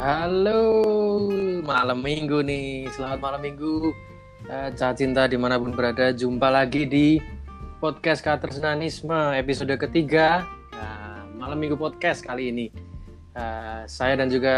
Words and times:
Halo, 0.00 0.64
malam 1.60 2.00
minggu 2.00 2.40
nih. 2.40 2.88
Selamat 2.96 3.20
malam 3.20 3.44
minggu. 3.44 3.92
Uh, 4.48 4.72
Cinta 4.96 5.28
di 5.28 5.36
mana 5.36 5.60
pun 5.60 5.76
berada, 5.76 6.08
jumpa 6.08 6.48
lagi 6.48 6.88
di 6.88 7.20
podcast 7.84 8.24
Katersenanisme 8.24 9.36
episode 9.36 9.76
ketiga. 9.76 10.48
Uh, 10.72 11.28
malam 11.36 11.60
minggu 11.60 11.76
podcast 11.76 12.24
kali 12.24 12.48
ini. 12.48 12.66
Uh, 13.36 13.84
saya 13.84 14.16
dan 14.16 14.32
juga 14.32 14.56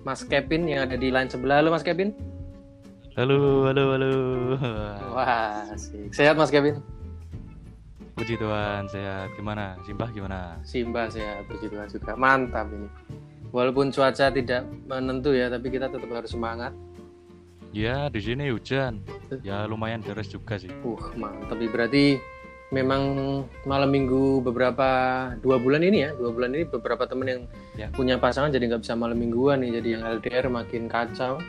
Mas 0.00 0.24
Kevin 0.24 0.64
yang 0.64 0.88
ada 0.88 0.96
di 0.96 1.12
line 1.12 1.28
sebelah. 1.28 1.60
Halo 1.60 1.68
Mas 1.68 1.84
Kevin. 1.84 2.16
Halo, 3.12 3.68
halo, 3.68 3.84
halo. 3.92 4.12
Wah, 5.12 5.68
asik. 5.76 6.08
sehat 6.08 6.40
Mas 6.40 6.48
Kevin? 6.48 6.80
Puji 8.16 8.40
Tuhan, 8.40 8.88
sehat. 8.88 9.28
Gimana? 9.36 9.76
Simbah 9.84 10.08
gimana? 10.08 10.56
Simbah 10.64 11.12
sehat, 11.12 11.44
puji 11.52 11.68
Tuhan 11.68 11.84
juga. 11.92 12.16
Mantap 12.16 12.72
ini 12.72 12.88
walaupun 13.52 13.92
cuaca 13.92 14.32
tidak 14.32 14.64
menentu 14.88 15.36
ya 15.36 15.52
tapi 15.52 15.68
kita 15.68 15.92
tetap 15.92 16.08
harus 16.08 16.32
semangat. 16.32 16.72
Ya 17.72 18.08
di 18.12 18.20
sini 18.20 18.52
hujan. 18.52 19.00
Ya 19.44 19.64
lumayan 19.64 20.04
deras 20.04 20.28
juga 20.28 20.56
sih. 20.60 20.72
Uh 20.84 21.00
mantap 21.16 21.56
berarti 21.56 22.20
memang 22.72 23.02
malam 23.68 23.92
minggu 23.92 24.40
beberapa 24.40 24.88
dua 25.44 25.60
bulan 25.60 25.84
ini 25.84 26.08
ya 26.08 26.10
dua 26.16 26.32
bulan 26.32 26.56
ini 26.56 26.64
beberapa 26.64 27.04
temen 27.04 27.28
yang 27.28 27.42
ya. 27.76 27.88
punya 27.92 28.16
pasangan 28.16 28.48
jadi 28.48 28.72
nggak 28.72 28.82
bisa 28.88 28.96
malam 28.96 29.20
mingguan 29.20 29.60
nih 29.60 29.80
jadi 29.80 29.88
yang 30.00 30.02
LDR 30.20 30.48
makin 30.48 30.88
kacau. 30.88 31.40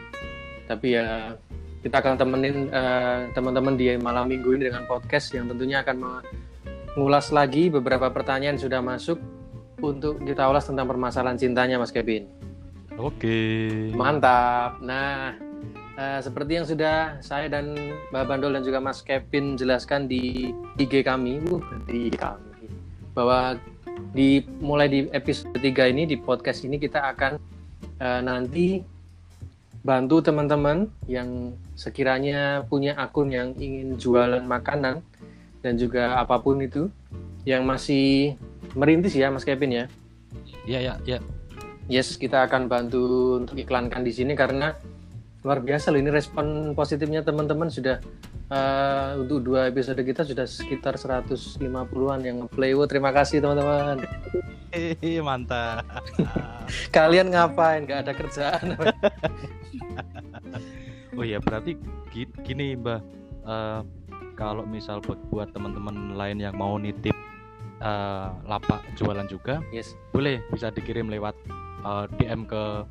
Tapi 0.63 0.95
ya 0.95 1.35
kita 1.83 1.99
akan 1.99 2.15
temenin 2.15 2.71
uh, 2.71 3.27
teman-teman 3.35 3.75
di 3.75 3.91
malam 3.99 4.31
minggu 4.31 4.55
ini 4.55 4.71
dengan 4.71 4.87
podcast 4.87 5.35
yang 5.35 5.51
tentunya 5.51 5.83
akan 5.83 6.23
mengulas 6.95 7.35
lagi 7.35 7.67
beberapa 7.67 8.07
pertanyaan 8.07 8.55
sudah 8.55 8.79
masuk 8.79 9.19
untuk 9.83 10.23
kita 10.23 10.47
ulas 10.47 10.63
tentang 10.63 10.87
permasalahan 10.87 11.35
cintanya 11.35 11.75
Mas 11.75 11.91
Kevin. 11.91 12.23
Oke. 12.95 13.91
Mantap. 13.91 14.79
Nah, 14.79 15.35
uh, 15.99 16.19
seperti 16.23 16.61
yang 16.61 16.65
sudah 16.65 17.19
saya 17.19 17.51
dan 17.51 17.75
Mbak 18.15 18.23
Bandol 18.23 18.55
dan 18.55 18.63
juga 18.63 18.79
Mas 18.79 19.03
Kevin 19.03 19.59
jelaskan 19.59 20.07
di 20.07 20.55
IG 20.79 21.03
kami, 21.03 21.43
uh, 21.51 21.59
di 21.83 22.07
kami, 22.15 22.71
bahwa 23.11 23.59
di 24.15 24.45
mulai 24.63 24.87
di 24.87 24.99
episode 25.11 25.57
3 25.59 25.91
ini 25.91 26.07
di 26.07 26.15
podcast 26.15 26.63
ini 26.63 26.79
kita 26.79 27.13
akan 27.13 27.37
uh, 27.99 28.21
nanti 28.23 28.81
bantu 29.83 30.23
teman-teman 30.23 30.87
yang 31.11 31.51
sekiranya 31.75 32.63
punya 32.71 32.95
akun 32.95 33.35
yang 33.35 33.51
ingin 33.59 33.99
jualan 33.99 34.39
makanan 34.39 35.03
dan 35.59 35.73
juga 35.75 36.23
apa 36.23 36.39
pun 36.39 36.63
itu 36.63 36.87
yang 37.43 37.67
masih 37.67 38.39
merintis 38.73 39.13
ya 39.13 39.29
Mas 39.29 39.45
Kevin 39.45 39.71
ya. 39.71 39.85
Iya 40.65 40.79
ya 40.79 40.93
ya. 41.05 41.17
Yes, 41.91 42.15
kita 42.15 42.47
akan 42.47 42.71
bantu 42.71 43.35
untuk 43.43 43.59
iklankan 43.59 44.07
di 44.07 44.15
sini 44.15 44.39
karena 44.39 44.71
luar 45.43 45.59
biasa 45.59 45.91
loh 45.91 45.99
ini 45.99 46.07
respon 46.07 46.71
positifnya 46.71 47.19
teman-teman 47.19 47.67
sudah 47.67 47.99
uh, 48.47 49.19
untuk 49.19 49.43
dua 49.43 49.67
episode 49.67 49.99
kita 49.99 50.23
sudah 50.23 50.47
sekitar 50.47 50.95
150-an 50.95 52.19
yang 52.23 52.47
play. 52.47 52.71
Wow, 52.71 52.87
terima 52.87 53.11
kasih 53.11 53.43
teman-teman. 53.43 53.99
Mantap. 55.27 55.83
Kalian 56.95 57.35
ngapain? 57.35 57.83
Gak 57.83 58.07
ada 58.07 58.13
kerjaan. 58.15 58.65
oh 61.19 61.25
ya 61.27 61.43
berarti 61.43 61.75
gini 62.41 62.79
Mbak. 62.79 63.01
Uh, 63.43 63.83
kalau 64.39 64.63
misal 64.63 65.03
buat 65.03 65.51
teman-teman 65.51 66.15
lain 66.15 66.41
yang 66.41 66.55
mau 66.55 66.79
nitip 66.79 67.13
uh, 67.83 68.31
lapak 68.47 68.81
jualan 68.95 69.27
juga, 69.27 69.59
yes. 69.75 69.93
boleh 70.15 70.39
bisa 70.49 70.71
dikirim 70.71 71.11
lewat 71.11 71.35
uh, 71.83 72.07
eh, 72.07 72.15
DM 72.17 72.47
ke 72.47 72.87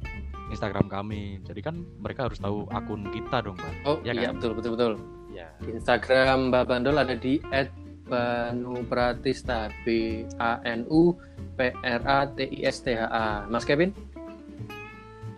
Instagram 0.53 0.93
kami. 0.93 1.41
Jadi 1.49 1.65
kan 1.65 1.81
mereka 1.99 2.29
harus 2.29 2.39
tahu 2.39 2.69
akun 2.71 3.09
kita 3.09 3.41
dong, 3.41 3.57
Mbak. 3.57 3.75
Oh 3.89 3.97
ya 4.05 4.13
iya 4.13 4.29
kan? 4.31 4.37
betul 4.39 4.53
betul 4.55 4.73
betul. 4.77 5.01
Ya. 5.33 5.49
Instagram 5.65 6.53
Mbak 6.53 6.65
Bandol 6.69 7.01
ada 7.01 7.17
di 7.17 7.41
@banupratista 8.13 9.73
B 9.89 10.21
A 10.37 10.61
N 10.69 10.85
U 10.93 11.17
P 11.57 11.73
R 11.73 12.03
A 12.05 12.29
T 12.29 12.45
I 12.53 12.69
S 12.69 12.85
T 12.85 12.93
H 12.93 13.09
A. 13.09 13.49
Mas 13.49 13.65
Kevin? 13.65 13.97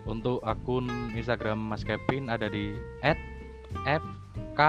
Untuk 0.05 0.43
akun 0.43 0.91
Instagram 1.15 1.57
Mas 1.57 1.87
Kevin 1.87 2.27
ada 2.27 2.51
di 2.51 2.75
@fktchp. 3.79 4.67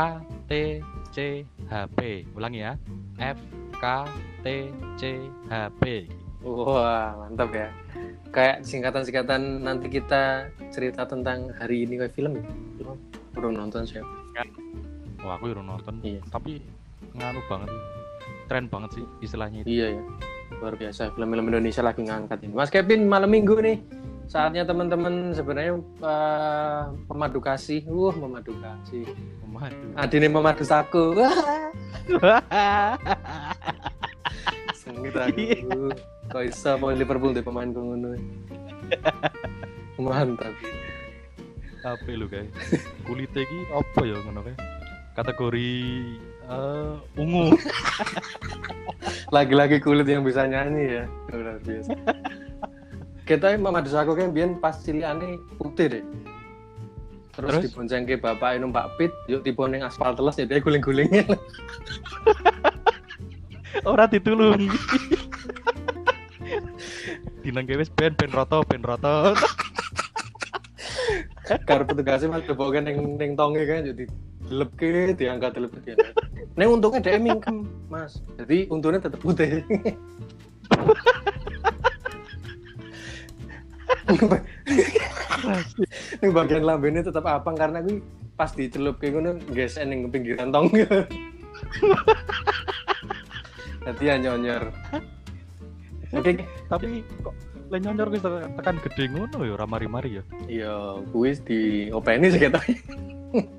Ulangi 2.38 2.62
ya. 2.62 2.78
F 3.18 3.42
K 3.80 3.84
T 4.42 4.46
C 4.96 5.02
H 5.48 5.54
P. 5.80 6.08
Wah 6.46 7.16
mantap 7.18 7.50
ya. 7.50 7.68
Kayak 8.30 8.62
singkatan-singkatan 8.62 9.64
nanti 9.64 9.90
kita 9.90 10.46
cerita 10.70 11.08
tentang 11.08 11.50
hari 11.56 11.88
ini 11.88 11.98
kayak 11.98 12.14
film 12.14 12.38
ya. 12.38 12.44
Belum, 13.36 13.52
nonton 13.52 13.82
sih. 13.84 14.00
Oh 15.24 15.30
aku 15.32 15.50
belum 15.50 15.66
nonton. 15.66 15.98
Iya. 16.04 16.22
Tapi 16.30 16.62
nganu 17.16 17.40
banget. 17.50 17.70
Tren 18.46 18.70
banget 18.70 18.90
sih 19.00 19.04
istilahnya 19.24 19.66
itu. 19.66 19.68
Iya 19.68 19.86
ya. 19.98 20.02
Luar 20.62 20.78
biasa 20.78 21.10
film-film 21.12 21.50
Indonesia 21.50 21.82
lagi 21.82 22.06
ngangkat 22.06 22.38
ini. 22.46 22.54
Mas 22.54 22.70
Kevin 22.70 23.10
malam 23.10 23.28
minggu 23.32 23.58
nih 23.58 23.82
saatnya 24.26 24.66
teman-teman 24.66 25.30
sebenarnya 25.30 25.78
uh, 26.02 26.90
pemadu 27.06 27.38
kasih, 27.38 27.86
uh 27.86 28.14
memadu 28.14 28.50
kasih, 28.58 29.06
memadu. 29.46 29.86
Adine 29.94 30.26
memadu 30.26 30.66
saku. 30.66 31.14
Sengit 34.86 35.14
aku. 35.18 35.34
Iya. 35.42 35.58
Kok 36.30 36.42
bisa 36.42 36.70
mau 36.78 36.94
Liverpool 36.94 37.34
deh 37.34 37.42
pemain 37.42 37.66
ngono. 37.66 38.14
Mantap. 40.02 40.54
Apa 41.82 42.10
lu 42.14 42.26
guys? 42.26 42.50
Kulitnya 43.06 43.42
ki 43.46 43.58
apa 43.70 44.00
ya 44.06 44.16
ngono 44.26 44.40
kayak? 44.46 44.58
Kategori 45.14 45.70
uh, 46.50 46.98
ungu. 47.18 47.54
Lagi-lagi 49.34 49.82
kulit 49.82 50.06
yang 50.06 50.22
bisa 50.22 50.46
nyanyi 50.46 51.02
ya. 51.02 51.04
Luar 51.34 51.58
biasa. 51.62 51.94
Kita 53.26 53.58
Mama 53.58 53.82
aku 53.82 54.12
kan 54.14 54.30
biar 54.30 54.54
pas 54.62 54.78
aneh 54.86 55.38
putih 55.58 55.98
deh. 55.98 56.04
Terus, 57.34 57.52
Terus? 57.52 57.62
dibonceng 57.68 58.08
ke 58.08 58.16
bapak 58.16 58.56
numpak 58.56 58.96
pit, 58.96 59.12
yuk 59.28 59.44
tipe 59.44 59.60
aspal 59.60 60.16
telas 60.16 60.40
ya 60.40 60.48
dia 60.48 60.56
guling-gulingnya. 60.56 61.26
Ora 63.84 64.08
ditulungi. 64.08 64.70
Dinang 67.42 67.66
wis 67.68 67.90
ben 67.92 68.14
ben 68.16 68.30
roto 68.32 68.64
ben 68.64 68.80
roto. 68.80 69.34
Karo 71.66 71.86
petugasnya 71.86 72.26
mas 72.32 72.42
debokan 72.42 72.90
neng 72.90 73.18
neng 73.20 73.38
tonge 73.38 73.62
kan 73.68 73.86
jadi 73.86 74.04
dilep 74.50 74.70
ke 74.74 75.14
diangkat 75.14 75.54
dilep 75.54 75.72
ke 75.78 75.94
Neng 76.56 76.80
untungnya 76.80 77.04
dia 77.04 77.20
mingkem 77.20 77.68
mas. 77.86 78.18
Jadi 78.40 78.66
untungnya 78.72 78.98
tetap 78.98 79.20
putih. 79.22 79.62
Ini 86.18 86.30
bagian 86.30 86.62
lambene 86.66 87.02
tetap 87.02 87.26
apa 87.26 87.50
karena 87.54 87.82
gue 87.82 88.02
pas 88.34 88.50
dicelup 88.54 88.98
kayak 88.98 89.18
ngono 89.18 89.38
guys 89.54 89.78
ning 89.78 90.10
pinggiran 90.10 90.50
tong. 90.50 90.70
Nanti 93.86 94.02
ya 94.10 94.14
nyonyor. 94.18 94.62
Oke, 96.10 96.42
tapi 96.66 97.06
kok 97.22 97.34
le 97.70 97.78
nyonyor 97.82 98.08
wis 98.10 98.22
tekan 98.22 98.78
gede 98.82 99.04
ngono 99.10 99.42
ya 99.42 99.52
ora 99.54 99.66
mari-mari 99.66 100.18
ya. 100.18 100.22
Iya, 100.46 100.74
kuwi 101.14 101.38
di 101.46 101.60
openi 101.94 102.30
sih 102.34 102.42
ketok. 102.42 102.62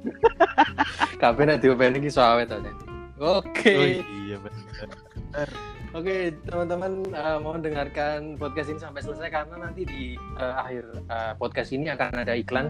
Kabeh 1.21 1.43
nek 1.47 1.59
di 1.63 1.67
openi 1.71 2.03
ki 2.03 2.11
awet 2.19 2.51
aja. 2.51 2.71
Oke. 3.17 3.73
Oh, 3.73 3.87
iya 4.27 4.37
benar. 4.37 5.49
Oke, 5.95 6.35
teman-teman 6.45 7.09
uh, 7.15 7.39
mohon 7.41 7.63
dengarkan 7.63 8.35
podcast 8.37 8.69
ini 8.69 8.77
sampai 8.77 9.01
selesai 9.01 9.31
karena 9.31 9.55
nanti 9.57 9.81
di 9.87 10.01
uh, 10.37 10.61
akhir 10.61 10.83
uh, 11.09 11.33
podcast 11.39 11.71
ini 11.73 11.89
akan 11.89 12.21
ada 12.27 12.35
iklan. 12.37 12.69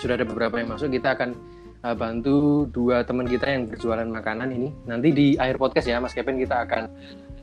Sudah 0.00 0.16
ada 0.16 0.26
beberapa 0.26 0.56
yang 0.58 0.72
masuk, 0.72 0.90
kita 0.90 1.14
akan 1.14 1.36
uh, 1.84 1.96
bantu 1.96 2.68
dua 2.68 3.02
teman 3.04 3.26
kita 3.28 3.48
yang 3.48 3.68
berjualan 3.68 4.06
makanan 4.06 4.52
ini. 4.52 4.68
Nanti 4.84 5.08
di 5.12 5.26
akhir 5.36 5.56
podcast 5.56 5.86
ya, 5.88 6.00
Mas 6.00 6.16
Kevin 6.16 6.40
kita 6.40 6.64
akan 6.64 6.88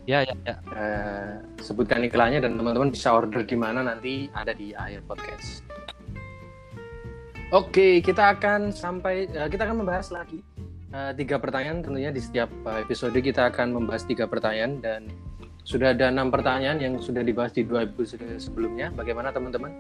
ya 0.07 0.24
ya, 0.24 0.36
ya. 0.45 0.56
Uh, 0.72 1.31
sebutkan 1.60 2.01
iklannya 2.06 2.39
dan 2.39 2.56
teman-teman 2.56 2.89
bisa 2.94 3.12
order 3.12 3.44
di 3.44 3.57
mana 3.60 3.84
nanti 3.84 4.31
ada 4.31 4.54
di 4.54 4.72
akhir 4.72 5.04
podcast. 5.06 5.66
Oke, 7.56 8.04
kita 8.04 8.36
akan 8.36 8.75
sampai 8.75 9.31
uh, 9.31 9.48
kita 9.48 9.63
akan 9.63 9.84
membahas 9.84 10.12
lagi 10.12 10.44
uh, 10.94 11.12
tiga 11.16 11.39
pertanyaan 11.39 11.84
tentunya 11.84 12.12
di 12.12 12.22
setiap 12.22 12.51
uh, 12.68 12.80
episode 12.84 13.16
kita 13.16 13.51
akan 13.51 13.75
membahas 13.75 14.04
tiga 14.07 14.28
pertanyaan 14.28 14.80
dan 14.80 15.01
sudah 15.68 15.92
ada 15.92 16.07
enam 16.07 16.31
pertanyaan 16.31 16.80
yang 16.80 16.94
sudah 16.95 17.24
dibahas 17.24 17.51
di 17.51 17.68
dua 17.68 17.84
episode 17.84 18.24
sebelumnya. 18.39 18.88
Bagaimana 18.95 19.36
teman-teman? 19.36 19.75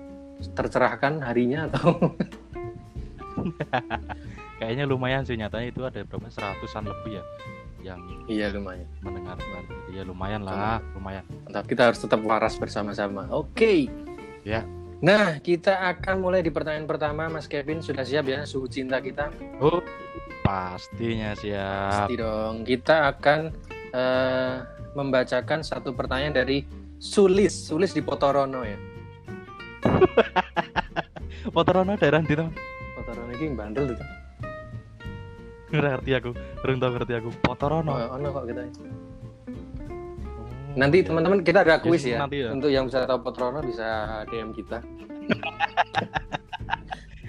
Tercerahkan 0.53 1.23
harinya 1.23 1.71
atau? 1.71 1.95
Kayaknya 4.59 4.85
lumayan 4.89 5.21
sih 5.23 5.37
nyatanya 5.37 5.67
itu 5.69 5.81
ada 5.85 6.01
berapa 6.01 6.27
seratusan 6.33 6.89
lebih 6.89 7.21
ya 7.21 7.23
yang 7.85 8.01
iya 8.27 8.51
lumayan 8.51 8.87
mendengarkan. 8.99 9.63
Iya 9.87 10.03
lumayan 10.03 10.41
lah, 10.43 10.83
lumayan. 10.97 11.23
Mantap 11.47 11.65
kita 11.69 11.87
harus 11.87 11.99
tetap 12.01 12.19
waras 12.25 12.59
bersama-sama. 12.59 13.29
Oke. 13.31 13.53
Okay. 13.55 13.79
Ya. 14.43 14.65
Nah, 14.97 15.37
kita 15.39 15.77
akan 15.93 16.25
mulai 16.25 16.41
di 16.41 16.49
pertanyaan 16.49 16.89
pertama, 16.89 17.29
Mas 17.29 17.45
Kevin. 17.45 17.85
Sudah 17.85 18.01
siap 18.01 18.25
ya 18.25 18.43
suhu 18.49 18.65
cinta 18.65 18.97
kita? 18.97 19.29
Oh, 19.61 19.79
pastinya 20.41 21.37
siap. 21.37 22.09
Pasti 22.09 22.15
dong. 22.17 22.65
Kita 22.65 23.13
akan 23.13 23.39
eh, 23.93 24.55
membacakan 24.97 25.61
satu 25.61 25.93
pertanyaan 25.93 26.33
dari 26.33 26.65
Sulis, 26.97 27.53
Sulis 27.53 27.93
di 27.93 28.01
Potorono 28.01 28.65
ya. 28.65 28.77
Potorono 31.55 31.93
daerah 31.93 32.25
di? 32.25 32.33
Potorono 33.07 33.31
ini 33.31 33.55
bandel 33.55 33.85
tuh. 33.87 34.07
Nggak 35.67 35.79
ngerti 35.95 36.11
aku, 36.11 36.29
belum 36.59 36.75
tahu 36.75 36.91
ngerti 36.91 37.13
aku. 37.15 37.29
Potorono. 37.39 37.91
Oh, 37.95 38.19
ono 38.19 38.27
kok 38.29 38.43
kita. 38.45 38.61
Nanti 40.75 40.97
teman-teman 41.01 41.39
kita 41.39 41.63
ada 41.63 41.79
kuis 41.79 42.03
Yes, 42.03 42.11
ya. 42.13 42.17
nanti 42.19 42.43
ya. 42.43 42.51
Untuk 42.51 42.67
yang 42.67 42.83
bisa 42.85 43.07
tahu 43.07 43.23
Potorono 43.23 43.63
bisa 43.63 43.87
DM 44.27 44.51
kita. 44.51 44.83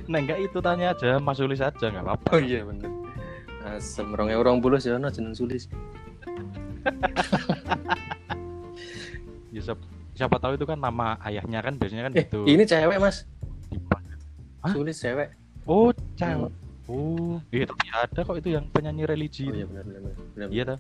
Nah, 0.09 0.25
enggak 0.25 0.41
itu 0.41 0.57
tanya 0.59 0.97
aja, 0.97 1.21
Mas 1.21 1.37
Sulis 1.37 1.61
aja 1.61 1.85
nggak 1.85 2.01
apa-apa. 2.01 2.31
Oh 2.33 2.41
iya 2.41 2.65
bener. 2.65 2.89
Asem 3.61 4.09
rong 4.09 4.33
orang 4.33 4.57
bulus 4.57 4.89
ya 4.89 4.97
ono 4.97 5.13
jeneng 5.13 5.37
Sulis. 5.37 5.69
Ya, 9.49 9.61
siapa, 9.65 9.85
siapa 10.13 10.37
tahu 10.39 10.57
itu 10.57 10.65
kan 10.65 10.77
nama 10.77 11.17
ayahnya 11.21 11.61
kan 11.61 11.77
biasanya 11.77 12.09
kan 12.09 12.13
Eh, 12.15 12.25
gitu. 12.25 12.45
ini 12.45 12.65
cewek, 12.65 12.97
Mas. 12.97 13.25
Hah? 14.61 14.73
Sulis 14.73 14.97
cewek. 14.97 15.29
Oh, 15.69 15.93
cewek. 16.17 16.49
Oh, 16.89 17.37
iya 17.53 17.69
tapi 17.69 17.85
ada 17.93 18.25
kok 18.25 18.41
itu 18.41 18.57
yang 18.57 18.65
penyanyi 18.73 19.05
religi. 19.05 19.45
Oh 19.45 19.53
iya 19.53 19.69
benar 19.69 19.85
benar. 19.85 20.49
Iya 20.49 20.63
dah. 20.75 20.79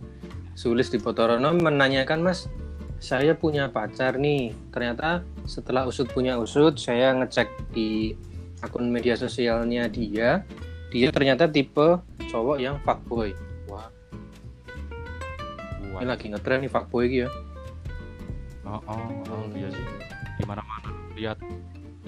Sulis 0.56 0.88
di 0.88 0.96
Potorono 0.96 1.52
menanyakan 1.52 2.24
Mas, 2.24 2.48
saya 2.96 3.36
punya 3.36 3.68
pacar 3.68 4.16
nih. 4.16 4.56
Ternyata 4.72 5.20
setelah 5.44 5.84
usut 5.84 6.08
punya 6.08 6.40
usut, 6.40 6.80
saya 6.80 7.12
ngecek 7.12 7.52
di 7.76 8.16
akun 8.64 8.88
media 8.88 9.20
sosialnya 9.20 9.92
dia, 9.92 10.48
dia 10.88 11.08
ternyata 11.12 11.44
tipe 11.44 12.00
cowok 12.32 12.56
yang 12.56 12.80
fuckboy. 12.80 13.36
Wah, 13.68 13.92
Wah. 15.92 16.00
ini 16.00 16.08
lagi 16.08 16.32
ngetren 16.32 16.64
nih 16.64 16.72
fuckboy 16.72 17.04
gitu 17.12 17.28
ya. 17.28 17.30
Oh, 18.64 18.80
oh, 18.88 19.08
oh, 19.28 19.44
iya 19.52 19.68
sih. 19.68 19.84
Di 20.40 20.44
mana-mana 20.48 20.88
lihat 21.12 21.36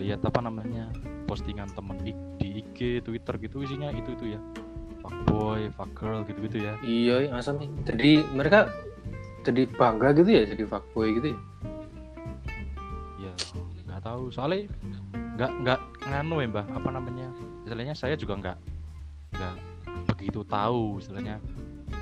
lihat 0.01 0.25
apa 0.25 0.41
namanya? 0.41 0.89
postingan 1.31 1.71
temen 1.79 1.95
di 2.03 2.11
IG, 2.43 3.07
Twitter 3.07 3.39
gitu 3.39 3.63
isinya 3.63 3.95
itu 3.95 4.19
itu 4.19 4.35
ya. 4.35 4.41
Fuckboy, 4.99 5.71
fuckgirl 5.79 6.27
gitu-gitu 6.27 6.59
ya. 6.59 6.75
Iya, 6.83 7.31
asam 7.39 7.63
nih. 7.63 7.71
Jadi 7.87 8.13
mereka 8.35 8.67
jadi 9.47 9.71
bangga 9.79 10.11
gitu 10.19 10.27
ya, 10.27 10.43
jadi 10.43 10.67
fuckboy 10.67 11.15
gitu 11.23 11.31
ya. 11.31 11.39
Ya, 13.23 13.33
nggak 13.87 14.01
tahu. 14.03 14.35
Soalnya 14.35 14.67
nggak 15.39 15.53
nggak 15.63 15.81
nganu 16.11 16.37
ya, 16.43 16.49
Mbah. 16.51 16.67
Apa 16.75 16.89
namanya? 16.91 17.31
Istilahnya 17.63 17.95
saya 17.95 18.19
juga 18.19 18.35
nggak 18.43 18.59
nggak 19.39 19.55
begitu 20.11 20.43
tahu 20.45 20.99
istilahnya 20.99 21.39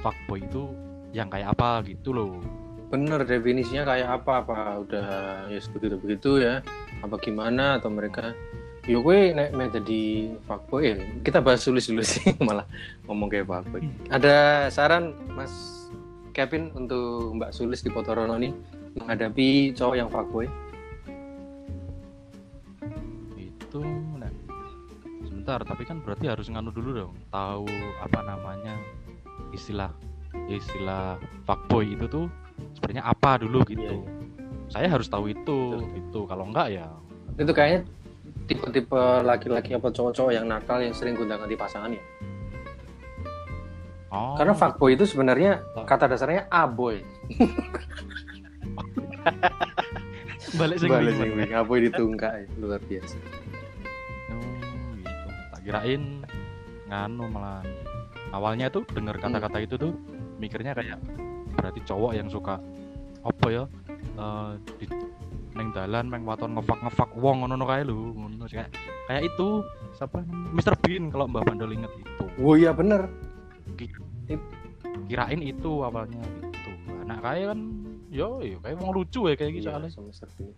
fuckboy 0.00 0.41
itu 0.41 0.73
yang 1.12 1.29
kayak 1.29 1.53
apa 1.53 1.85
gitu 1.85 2.17
loh. 2.17 2.41
Bener 2.88 3.20
definisinya 3.25 3.85
kayak 3.85 4.08
apa? 4.23 4.32
Apa 4.44 4.56
udah 4.81 5.06
ya 5.52 5.61
begitu 5.73 5.96
begitu 6.00 6.31
ya? 6.40 6.64
Apa 7.05 7.20
gimana? 7.20 7.76
Atau 7.76 7.93
mereka 7.93 8.32
Yo 8.88 9.05
gue 9.05 9.37
nek 9.37 9.52
nek 9.52 9.76
jadi 9.76 10.32
fuckboy 10.49 10.82
ya. 10.88 10.96
Kita 11.20 11.44
bahas 11.44 11.61
sulis 11.61 11.85
dulu 11.93 12.00
sih 12.00 12.32
malah 12.49 12.64
ngomong 13.05 13.29
kayak 13.29 13.44
fuckboy. 13.44 13.85
Ada 14.08 14.69
saran 14.73 15.12
Mas 15.37 15.52
Kevin 16.32 16.73
untuk 16.73 17.37
Mbak 17.37 17.52
Sulis 17.52 17.85
di 17.85 17.93
Potorono 17.93 18.40
nih 18.40 18.49
menghadapi 18.96 19.76
cowok 19.76 19.96
yang 20.00 20.08
fuckboy? 20.08 20.49
itu 23.69 23.85
nah, 24.17 24.32
sebentar 25.29 25.61
tapi 25.61 25.85
kan 25.85 26.00
berarti 26.00 26.25
harus 26.25 26.49
nganu 26.49 26.73
dulu 26.73 27.05
dong 27.05 27.12
tahu 27.29 27.69
apa 28.00 28.20
namanya 28.25 28.81
istilah 29.52 29.93
istilah 30.49 31.20
fuckboy 31.44 31.85
itu 31.93 32.08
tuh 32.08 32.26
sebenarnya 32.75 33.05
apa 33.05 33.31
dulu 33.38 33.62
gitu 33.66 33.82
Iya, 33.82 33.96
saya 34.69 34.88
harus 34.93 35.08
tahu 35.08 35.32
itu 35.32 35.58
Betul. 35.75 35.94
gitu 35.96 36.20
kalau 36.25 36.44
enggak 36.44 36.69
ya 36.70 36.87
Itu 37.38 37.52
kayaknya 37.52 37.88
tipe-tipe 38.44 39.00
laki-laki 39.25 39.72
apa 39.72 39.88
cowok-cowok 39.88 40.32
yang 40.32 40.44
nakal 40.44 40.81
yang 40.81 40.93
sering 40.93 41.16
gonta-ganti 41.16 41.56
pasangan 41.56 41.93
ya. 41.93 42.02
oh 44.08 44.37
Karena 44.37 44.52
fuckboy 44.52 44.93
itu 44.93 45.05
sebenarnya 45.05 45.60
kata 45.84 46.08
dasarnya 46.08 46.49
aboy. 46.49 47.00
balik 50.56 50.76
sing 50.81 50.90
Balik 50.90 51.14
sing 51.16 51.52
aboy 51.52 51.78
ditungkak 51.84 52.32
ya. 52.40 52.46
luar 52.56 52.81
biasa. 52.81 53.16
Oh, 54.32 54.40
gitu. 54.96 55.28
tak 55.52 55.61
kirain 55.62 56.02
nganu 56.88 57.25
malah 57.28 57.61
awalnya 58.32 58.69
tuh 58.69 58.84
dengar 58.88 59.16
kata-kata 59.16 59.58
itu 59.61 59.76
tuh 59.76 59.93
mikirnya 60.37 60.72
kayak 60.72 60.96
berarti 61.58 61.81
cowok 61.82 62.12
yang 62.14 62.31
suka 62.31 62.62
apa 63.26 63.46
ya 63.50 63.64
eh, 63.99 64.50
di 64.78 64.87
neng 65.58 65.75
dalan 65.75 66.06
meng 66.06 66.22
waton 66.22 66.55
ngefak 66.55 66.78
ngefak 66.87 67.10
wong 67.19 67.43
ngono 67.43 67.66
kae 67.66 67.82
lho 67.82 68.14
ngono 68.14 68.46
kayak 68.46 68.70
kayak 69.10 69.26
itu 69.26 69.66
siapa? 69.99 70.22
Mr 70.55 70.78
Bean 70.78 71.10
kalau 71.10 71.26
Mbak 71.26 71.43
Bandel 71.50 71.75
inget 71.75 71.90
itu 71.99 72.25
Oh 72.38 72.55
iya 72.55 72.70
bener. 72.70 73.10
kirain 75.08 75.40
itu 75.40 75.81
awalnya 75.81 76.20
gitu 76.44 76.70
anak 77.08 77.19
kayak 77.25 77.56
kan 77.56 77.61
yo 78.12 78.44
yo 78.44 78.61
kayak 78.61 78.76
wong 78.76 78.93
lucu 78.93 79.25
ya 79.25 79.34
kayak 79.40 79.52
gitu 79.56 79.69
Iya, 79.72 79.88
soalnya 79.88 80.12
Mr. 80.12 80.28
Bean. 80.37 80.52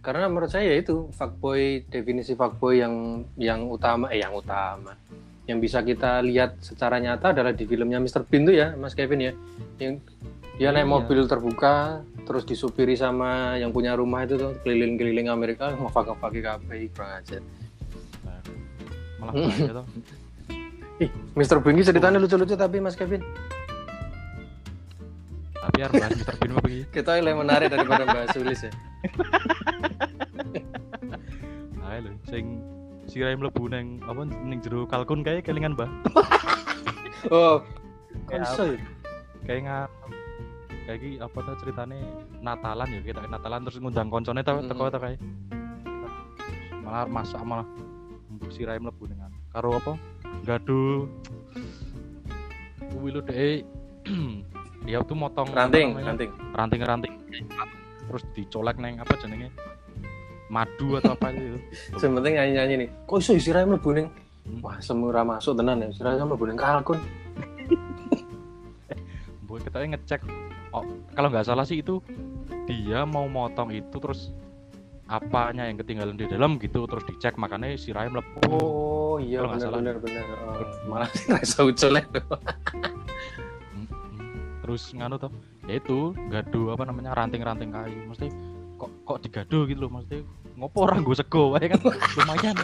Karena 0.00 0.26
menurut 0.32 0.48
saya 0.48 0.64
ya 0.72 0.76
itu 0.80 1.12
fuckboy 1.12 1.84
definisi 1.92 2.32
fuckboy 2.32 2.80
yang 2.80 2.94
yang 3.36 3.68
utama 3.68 4.08
eh 4.08 4.24
yang 4.24 4.32
utama 4.32 4.96
yang 5.44 5.60
bisa 5.60 5.84
kita 5.84 6.24
lihat 6.24 6.56
secara 6.64 6.96
nyata 6.96 7.36
adalah 7.36 7.52
di 7.52 7.68
filmnya 7.68 8.00
Mr. 8.00 8.24
Bean 8.24 8.48
tuh 8.48 8.56
ya 8.56 8.72
Mas 8.80 8.96
Kevin 8.96 9.20
ya 9.20 9.32
yang 9.76 10.00
dia 10.60 10.68
naik 10.70 10.84
Iya. 10.84 10.92
mobil 10.92 11.24
terbuka 11.24 12.04
terus 12.22 12.44
disupiri 12.44 12.92
sama 12.92 13.56
yang 13.56 13.72
punya 13.72 13.96
rumah 13.96 14.22
itu 14.22 14.36
tuh 14.36 14.52
keliling-keliling 14.60 15.26
Amerika 15.26 15.72
ngefak 15.74 16.04
ngefak 16.06 16.30
kabeh 16.36 16.92
kurang 16.92 17.12
aja. 17.16 17.38
malah 19.16 19.32
bahaya 19.34 19.72
tuh 19.74 19.86
Ih, 21.00 21.08
Mr. 21.32 21.64
Bean 21.64 21.80
ini 21.80 21.82
ceritanya 21.82 22.20
lucu-lucu 22.20 22.52
tapi 22.52 22.76
Mas 22.76 22.92
Kevin 22.92 23.24
tapi 25.56 25.78
harus 25.80 25.96
bahas 25.96 26.12
Mr 26.14 26.34
Bean 26.36 26.50
apa 26.50 26.60
begini 26.60 26.84
kita 26.96 27.10
yang 27.16 27.40
menarik 27.40 27.68
daripada 27.68 28.04
Mbak 28.04 28.26
Sulis 28.32 28.60
ya. 28.60 28.72
Ayo 31.82 31.98
lho, 32.04 32.12
sing 32.26 32.60
sirai 33.04 33.34
mlebu 33.34 33.64
neng 33.66 33.98
apa 34.02 34.22
ning 34.22 34.60
jero 34.60 34.84
kalkun 34.84 35.20
kayak 35.20 35.42
kelingan 35.42 35.72
Mbah. 35.72 35.88
Oh, 37.28 37.60
Kayak 38.24 38.44
konsol. 38.46 38.70
Kayak 39.42 39.60
nga 39.64 39.78
kayak 40.90 41.06
iki 41.06 41.22
apa 41.22 41.38
tuh 41.38 41.54
ceritane 41.62 42.02
Natalan 42.42 42.90
ya 42.90 43.00
kita 43.06 43.22
Natalan 43.30 43.62
terus 43.62 43.78
ngundang 43.78 44.10
koncone 44.10 44.42
tau 44.42 44.58
Mm-mm. 44.58 44.74
teko 44.74 44.90
ta 44.90 44.98
kae. 44.98 45.14
Malah 46.82 47.06
masak 47.06 47.46
malah 47.46 47.62
sirai 48.50 48.82
mlebu 48.82 49.06
dengan 49.06 49.30
karo 49.54 49.78
apa? 49.78 49.94
Gaduh. 50.42 51.06
Kuwi 52.90 53.14
dek. 53.22 53.62
Dia 54.90 54.98
tuh 55.06 55.14
motong 55.14 55.46
Ranting, 55.54 55.94
namanya, 55.94 56.16
ranting. 56.16 56.30
ranting-ranting 56.56 57.14
terus 58.08 58.24
dicolek 58.34 58.74
neng 58.80 58.98
apa 58.98 59.14
jenenge 59.22 59.54
madu 60.50 60.98
atau 60.98 61.14
apa 61.14 61.30
itu 61.30 61.62
Sementing 61.94 62.34
nyanyi-nyanyi 62.34 62.74
nih. 62.74 62.88
Kok 63.06 63.22
iso 63.22 63.38
isirai 63.38 63.62
mlebu 63.62 63.90
ning 63.94 64.10
Hmm. 64.40 64.64
Wah, 64.64 64.80
semurah 64.80 65.20
masuk 65.22 65.52
tenan 65.52 65.84
ya. 65.84 65.92
Isirai 65.92 66.18
mlebu 66.18 66.48
ning 66.48 66.58
kalkun. 66.58 66.96
Boy 69.46 69.60
kita 69.62 69.84
ngecek 69.84 70.49
oh 70.74 70.84
kalau 71.14 71.28
nggak 71.30 71.46
salah 71.46 71.66
sih 71.66 71.82
itu 71.82 71.98
dia 72.66 73.02
mau 73.02 73.26
motong 73.26 73.74
itu 73.74 73.96
terus 73.98 74.30
apanya 75.10 75.66
yang 75.66 75.74
ketinggalan 75.82 76.14
di 76.14 76.30
dalam 76.30 76.54
gitu 76.62 76.86
terus 76.86 77.02
dicek 77.02 77.34
makanya 77.34 77.74
si 77.74 77.90
Rai 77.90 78.06
melepuh. 78.06 78.46
Oh, 78.46 79.18
iya 79.18 79.42
benar 79.42 79.74
benar 79.74 79.96
benar. 79.98 80.24
Oh, 80.46 80.62
malah 80.90 81.10
rasa 81.26 81.66
ucul 81.66 81.98
ya. 81.98 82.06
terus 84.62 84.94
nganu 84.94 85.18
tuh 85.18 85.34
ya 85.66 85.82
itu 85.82 86.14
gaduh 86.30 86.78
apa 86.78 86.86
namanya 86.86 87.10
ranting-ranting 87.18 87.74
kayu. 87.74 88.06
Mesti 88.06 88.30
kok 88.78 88.90
kok 89.02 89.18
digado 89.26 89.66
gitu 89.66 89.82
loh 89.82 89.98
mesti 89.98 90.22
ngopo 90.54 90.86
orang 90.86 91.02
gue 91.02 91.16
sego 91.18 91.58
wae 91.58 91.66
kan. 91.66 91.82
Lumayan. 92.22 92.54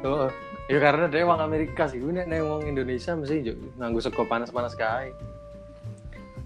Oh, 0.00 0.32
ya 0.72 0.78
karena 0.80 1.04
dia 1.12 1.28
wong 1.28 1.36
Amerika 1.44 1.84
sih. 1.84 2.00
Gue 2.00 2.16
nek 2.16 2.32
wong 2.40 2.64
Indonesia 2.64 3.12
mesti 3.12 3.44
jo 3.44 3.52
nganggo 3.76 4.00
sego 4.00 4.24
panas-panas 4.24 4.72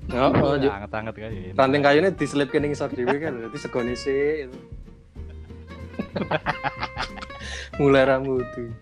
kae. 0.09 0.19
Oh, 0.19 0.33
oh, 0.33 0.55
anget-anget 0.57 1.15
kayak 1.15 1.33
ranting 1.55 1.83
ning 2.59 2.73
isor 2.73 2.89
dhewe 2.89 3.17
kan. 3.21 3.33
Dadi 3.37 3.59
segone 3.61 3.93
sik. 3.93 4.49
itu. 4.49 4.59
Mulai 7.81 8.09
rambut 8.09 8.45
tuh. 8.57 8.73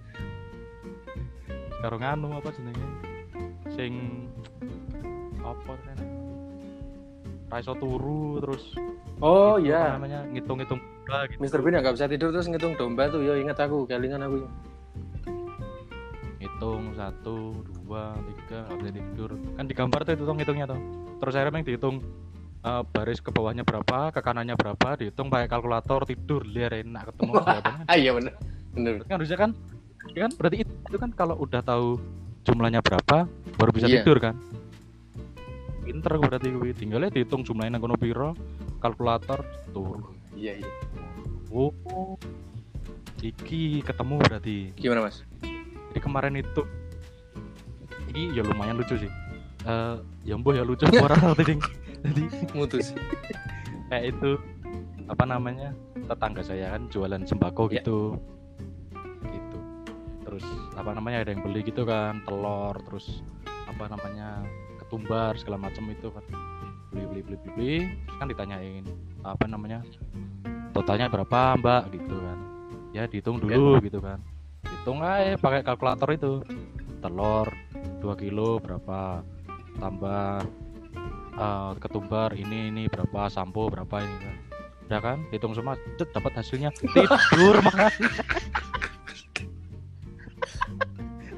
karo 1.76 2.02
nganu 2.02 2.34
apa 2.34 2.50
jenenge 2.50 2.86
sing 3.78 4.26
apa 5.44 5.70
kan 5.86 5.98
raiso 7.46 7.78
turu 7.78 8.42
terus 8.42 8.74
Oh 9.22 9.56
itu 9.56 9.72
apa 9.72 9.72
iya. 9.72 9.96
namanya 9.96 10.20
ngitung-ngitung 10.28 10.76
domba 10.76 11.24
gitu. 11.32 11.40
Mr. 11.40 11.60
Bean 11.64 11.80
nggak 11.80 11.94
bisa 11.96 12.04
tidur 12.04 12.28
terus 12.36 12.48
ngitung 12.52 12.76
domba 12.76 13.08
tuh. 13.08 13.24
Yo 13.24 13.32
ingat 13.40 13.56
aku, 13.56 13.88
kelingan 13.88 14.20
aku. 14.20 14.44
Hitung 16.36 16.92
satu, 16.92 17.64
dua, 17.64 17.75
tiga, 17.86 18.58
nggak 18.66 18.78
bisa 18.82 18.92
tidur. 18.98 19.30
Kan 19.54 19.64
di 19.70 19.74
gambar 19.74 20.00
tuh 20.02 20.12
itu 20.18 20.24
tuh 20.26 20.34
ngitungnya 20.34 20.66
tuh. 20.66 20.80
Terus 21.22 21.32
akhirnya 21.38 21.52
memang 21.54 21.66
dihitung 21.66 21.96
eh, 22.66 22.82
baris 22.90 23.20
ke 23.22 23.30
bawahnya 23.30 23.62
berapa, 23.62 24.10
ke 24.10 24.20
kanannya 24.20 24.58
berapa, 24.58 24.88
dihitung 24.98 25.30
pakai 25.30 25.46
kalkulator 25.46 26.02
tidur 26.04 26.42
liar 26.44 26.74
enak 26.74 27.14
ketemu. 27.14 27.32
Ah 27.86 27.96
iya 27.96 28.10
bener. 28.10 28.34
Bener. 28.74 28.94
Kan 29.06 29.22
harusnya 29.22 29.38
kan, 29.38 29.50
ya 30.12 30.26
kan 30.26 30.32
berarti 30.34 30.56
itu, 30.66 30.72
itu 30.90 30.98
kan 30.98 31.10
kalau 31.14 31.38
udah 31.38 31.62
tahu 31.62 31.96
jumlahnya 32.44 32.82
berapa 32.82 33.26
baru 33.56 33.70
bisa 33.72 33.86
Iya. 33.88 34.02
tidur 34.02 34.18
kan. 34.18 34.34
Pinter 35.86 36.18
berarti 36.18 36.50
gue 36.50 36.74
tinggalnya 36.74 37.14
dihitung 37.14 37.46
jumlahnya 37.46 37.78
kono 37.78 37.94
piro, 37.94 38.34
kalkulator 38.82 39.46
tur. 39.70 40.10
Iya 40.34 40.58
iya. 40.58 40.70
Oh, 41.54 42.18
iki 43.22 43.80
ketemu 43.80 44.18
berarti. 44.18 44.74
Gimana 44.76 45.06
mas? 45.08 45.22
Jadi 45.94 46.00
kemarin 46.02 46.36
itu 46.36 46.66
ini 48.16 48.32
ya 48.32 48.42
lumayan 48.42 48.80
lucu 48.80 48.96
sih. 48.96 49.10
Eh 49.68 49.96
ya 50.24 50.34
mbah 50.40 50.56
ya 50.56 50.64
lucu 50.64 50.88
orang 50.96 51.20
tadi. 51.38 51.60
Jadi 52.00 52.22
Mutus. 52.56 52.96
kayak 53.92 54.16
itu 54.16 54.30
apa 55.06 55.24
namanya? 55.28 55.76
Tetangga 56.06 56.40
saya 56.40 56.72
kan 56.72 56.88
jualan 56.88 57.22
sembako 57.26 57.68
Ya. 57.68 57.82
gitu. 57.82 58.16
Gitu. 59.26 59.58
Terus 60.24 60.46
apa 60.74 60.90
namanya 60.96 61.26
ada 61.26 61.30
yang 61.34 61.42
beli 61.44 61.60
gitu 61.60 61.84
kan, 61.84 62.22
telur, 62.24 62.74
terus 62.88 63.20
apa 63.68 63.90
namanya? 63.90 64.40
ketumbar 64.80 65.34
segala 65.34 65.58
macam 65.66 65.82
itu 65.90 66.08
kan. 66.08 66.22
Beli 66.94 67.04
beli 67.10 67.20
beli 67.20 67.36
beli, 67.36 67.50
beli. 67.52 67.74
Terus 68.06 68.16
kan 68.16 68.26
ditanyain 68.30 68.84
apa 69.26 69.44
namanya? 69.50 69.82
Totalnya 70.70 71.10
berapa, 71.10 71.58
Mbak 71.58 71.82
gitu 71.90 72.14
kan. 72.16 72.38
Ya 72.94 73.02
dihitung 73.10 73.42
dulu 73.42 73.82
gitu 73.82 73.98
kan. 73.98 74.22
Hitung 74.62 75.02
aja 75.02 75.34
pakai 75.36 75.66
kalkulator 75.66 76.08
itu. 76.14 76.32
Telur 77.02 77.50
2 78.06 78.22
kilo 78.22 78.62
berapa? 78.62 79.26
Tambah 79.82 80.46
eh, 81.34 81.72
ketumbar 81.82 82.30
ini 82.38 82.70
ini 82.70 82.86
berapa? 82.86 83.26
Sampo 83.26 83.66
berapa 83.66 83.98
ini 83.98 84.16
kan. 84.22 84.36
Udah 84.86 85.00
kan? 85.02 85.18
Hitung 85.34 85.50
semua, 85.58 85.74
cet, 85.98 86.14
dapat 86.14 86.38
hasilnya 86.38 86.70
tidur 86.78 87.58
makan. 87.66 87.90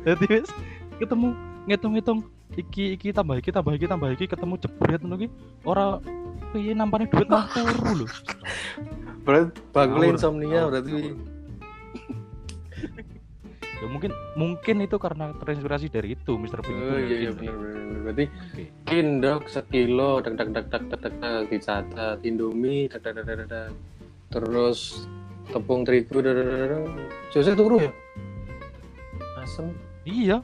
Jadi 0.04 0.24
wis 0.28 0.48
ketemu 1.00 1.32
ngitung-ngitung 1.68 2.24
iki 2.56 2.96
iki 2.96 3.12
tambah 3.12 3.36
iki 3.40 3.52
tambah 3.52 3.72
iki 3.76 3.86
tambah 3.88 4.08
iki 4.12 4.24
ketemu 4.24 4.56
jebret 4.56 5.00
ngono 5.04 5.16
ki 5.20 5.28
ora 5.68 6.00
piye 6.52 6.72
nampane 6.72 7.04
duit 7.12 7.28
nang 7.28 7.44
turu 7.52 8.04
lho. 8.04 8.06
Berarti 9.24 9.60
Ngawur. 9.76 10.04
insomnia 10.16 10.64
berarti. 10.68 11.12
Ya 13.78 13.86
mungkin 13.86 14.10
mungkin 14.34 14.76
itu 14.82 14.96
karena 14.98 15.30
terinspirasi 15.38 15.86
dari 15.86 16.18
itu 16.18 16.34
Mr. 16.34 16.58
Bean 16.66 16.74
itu 16.74 16.82
Oh 16.82 16.98
iya 16.98 17.16
iya 17.22 17.30
mungkin. 17.30 17.46
benar 17.46 17.56
benar. 17.62 17.98
Berarti 18.02 18.24
Oke. 18.26 18.64
kindok 18.90 19.42
sekilo 19.46 20.10
dak 20.18 20.34
dak 20.34 20.48
dak 20.50 20.66
dak 20.90 21.14
dak 21.22 21.42
dicatat 21.46 22.18
Indomie 22.26 22.90
dak 22.90 23.06
dak 23.06 23.22
dak 23.22 23.46
dak. 23.46 23.70
Terus 24.34 25.06
tepung 25.54 25.86
terigu 25.86 26.18
dak 26.18 26.34
dak 26.34 26.46
dak 27.30 27.54
turu 27.54 27.76
ya? 27.78 27.92
Asem. 29.38 29.70
Iya. 30.02 30.42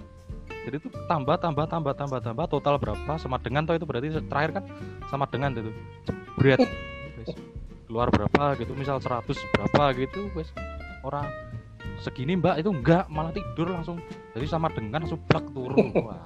Jadi 0.65 0.81
itu 0.81 0.89
tambah 1.11 1.37
tambah 1.37 1.67
tambah 1.69 1.93
tambah 1.93 2.21
tambah 2.25 2.47
total 2.49 2.75
berapa 2.81 3.13
sama 3.21 3.37
dengan 3.37 3.69
toh 3.69 3.77
itu 3.77 3.85
berarti 3.85 4.09
terakhir 4.31 4.63
kan 4.63 4.65
sama 5.13 5.29
dengan 5.29 5.53
itu. 5.59 5.73
Wes. 6.41 6.57
Keluar 7.85 8.09
berapa 8.09 8.57
gitu 8.57 8.73
misal 8.73 8.97
100 8.97 9.29
berapa 9.55 9.83
gitu 9.95 10.33
wes 10.33 10.49
orang 11.05 11.29
segini 12.03 12.35
mbak 12.39 12.63
itu 12.63 12.71
enggak 12.71 13.07
malah 13.11 13.31
tidur 13.31 13.71
langsung. 13.71 13.99
Jadi 14.35 14.47
sama 14.51 14.71
dengan 14.73 15.05
langsung 15.07 15.21
plak 15.31 15.47
turun. 15.55 15.93
Wah 16.07 16.25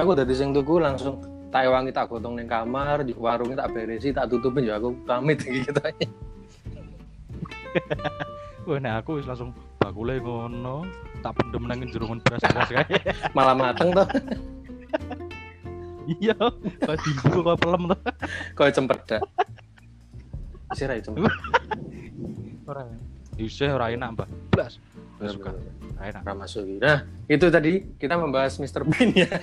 aku 0.00 0.12
dadi 0.16 0.34
sing 0.36 0.56
tuku 0.56 0.80
langsung 0.80 1.20
tak 1.50 1.66
ewangi 1.66 1.90
tak 1.90 2.06
gotong 2.06 2.38
ning 2.38 2.46
kamar, 2.46 3.02
di 3.02 3.10
warungnya 3.18 3.66
tak 3.66 3.74
beresi, 3.74 4.14
tak 4.14 4.30
tutupin 4.30 4.70
ya 4.70 4.78
aku 4.78 4.94
pamit 5.02 5.42
gitu. 5.50 5.74
Wah, 8.70 8.78
nah 8.78 9.02
aku 9.02 9.18
langsung 9.24 9.50
bakule 9.82 10.22
ngono 10.22 10.86
tak 11.26 11.34
pendem 11.42 11.66
nang 11.66 11.82
jerungan 11.90 12.22
beras-beras 12.22 12.70
kae. 12.70 12.98
Malah 13.34 13.54
mateng 13.58 13.90
tuh, 13.90 14.06
iya 16.06 16.34
kok 16.38 16.96
dibuka 17.02 17.54
kok 17.54 17.58
pelem 17.66 17.82
tuh 17.90 18.00
koyo 18.54 18.70
cempedak. 18.70 19.22
Sira 20.78 20.94
itu. 21.02 21.10
ora. 22.62 22.86
Isih 23.34 23.74
ora 23.74 23.90
enak 23.90 24.14
mbak. 24.14 24.28
Blas 24.54 24.78
Bener, 25.20 25.34
suka 25.36 25.50
enak 26.00 26.22
Ora 26.24 26.32
masuk 26.34 26.62
gitu. 26.64 26.80
Nah, 26.80 26.98
itu 27.28 27.46
tadi 27.52 27.72
kita 28.00 28.16
membahas 28.16 28.56
Mr. 28.56 28.82
Bean 28.88 29.12
ya. 29.12 29.28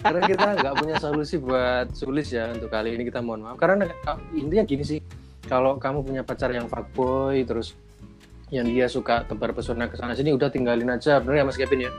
Karena 0.00 0.20
kita 0.22 0.46
nggak 0.56 0.74
punya 0.78 0.96
solusi 0.96 1.36
buat 1.36 1.90
sulis 1.92 2.30
ya 2.30 2.54
untuk 2.54 2.70
kali 2.70 2.94
ini 2.94 3.02
kita 3.02 3.18
mohon 3.18 3.42
maaf. 3.42 3.58
Karena 3.58 3.90
ka- 4.06 4.22
intinya 4.32 4.62
gini 4.62 4.86
sih, 4.86 4.98
kalau 5.50 5.76
kamu 5.76 6.06
punya 6.06 6.22
pacar 6.22 6.54
yang 6.54 6.70
fuckboy 6.70 7.42
terus 7.42 7.74
yang 8.50 8.66
dia 8.66 8.86
suka 8.86 9.26
tebar 9.26 9.50
pesona 9.50 9.86
ke 9.86 9.98
sana 9.98 10.14
sini 10.14 10.30
udah 10.30 10.50
tinggalin 10.50 10.90
aja, 10.90 11.18
bener 11.18 11.42
ya 11.42 11.44
Mas 11.46 11.58
Kevin 11.58 11.86
ya? 11.86 11.92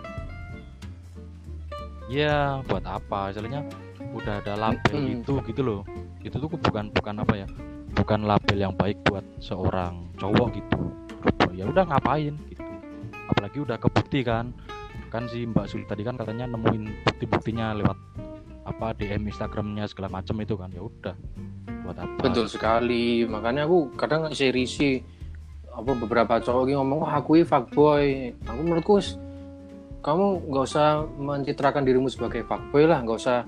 Iya, 2.12 2.60
buat 2.68 2.84
apa? 2.84 3.32
Istilahnya 3.32 3.64
udah 4.12 4.44
ada 4.44 4.54
label 4.60 4.96
Mm-mm. 5.00 5.24
itu 5.24 5.34
gitu 5.48 5.62
loh. 5.64 5.82
Itu 6.20 6.40
tuh 6.44 6.52
bukan 6.52 6.92
bukan 6.92 7.16
apa 7.24 7.34
ya? 7.36 7.48
Bukan 7.96 8.28
label 8.28 8.58
yang 8.60 8.74
baik 8.76 9.00
buat 9.08 9.24
seorang 9.40 10.12
cowok 10.20 10.48
gitu. 10.56 10.80
Ya 11.56 11.68
udah 11.68 11.84
ngapain 11.88 12.36
gitu. 12.50 12.64
Apalagi 13.32 13.58
udah 13.64 13.78
kebukti 13.80 14.24
kan. 14.24 14.52
Kan 15.12 15.28
si 15.28 15.44
Mbak 15.44 15.66
Suli 15.68 15.84
tadi 15.88 16.08
kan 16.08 16.16
katanya 16.16 16.48
nemuin 16.48 17.04
bukti-buktinya 17.04 17.76
lewat 17.76 17.98
apa 18.64 18.94
DM 18.96 19.28
Instagramnya 19.28 19.90
segala 19.92 20.08
macam 20.22 20.40
itu 20.40 20.56
kan. 20.56 20.72
Ya 20.72 20.82
udah. 20.84 21.16
Buat 21.84 21.98
apa? 22.00 22.20
Betul 22.24 22.48
sekali. 22.48 23.28
Makanya 23.28 23.68
aku 23.68 23.92
kadang 24.00 24.28
ngasih 24.28 24.56
risi 24.56 25.04
apa 25.72 25.92
beberapa 25.96 26.40
cowok 26.44 26.68
ini 26.68 26.76
ngomong 26.76 27.00
wah 27.08 27.14
aku 27.20 27.40
ini 27.40 27.46
fuckboy. 27.48 28.36
Aku 28.48 28.62
menurutku 28.64 29.00
kamu 30.02 30.50
nggak 30.50 30.66
usah 30.66 31.06
mencitrakan 31.16 31.86
dirimu 31.86 32.10
sebagai 32.10 32.42
fuckboy 32.44 32.90
lah, 32.90 33.06
nggak 33.06 33.20
usah 33.22 33.46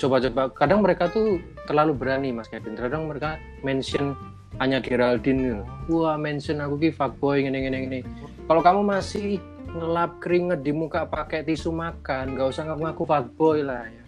coba-coba. 0.00 0.50
Kadang 0.56 0.80
mereka 0.82 1.12
tuh 1.12 1.38
terlalu 1.68 1.92
berani 1.94 2.34
Mas 2.34 2.50
Kevin. 2.50 2.74
Kadang 2.74 3.06
mereka 3.06 3.38
mention 3.62 4.18
hanya 4.62 4.78
Geraldine. 4.78 5.62
Wah 5.90 6.14
mention 6.14 6.62
aku 6.62 6.78
ki 6.78 6.90
fuckboy 6.94 7.42
gini 7.42 7.58
gini 7.66 7.78
gini. 7.88 8.00
Kalau 8.46 8.60
kamu 8.62 8.80
masih 8.86 9.40
ngelap 9.74 10.20
keringet 10.22 10.62
di 10.62 10.70
muka 10.70 11.02
pakai 11.08 11.42
tisu 11.42 11.74
makan, 11.74 12.38
nggak 12.38 12.46
usah 12.52 12.62
ngaku-ngaku 12.70 13.02
fuckboy 13.08 13.66
lah 13.66 13.82
ya. 13.88 14.04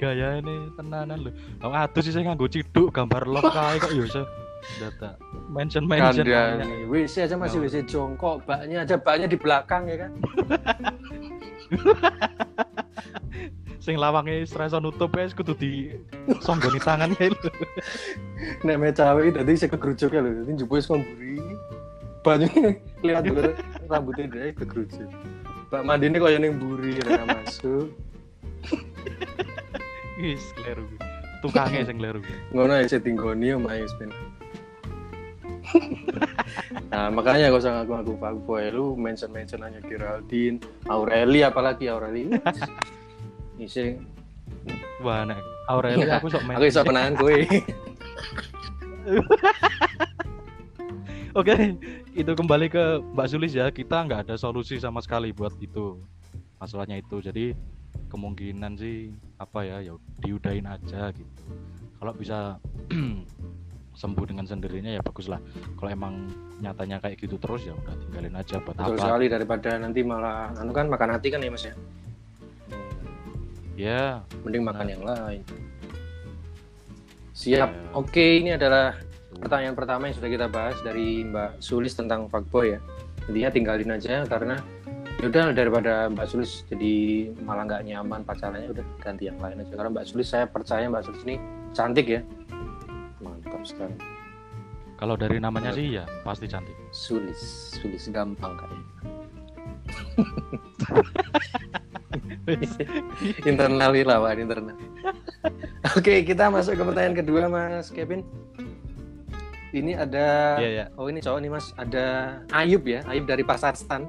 Gaya 0.00 0.40
ini 0.40 0.72
tenanan 0.80 1.28
loh. 1.28 1.32
Wong 1.60 1.76
atus 1.76 2.08
sih 2.08 2.12
saya 2.16 2.32
nganggo 2.32 2.48
ciduk 2.48 2.88
gambar 2.88 3.28
love 3.28 3.52
kae 3.56 3.76
kok 3.76 3.92
ya 3.92 4.04
iso. 4.08 4.24
Data 4.80 5.16
mention 5.52 5.84
mention. 5.88 6.24
Kandang 6.24 6.88
WC 6.88 7.28
aja 7.28 7.36
masih 7.36 7.60
Ya. 7.60 7.68
WC 7.68 7.76
jongkok, 7.88 8.44
baknya 8.48 8.84
aja 8.84 8.96
baknya 8.96 9.28
di 9.28 9.36
belakang 9.36 9.88
ya 9.88 10.08
kan. 10.08 10.12
sing 13.80 13.96
lawange 13.96 14.44
stresa 14.44 14.76
nutup 14.76 15.16
wis 15.16 15.32
kudu 15.32 15.56
di 15.56 15.96
songgoni 16.44 16.76
tangan 16.76 17.16
kae 17.16 17.32
lho. 17.32 17.50
Nek 18.62 18.76
me 18.76 18.92
cawe 18.92 19.20
iki 19.24 19.32
dadi 19.40 19.52
sing 19.56 19.72
kegerujuk 19.72 20.12
ya 20.12 20.20
lho, 20.20 20.30
dadi 20.44 20.50
njupuk 20.52 20.76
wis 20.76 20.86
ngomburi. 20.86 21.40
Banyu 22.20 22.76
lihat 23.00 23.24
dulu 23.24 23.56
rambutnya 23.88 24.28
dia 24.28 24.52
kegerujuk. 24.52 25.08
Mbak 25.72 25.82
mandine 25.88 26.16
koyo 26.20 26.36
ning 26.36 26.60
mburi 26.60 27.00
ora 27.08 27.24
masuk. 27.24 27.88
Wis 30.20 30.44
kleru. 30.60 30.84
Tukange 31.40 31.80
sing 31.88 31.96
kleru. 31.96 32.20
Ngono 32.52 32.76
ya 32.76 32.84
setting 32.84 33.16
goni 33.16 33.56
omahe 33.56 33.80
wis 33.88 33.96
ben. 33.96 34.12
Nah 36.90 37.08
makanya 37.14 37.54
gak 37.54 37.62
usah 37.62 37.72
ngaku-ngaku 37.80 38.18
fuckboy 38.18 38.74
lu 38.74 38.98
mention-mention 38.98 39.62
hanya 39.62 39.78
Geraldine, 39.86 40.58
Aureli 40.90 41.46
apalagi 41.46 41.86
Aureli. 41.86 42.34
Isi 43.60 44.00
Wah, 45.04 45.22
nek 45.28 45.38
Aureli 45.68 46.02
Iya, 46.02 46.18
aku 46.18 46.26
sok 46.32 46.42
main. 46.48 46.56
aku 46.58 46.64
iso 46.66 46.80
menahan 46.82 47.14
kowe. 47.14 47.30
Oke, 51.30 51.78
itu 52.10 52.32
kembali 52.34 52.66
ke 52.66 52.98
Mbak 53.14 53.28
Sulis 53.30 53.54
ya. 53.54 53.70
Kita 53.70 54.02
nggak 54.02 54.26
ada 54.26 54.34
solusi 54.34 54.82
sama 54.82 54.98
sekali 54.98 55.30
buat 55.30 55.54
itu. 55.62 56.02
Masalahnya 56.58 56.98
itu. 56.98 57.22
Jadi 57.22 57.54
kemungkinan 58.10 58.74
sih 58.74 59.14
apa 59.38 59.62
ya, 59.62 59.78
ya 59.78 59.94
diudahin 60.26 60.66
aja 60.66 61.14
gitu. 61.14 61.42
Kalau 62.02 62.12
bisa 62.18 62.58
sembuh 64.02 64.24
dengan 64.26 64.42
sendirinya 64.42 64.90
ya 64.98 65.02
bagus 65.06 65.30
lah. 65.30 65.38
Kalau 65.78 65.90
emang 65.94 66.26
nyatanya 66.58 66.98
kayak 66.98 67.14
gitu 67.22 67.38
terus 67.38 67.62
ya 67.62 67.78
udah 67.78 67.94
tinggalin 68.02 68.34
aja 68.34 68.58
buat 68.58 68.74
Betul 68.74 68.98
apa. 68.98 69.04
sekali 69.06 69.26
daripada 69.30 69.70
nanti 69.78 70.00
malah 70.02 70.50
anu 70.58 70.74
kan 70.74 70.90
makan 70.90 71.14
hati 71.14 71.30
kan 71.30 71.38
ya 71.38 71.50
Mas 71.54 71.62
ya. 71.62 71.74
Ya 73.80 74.20
mending 74.44 74.60
makan 74.60 74.84
Nah. 74.84 74.92
yang 74.92 75.04
lain. 75.04 75.40
Siap. 77.32 77.70
Ya. 77.72 77.96
oke 77.96 78.20
ini 78.20 78.52
adalah 78.52 79.00
pertanyaan 79.32 79.72
pertama 79.72 80.12
yang 80.12 80.16
sudah 80.20 80.28
kita 80.28 80.46
bahas 80.52 80.76
dari 80.84 81.24
Mbak 81.24 81.64
Sulis 81.64 81.96
tentang 81.96 82.28
fuckboy 82.28 82.76
ya. 82.76 82.80
Intinya 83.32 83.48
tinggalin 83.48 83.96
aja 83.96 84.28
karena 84.28 84.60
yaudah 85.24 85.52
daripada 85.56 86.12
Mbak 86.12 86.26
Sulis 86.28 86.68
jadi 86.68 87.28
malah 87.40 87.64
nggak 87.64 87.82
nyaman 87.88 88.20
pacarannya 88.24 88.68
udah 88.68 88.84
ganti 89.00 89.32
yang 89.32 89.40
lain 89.40 89.64
aja. 89.64 89.72
Karena 89.72 89.90
Mbak 89.96 90.06
Sulis 90.06 90.28
saya 90.28 90.44
percaya 90.44 90.84
Mbak 90.92 91.04
Sulis 91.08 91.22
ini 91.24 91.36
cantik 91.72 92.06
ya. 92.08 92.20
Mantap 93.24 93.64
sekali. 93.64 93.96
Kalau 95.00 95.16
dari 95.16 95.40
namanya 95.40 95.72
sih 95.72 95.96
ya 95.96 96.04
pasti 96.20 96.44
cantik. 96.44 96.76
Sulis. 96.92 97.72
Sulis 97.80 98.04
gampang 98.12 98.52
kayaknya 98.60 98.84
internal 103.50 103.90
lawan 103.94 104.36
internal. 104.38 104.74
Oke 105.98 106.26
kita 106.26 106.50
masuk 106.50 106.74
ke 106.74 106.82
pertanyaan 106.82 107.16
kedua 107.16 107.46
Mas 107.46 107.90
Kevin. 107.90 108.26
Ini 109.70 109.94
ada 109.94 110.58
Iya, 110.58 110.68
iya. 110.68 110.84
oh 110.98 111.06
ini 111.06 111.22
cowok 111.22 111.38
nih 111.38 111.50
Mas. 111.50 111.70
Ada 111.78 112.04
Ayub 112.50 112.82
ya 112.82 113.06
Ayub 113.06 113.24
dari 113.24 113.46
Pasar 113.46 113.78
Stan. 113.78 114.02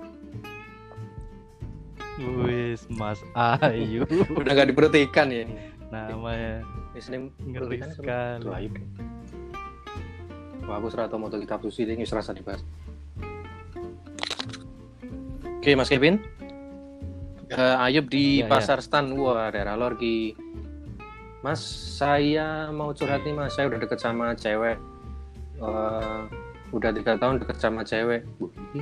Wis 2.21 2.85
Mas 2.89 3.21
Ayu 3.33 4.05
udah 4.39 4.51
nggak 4.51 4.69
diperhatikan 4.73 5.29
ya 5.29 5.45
ini. 5.45 5.55
Namanya 5.93 6.65
Islam 6.97 7.29
ngeri 7.37 7.77
sama- 7.77 7.93
sekali. 7.93 8.41
Tuh, 8.41 8.53
Ayub. 8.57 8.73
Wah, 10.65 10.77
aku 10.77 10.87
serata 10.89 11.17
mau 11.17 11.29
kitab 11.29 11.61
suci 11.61 11.85
ini 11.85 12.05
serasa 12.05 12.33
dibahas. 12.33 12.61
Oke 15.61 15.77
Mas 15.77 15.93
Kevin 15.93 16.17
Eh, 17.51 17.75
Ayub 17.83 18.07
di 18.07 18.39
Ya, 18.39 18.47
ya. 18.47 18.49
Pasar 18.49 18.79
Stan 18.79 19.11
wah 19.11 19.51
daerah 19.51 19.75
Lorki 19.75 20.33
Mas 21.43 21.59
saya 21.99 22.69
mau 22.71 22.95
curhat 22.95 23.25
nih 23.27 23.33
Mas. 23.35 23.57
Saya 23.57 23.67
udah 23.67 23.79
deket 23.81 23.99
sama 23.99 24.31
cewek. 24.37 24.77
Eh, 25.59 26.21
udah 26.71 26.89
tiga 26.95 27.19
tahun 27.19 27.43
deket 27.43 27.57
sama 27.59 27.83
cewek. 27.83 28.23
Wah, 28.39 28.53
ini 28.71 28.81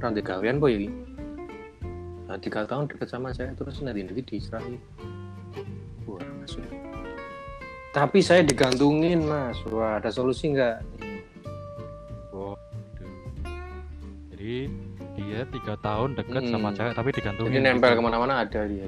rantai 0.00 0.24
gawean 0.24 0.56
boy 0.56 0.72
ini 0.80 0.88
nah, 2.24 2.40
tiga 2.40 2.64
tahun 2.64 2.88
deket 2.88 3.08
sama 3.12 3.36
cewek 3.36 3.52
terus 3.60 3.84
nanti 3.84 4.00
nanti 4.00 4.22
diserahin 4.24 4.80
wah 6.08 6.24
mas 6.40 6.56
tapi 7.90 8.22
saya 8.22 8.46
digantungin 8.46 9.26
mas. 9.26 9.58
Wah 9.66 9.98
ada 9.98 10.14
solusi 10.14 10.54
nggak? 10.54 10.78
Waduh. 12.30 12.54
jadi 14.30 14.70
dia 15.30 15.46
tiga 15.46 15.72
tahun 15.78 16.08
deket 16.12 16.42
Hmm. 16.42 16.50
sama 16.50 16.68
cewek 16.70 16.92
tapi 16.92 17.08
digantungin 17.12 17.52
jadi 17.52 17.64
nempel 17.64 17.88
gitu. 17.88 17.96
ke 17.96 18.02
mana-mana 18.02 18.32
ada 18.42 18.60
dia 18.66 18.84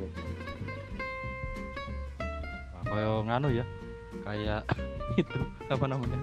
Nah, 2.74 2.82
kayak 2.90 3.24
nganu 3.24 3.48
ya 3.52 3.64
kayak 4.20 4.60
itu 5.16 5.38
apa 5.66 5.84
namanya 5.86 6.18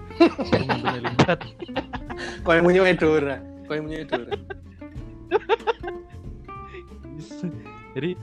Mantunya 0.52 1.00
limbat 1.00 1.38
kau 2.42 2.52
yang 2.58 2.62
punya 2.62 2.80
Edora 2.84 3.36
yang 3.66 3.82
punya 3.82 3.98
Edora 4.00 4.32
jadi 7.90 8.14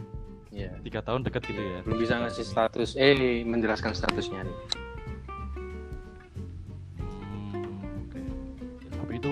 Iya. 0.49 0.73
tiga 0.81 1.01
tahun 1.01 1.21
deket 1.21 1.41
gitu 1.45 1.61
ya 1.61 1.79
belum 1.81 1.97
bisa 1.97 2.17
ngasih 2.17 2.41
status 2.41 2.93
eh 2.95 3.43
menjelaskan 3.43 3.91
statusnya 3.91 4.41
nih 4.41 4.55
Hmm, 6.97 8.01
oke. 8.01 8.19
Ya, 8.81 8.89
tapi 8.91 9.13
itu 9.15 9.31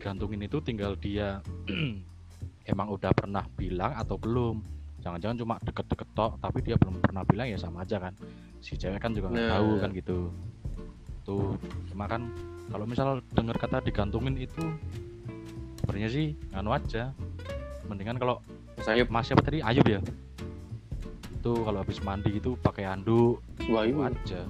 digantungin 0.00 0.40
itu 0.40 0.56
tinggal 0.64 0.96
dia 0.96 1.44
emang 2.72 2.88
udah 2.88 3.12
pernah 3.12 3.44
bilang 3.52 3.92
atau 3.92 4.16
belum. 4.16 4.64
Jangan-jangan 5.04 5.36
cuma 5.36 5.54
deket-deket 5.60 6.08
tok 6.16 6.40
tapi 6.40 6.64
dia 6.64 6.80
belum 6.80 7.04
pernah 7.04 7.20
bilang 7.20 7.52
ya 7.52 7.60
sama 7.60 7.84
aja 7.84 8.00
kan. 8.00 8.16
Si 8.64 8.80
cewek 8.80 8.96
kan 8.96 9.12
juga 9.12 9.28
nggak 9.28 9.44
Nah. 9.44 9.52
tahu 9.60 9.70
kan 9.76 9.90
gitu. 9.92 10.18
Tuh 11.20 11.52
cuma 11.92 12.08
kan 12.08 12.32
kalau 12.72 12.88
misal 12.88 13.20
dengar 13.30 13.60
kata 13.60 13.84
digantungin 13.84 14.40
itu 14.40 14.64
sebenarnya 15.76 16.08
sih 16.08 16.26
nganu 16.48 16.72
aja. 16.72 17.12
Mendingan 17.84 18.16
kalau 18.16 18.40
Mas 18.80 18.88
Ayub 18.88 19.12
mas 19.12 19.28
siapa 19.28 19.44
tadi? 19.44 19.60
Ayub 19.60 19.84
ya? 19.84 20.00
Itu 21.36 21.60
kalau 21.60 21.84
habis 21.84 22.00
mandi 22.00 22.32
itu 22.32 22.56
pakai 22.56 22.88
handuk 22.88 23.44
wah 23.68 23.84
itu 23.84 24.00
Ayub. 24.00 24.08
aja. 24.08 24.40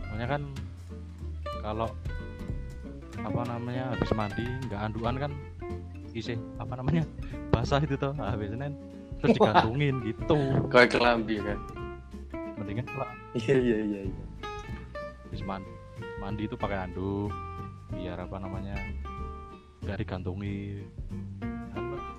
Soalnya 0.00 0.26
kan 0.26 0.42
kalau 1.60 1.88
apa 3.18 3.40
namanya 3.48 3.94
habis 3.94 4.10
mandi 4.14 4.46
nggak 4.70 4.80
anduan 4.80 5.16
kan 5.18 5.32
isi 6.14 6.38
apa 6.58 6.78
namanya 6.78 7.06
basah 7.52 7.82
itu 7.82 7.94
toh 7.98 8.14
nah, 8.14 8.34
biasanya 8.34 8.70
terus 9.20 9.36
digantungin 9.36 9.94
gitu. 10.02 10.38
Kau 10.72 10.84
kelambi 10.88 11.36
kan? 11.44 11.58
Mendingan 12.56 12.86
kalau 12.88 13.08
iya 13.36 13.56
iya 13.56 13.78
iya 13.84 14.00
iya. 14.08 14.24
Habis 15.28 15.42
mandi, 15.44 15.72
mandi 16.18 16.42
itu 16.48 16.56
pakai 16.56 16.88
handuk 16.88 17.30
biar 17.92 18.16
apa 18.16 18.36
namanya 18.40 18.76
nggak 19.84 20.00
digantungin. 20.00 20.88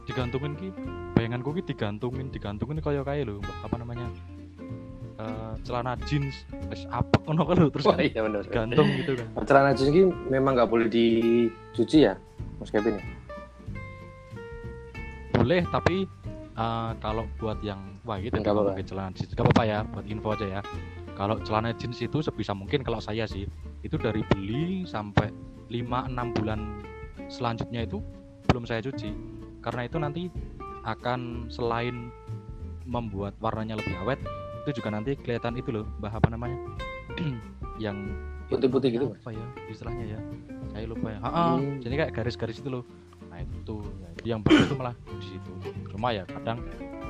Digantungin 0.05 0.53
ki 0.57 0.69
bayanganku 1.17 1.57
ki 1.57 1.61
digantungin 1.73 2.29
digantungin 2.29 2.77
kayak 2.81 3.05
kayak 3.05 3.29
lo 3.29 3.41
apa 3.65 3.75
namanya 3.77 4.07
eh, 5.17 5.53
celana 5.65 5.97
jeans 6.05 6.45
terus 6.49 6.85
apa 6.89 7.10
ngono 7.31 7.47
kan 7.47 7.55
terus 7.71 7.85
wah 7.87 7.95
kan 7.95 8.03
iya 8.03 8.19
benar 8.19 8.43
gantung 8.43 8.87
gitu 8.99 9.11
kan. 9.15 9.27
Celana 9.47 9.71
jeans 9.71 9.89
ini 9.89 10.01
memang 10.27 10.59
nggak 10.59 10.67
boleh 10.67 10.91
dicuci 10.91 12.03
ya 12.03 12.19
Mas 12.59 12.67
Kevin 12.67 12.99
ya? 12.99 13.03
Boleh 15.31 15.63
tapi 15.71 16.05
eh, 16.53 16.91
kalau 16.99 17.23
buat 17.39 17.57
yang 17.63 17.79
wah 18.03 18.19
gitu 18.19 18.35
Nggak 18.35 18.51
apa-apa. 18.51 18.71
pakai 18.75 18.85
celana 18.85 19.09
jeans. 19.15 19.31
Nggak 19.31 19.45
apa-apa 19.47 19.63
ya 19.63 19.79
buat 19.87 20.05
info 20.05 20.27
aja 20.35 20.47
ya. 20.59 20.61
Kalau 21.15 21.35
celana 21.41 21.71
jeans 21.73 21.97
itu 21.97 22.19
sebisa 22.19 22.51
mungkin 22.51 22.83
kalau 22.83 22.99
saya 22.99 23.23
sih 23.25 23.47
itu 23.81 23.95
dari 23.97 24.21
beli 24.27 24.83
sampai 24.85 25.29
5-6 25.71 26.35
bulan 26.37 26.59
selanjutnya 27.27 27.87
itu 27.87 28.03
belum 28.51 28.67
saya 28.67 28.83
cuci. 28.83 29.09
Karena 29.61 29.81
itu 29.85 29.97
nanti 29.97 30.23
akan 30.81 31.45
selain 31.47 32.09
membuat 32.83 33.37
warnanya 33.37 33.77
lebih 33.77 33.93
awet 34.01 34.17
itu 34.61 34.81
juga 34.81 34.93
nanti 34.93 35.13
kelihatan 35.13 35.53
itu 35.57 35.69
loh 35.69 35.85
mbah 36.01 36.13
apa 36.13 36.29
namanya 36.29 36.57
yang 37.85 37.97
putih-putih 38.47 38.89
gitu 38.91 39.05
apa 39.15 39.31
ya 39.31 39.45
istilahnya 39.67 40.05
ya. 40.07 40.19
Saya 40.69 40.85
lupa 40.85 41.07
ya. 41.09 41.19
Ha-ha, 41.19 41.43
Hmm. 41.55 41.79
jadi 41.79 41.95
kayak 41.97 42.11
garis-garis 42.13 42.57
itu 42.57 42.69
loh. 42.69 42.83
Nah 43.27 43.39
itu 43.39 43.75
ya, 43.97 44.09
jadi 44.17 44.27
yang 44.29 44.41
bagus 44.41 44.65
itu 44.65 44.75
malah 44.75 44.95
di 44.97 45.25
situ. 45.25 45.51
Cuma 45.87 46.11
ya 46.11 46.23
kadang 46.25 46.59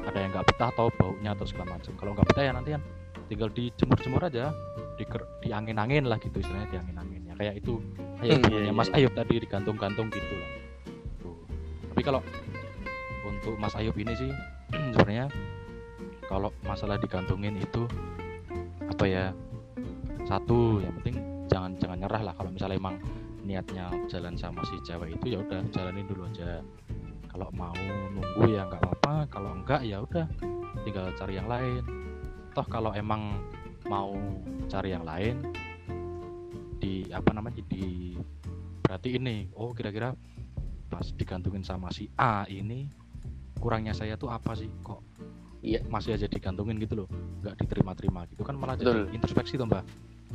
ada 0.01 0.17
yang 0.17 0.29
nggak 0.31 0.45
betah 0.47 0.69
atau 0.69 0.87
baunya 0.91 1.31
atau 1.31 1.45
segala 1.45 1.75
macam. 1.75 1.93
Kalau 1.95 2.11
nggak 2.13 2.27
betah 2.27 2.43
ya 2.43 2.51
nanti 2.51 2.69
kan 2.71 2.81
tinggal 3.25 3.49
dijemur-jemur 3.49 4.21
aja 4.21 4.51
di 4.95 5.03
di 5.41 5.49
angin-angin 5.49 6.03
lah 6.03 6.17
gitu 6.17 6.37
istilahnya 6.37 6.67
di 6.67 6.77
angin-angin 6.77 7.21
ya. 7.23 7.33
Kayak 7.35 7.55
itu. 7.57 7.73
Kayak 8.17 8.37
Hmm, 8.37 8.43
punya 8.45 8.61
iya, 8.61 8.71
Mas? 8.71 8.87
iya. 8.87 8.95
Ayub 8.99 9.13
tadi 9.13 9.33
digantung-gantung 9.39 10.07
gitu 10.09 10.33
lah. 10.35 10.49
Tuh. 11.17 11.35
tapi 11.89 12.01
kalau 12.01 12.21
untuk 13.23 13.53
Mas 13.57 13.73
Ayub 13.73 13.95
ini 13.95 14.13
sih 14.13 14.29
sebenarnya 14.93 15.25
kalau 16.23 16.53
masalah 16.61 16.95
digantungin 16.95 17.57
itu 17.57 17.89
apa 18.83 19.03
ya 19.03 19.25
satu 20.25 20.81
yang 20.81 20.93
penting 21.01 21.15
jangan 21.51 21.71
jangan 21.77 21.97
nyerah 21.99 22.21
lah. 22.31 22.33
Kalau 22.37 22.49
misalnya 22.53 22.77
emang 22.79 22.95
niatnya 23.41 23.89
jalan 24.07 24.37
sama 24.37 24.61
si 24.69 24.77
cewek 24.85 25.17
itu 25.17 25.35
ya 25.35 25.37
udah 25.41 25.61
jalanin 25.73 26.05
dulu 26.07 26.23
aja. 26.29 26.61
Kalau 27.31 27.47
mau 27.55 27.75
nunggu 28.11 28.43
ya 28.51 28.67
nggak 28.67 28.81
apa-apa 28.83 29.13
kalau 29.31 29.51
enggak 29.55 29.81
ya 29.87 30.03
udah 30.03 30.25
tinggal 30.83 31.11
cari 31.15 31.33
yang 31.39 31.47
lain. 31.49 31.83
Toh 32.51 32.67
kalau 32.67 32.91
emang 32.91 33.39
mau 33.87 34.13
cari 34.67 34.93
yang 34.93 35.03
lain 35.07 35.41
di 36.81 37.07
apa 37.13 37.31
namanya 37.31 37.61
di 37.69 38.15
berarti 38.81 39.15
ini 39.15 39.47
oh 39.55 39.71
kira-kira 39.71 40.11
pas 40.91 41.07
digantungin 41.15 41.63
sama 41.63 41.87
si 41.93 42.11
A 42.19 42.43
ini 42.51 42.89
kurangnya 43.55 43.95
saya 43.95 44.19
tuh 44.19 44.27
apa 44.27 44.55
sih? 44.57 44.67
Kok 44.83 45.01
Iya. 45.61 45.85
masih 45.93 46.17
aja 46.17 46.25
digantungin 46.25 46.81
gitu 46.81 47.05
loh 47.05 47.07
nggak 47.45 47.53
diterima-terima 47.61 48.25
gitu. 48.33 48.41
Kan 48.41 48.57
malah 48.57 48.73
jadi 48.73 49.05
Betul. 49.05 49.13
introspeksi 49.13 49.61
tuh 49.61 49.69
mbak. 49.69 49.85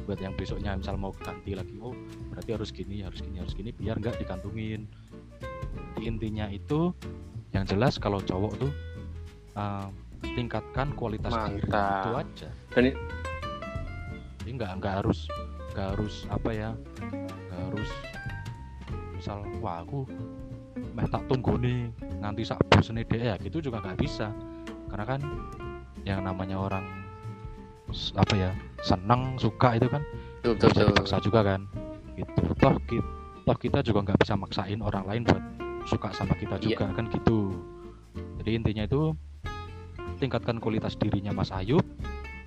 Buat 0.07 0.21
yang 0.23 0.39
besoknya 0.39 0.77
misal 0.79 0.95
mau 1.01 1.11
ganti 1.19 1.57
lagi 1.57 1.75
oh 1.83 1.97
berarti 2.31 2.51
harus 2.53 2.71
gini 2.71 3.03
harus 3.03 3.19
gini 3.25 3.43
harus 3.43 3.55
gini 3.57 3.75
biar 3.75 3.99
nggak 3.99 4.23
digantungin. 4.23 4.87
Intinya 5.99 6.47
itu 6.47 6.95
yang 7.51 7.67
jelas 7.67 7.99
kalau 7.99 8.23
cowok 8.23 8.53
tuh 8.61 8.73
uh, 9.59 9.89
tingkatkan 10.37 10.95
kualitas 10.95 11.35
diri 11.51 11.67
itu 11.67 12.11
aja. 12.15 12.49
Dan 12.71 12.95
jadi 14.47 14.51
nggak 14.63 14.73
nggak 14.79 14.95
harus 15.03 15.27
nggak 15.75 15.87
harus 15.99 16.15
apa 16.31 16.51
ya 16.55 16.71
nggak 17.51 17.63
harus 17.67 17.91
misal 19.19 19.43
wah 19.59 19.83
aku 19.83 20.07
meh 20.95 21.09
tak 21.11 21.27
tunggu 21.27 21.59
nih 21.59 21.91
nanti 22.23 22.47
sak 22.47 22.63
dia 22.71 23.35
ya 23.35 23.35
gitu 23.43 23.59
juga 23.59 23.83
nggak 23.83 23.99
bisa 23.99 24.31
karena 24.97 25.13
kan 25.13 25.21
yang 26.09 26.25
namanya 26.25 26.57
orang 26.57 26.89
apa 28.17 28.33
ya 28.33 28.51
senang 28.81 29.37
suka 29.37 29.77
itu 29.77 29.93
kan 29.93 30.01
betul 30.41 30.73
betul. 30.73 30.89
dipaksa 30.89 31.21
juga 31.21 31.45
kan 31.45 31.69
gitu. 32.17 32.41
Toh 32.57 32.81
kita 32.89 33.05
toh 33.45 33.57
kita 33.61 33.79
juga 33.85 34.09
nggak 34.09 34.25
bisa 34.25 34.41
maksain 34.41 34.81
orang 34.81 35.05
lain 35.05 35.23
buat 35.29 35.45
suka 35.85 36.17
sama 36.17 36.33
kita 36.41 36.57
Iya. 36.65 36.81
juga 36.81 36.97
kan 36.97 37.13
gitu. 37.13 37.61
Jadi 38.41 38.51
intinya 38.57 38.89
itu 38.89 39.13
tingkatkan 40.17 40.65
kualitas 40.65 40.97
dirinya 40.97 41.37
Mas 41.37 41.53
Ayub 41.53 41.85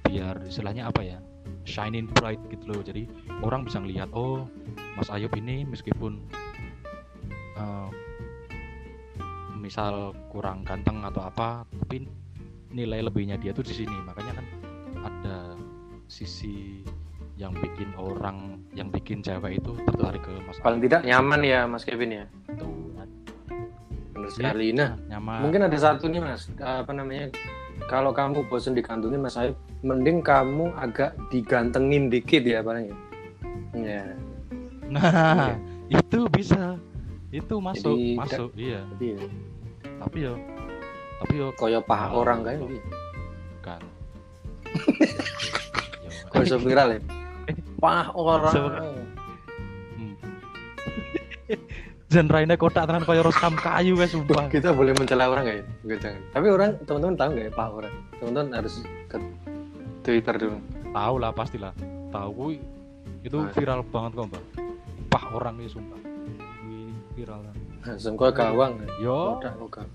biar 0.09 0.41
istilahnya 0.49 0.89
apa 0.89 1.05
ya 1.05 1.21
shining 1.69 2.09
bright 2.17 2.41
gitu 2.49 2.65
loh. 2.73 2.81
Jadi 2.81 3.05
orang 3.45 3.61
bisa 3.61 3.77
ngelihat 3.77 4.09
oh 4.17 4.49
Mas 4.97 5.13
Ayub 5.13 5.29
ini 5.37 5.69
meskipun 5.69 6.17
uh, 7.61 7.93
misal 9.61 10.17
kurang 10.33 10.65
ganteng 10.65 11.05
atau 11.05 11.29
apa 11.29 11.61
tapi 11.85 12.09
nilai 12.69 13.01
lebihnya 13.01 13.37
dia 13.37 13.51
tuh 13.51 13.65
di 13.65 13.73
sini. 13.73 13.97
Makanya 14.05 14.33
kan 14.37 14.45
ada 14.99 15.37
sisi 16.09 16.81
yang 17.39 17.55
bikin 17.55 17.87
orang 17.95 18.59
yang 18.75 18.91
bikin 18.91 19.23
cewek 19.23 19.63
itu 19.63 19.71
tertarik 19.87 20.19
ke 20.19 20.33
Mas 20.43 20.59
paling 20.59 20.83
tidak 20.83 21.07
nyaman 21.07 21.39
ya 21.39 21.63
Mas 21.63 21.87
Kevin 21.87 22.11
ya? 22.11 22.25
Tuh, 22.59 22.67
benar 22.91 23.07
Iya, 24.19 24.35
sekali. 24.35 24.67
Nah 24.75 24.99
nyaman. 25.07 25.39
mungkin 25.47 25.61
ada 25.63 25.77
satu 25.79 26.11
nih 26.11 26.19
Mas. 26.19 26.51
Apa 26.59 26.91
namanya? 26.91 27.31
Kalau 27.87 28.11
kamu 28.11 28.43
bosan 28.51 28.75
digantungin 28.75 29.23
Mas 29.23 29.39
Ayub 29.39 29.55
mending 29.79 30.19
kamu 30.19 30.75
agak 30.75 31.15
digantengin 31.31 32.11
dikit 32.11 32.43
ya 32.43 32.59
paling 32.59 32.91
ya. 32.91 32.97
Ya 33.73 34.03
nah 34.89 35.53
itu 35.87 36.25
bisa. 36.33 36.75
Itu 37.29 37.61
masuk 37.61 37.93
Jadi, 37.93 38.17
masuk 38.17 38.49
iya. 38.57 38.81
iya. 38.99 39.21
Tapi 40.01 40.17
yo 40.25 40.33
tapi 41.19 41.33
yo 41.35 41.51
koyo 41.53 41.79
paha 41.79 42.07
orang 42.11 42.41
kayak 42.41 42.59
gitu 42.61 42.89
kan 43.59 43.81
koyo 46.29 46.43
iso 46.43 46.57
viral 46.57 46.89
ya 46.91 46.99
paha 47.77 48.11
orang 48.11 48.53
Hmm. 49.99 50.15
Jan 52.07 52.25
raine 52.25 52.55
kotak 52.55 52.87
tenan 52.87 53.03
kaya 53.03 53.19
roskam 53.19 53.51
kayu 53.53 53.93
wes 53.93 54.09
sumpah. 54.09 54.47
kita 54.47 54.71
boleh 54.71 54.93
mencela 54.93 55.27
orang 55.27 55.43
nggak 55.43 55.57
ya 55.83 55.95
jangan 55.99 56.21
tapi 56.31 56.47
orang 56.47 56.69
teman-teman 56.83 57.15
tahu 57.15 57.29
nggak 57.31 57.45
ya 57.45 57.53
paha 57.53 57.69
orang 57.75 57.93
teman-teman 58.15 58.49
harus 58.55 58.73
ke 59.05 59.17
Twitter 60.01 60.35
dulu 60.37 60.57
Tahu 60.89 61.15
lah 61.15 61.29
pastilah. 61.29 61.69
Tahu 62.09 62.57
itu 63.21 63.37
Ah. 63.37 63.53
viral 63.53 63.85
banget 63.85 64.11
kok, 64.11 64.25
Mbak. 64.25 64.43
Pah 65.05 65.23
orang 65.29 65.53
ini 65.61 65.69
sumpah. 65.69 66.01
Wih, 66.65 66.89
viral. 67.13 67.45
langsung 67.79 68.17
kau 68.17 68.27
gawang 68.27 68.81
Yo, 68.97 69.37
Kodak, 69.37 69.53
kodak. 69.55 69.87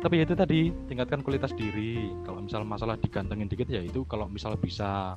Tapi 0.00 0.24
itu 0.24 0.32
tadi 0.32 0.60
tingkatkan 0.88 1.20
kualitas 1.20 1.52
diri. 1.52 2.08
Kalau 2.24 2.40
misal 2.40 2.64
masalah 2.64 2.96
digantengin 2.96 3.48
dikit 3.48 3.68
ya 3.68 3.84
itu 3.84 4.04
kalau 4.08 4.24
misal 4.26 4.56
bisa 4.56 5.16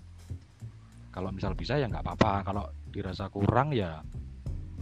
kalau 1.14 1.30
misal 1.32 1.56
bisa 1.56 1.80
ya 1.80 1.88
nggak 1.88 2.04
apa-apa. 2.04 2.44
Kalau 2.44 2.64
dirasa 2.92 3.32
kurang 3.32 3.72
ya 3.72 4.04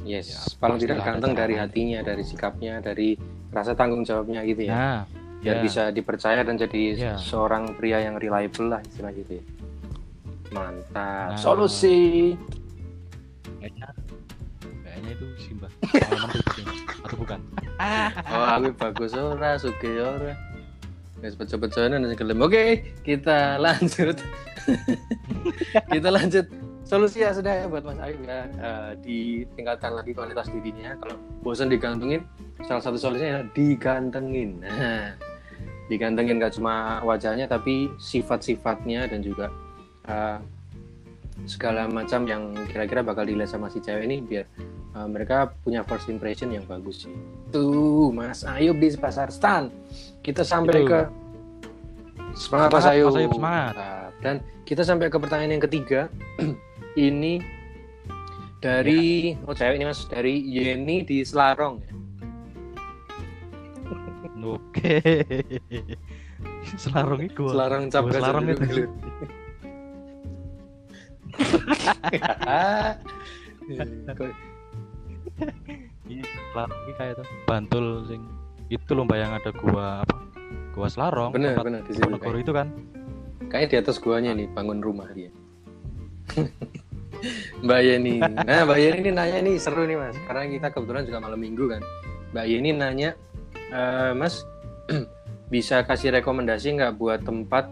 Yes, 0.02 0.34
Ya, 0.34 0.42
paling 0.58 0.82
tidak 0.82 1.06
ganteng 1.06 1.38
dari 1.38 1.54
hatinya, 1.54 2.02
dari 2.02 2.26
sikapnya, 2.26 2.82
dari 2.82 3.14
rasa 3.54 3.78
tanggung 3.78 4.02
jawabnya 4.02 4.42
gitu 4.42 4.66
ya. 4.66 4.74
nah 4.74 5.00
Biar 5.42 5.58
ya. 5.58 5.62
bisa 5.62 5.84
dipercaya 5.94 6.42
dan 6.42 6.58
jadi 6.58 6.84
Ya. 6.98 7.14
seorang 7.22 7.78
pria 7.78 8.02
yang 8.02 8.18
reliable 8.18 8.66
lah 8.74 8.82
istilah 8.82 9.14
gitu 9.14 9.38
ya. 9.38 9.44
Mantap. 10.52 11.34
Nah. 11.34 11.38
Solusi. 11.38 12.34
kayaknya 13.62 13.94
kayaknya 15.02 15.18
itu 15.18 15.26
Simba. 15.42 15.68
Pengalaman 15.82 16.30
pribadi, 16.30 16.62
Mas. 16.62 16.80
atau 17.02 17.18
bukan? 17.18 17.40
Oh, 18.30 18.46
aku 18.46 18.70
bagus 18.78 19.12
ora, 19.18 19.52
suge 19.58 19.92
ora. 19.98 20.34
Wes 21.22 21.38
beco-beconan 21.38 22.02
dan 22.02 22.14
gelem. 22.18 22.42
Oke, 22.42 22.94
kita 23.06 23.58
lanjut. 23.62 24.18
kita 25.94 26.10
lanjut. 26.10 26.46
Solusi 26.86 27.22
ya 27.22 27.32
sudah 27.32 27.54
ya 27.62 27.66
buat 27.70 27.86
Mas 27.86 28.02
Ayu 28.02 28.18
ya. 28.26 28.50
Eh, 28.50 28.92
ditingkatkan 29.06 30.02
lagi 30.02 30.18
kualitas 30.18 30.50
dirinya. 30.50 30.98
Kalau 30.98 31.18
bosan 31.46 31.70
digantungin, 31.70 32.26
salah 32.66 32.82
satu 32.82 32.98
solusinya 32.98 33.42
adalah 33.42 33.50
digantengin. 33.54 34.66
Nah, 34.66 35.14
digantengin 35.94 36.42
gak 36.42 36.58
cuma 36.58 37.06
wajahnya 37.06 37.46
tapi 37.46 37.90
sifat-sifatnya 38.02 39.06
dan 39.06 39.22
juga 39.22 39.54
eh, 40.10 40.42
segala 41.46 41.86
macam 41.90 42.26
yang 42.26 42.54
kira-kira 42.70 43.06
bakal 43.06 43.26
dilihat 43.26 43.50
sama 43.50 43.70
si 43.70 43.82
cewek 43.82 44.06
ini 44.06 44.22
biar 44.22 44.46
eh, 44.96 45.08
mereka 45.08 45.52
punya 45.64 45.84
first 45.88 46.10
impression 46.12 46.52
yang 46.52 46.68
bagus 46.68 47.08
sih. 47.08 47.16
Tuh, 47.52 48.12
Mas 48.12 48.44
Ayub 48.44 48.80
di 48.80 48.92
Pasar 48.96 49.32
Stan. 49.32 49.72
Kita 50.22 50.46
sampai 50.46 50.84
Itu. 50.84 50.92
ke 50.92 51.00
semangat 52.36 52.70
Mas 52.76 52.86
Ayub. 52.88 53.12
Mas 53.12 53.20
Ayub, 53.20 53.34
semangat. 53.36 53.74
Dan 54.22 54.42
kita 54.68 54.84
sampai 54.86 55.10
ke 55.10 55.18
pertanyaan 55.18 55.52
yang 55.60 55.64
ketiga. 55.64 56.10
ini 57.00 57.42
dari 58.62 59.34
oh 59.48 59.56
cewek 59.56 59.80
ini 59.80 59.86
Mas 59.90 60.06
dari 60.06 60.38
Yeni 60.38 61.04
di 61.08 61.26
Selarong 61.26 61.82
ya. 61.82 61.94
Oke. 64.58 64.98
Selarong 66.78 67.22
itu. 67.26 67.50
Selarong 67.50 67.90
cap 67.90 68.06
Selarong 68.10 68.46
itu. 68.54 68.86
Selarong 76.52 76.80
ini 76.84 76.94
kayak 77.00 77.14
tuh 77.24 77.28
Bantul 77.48 77.86
sing 78.12 78.22
itu 78.72 78.92
lomba 78.96 79.16
yang 79.20 79.32
ada 79.36 79.52
gua 79.52 80.04
apa? 80.04 80.16
Gua 80.72 80.88
Selarong. 80.88 81.32
bener 81.36 81.56
tempat 81.56 81.66
bener 81.68 81.82
di 81.84 81.92
situ 81.96 82.04
Ponorogo 82.08 82.24
kayak. 82.32 82.44
itu 82.44 82.52
kan. 82.56 82.68
Kayaknya 83.52 83.68
di 83.68 83.78
atas 83.84 83.96
guanya 84.00 84.32
nih 84.32 84.48
bangun 84.48 84.80
rumah 84.80 85.10
dia. 85.12 85.32
Mbak 87.62 87.82
Yeni. 87.84 88.16
Nah, 88.24 88.64
Mbak 88.66 88.80
Yeni 88.80 88.98
ini 89.04 89.12
nanya 89.12 89.38
nih 89.44 89.56
seru 89.60 89.84
nih 89.86 90.00
Mas. 90.00 90.16
Karena 90.26 90.48
kita 90.48 90.68
kebetulan 90.74 91.04
juga 91.06 91.20
malam 91.22 91.38
Minggu 91.38 91.68
kan. 91.68 91.82
Mbak 92.32 92.46
Yeni 92.48 92.72
nanya, 92.74 93.10
"Eh, 93.70 94.12
Mas, 94.16 94.48
bisa 95.54 95.84
kasih 95.84 96.16
rekomendasi 96.16 96.80
nggak 96.80 96.96
buat 96.96 97.22
tempat 97.22 97.70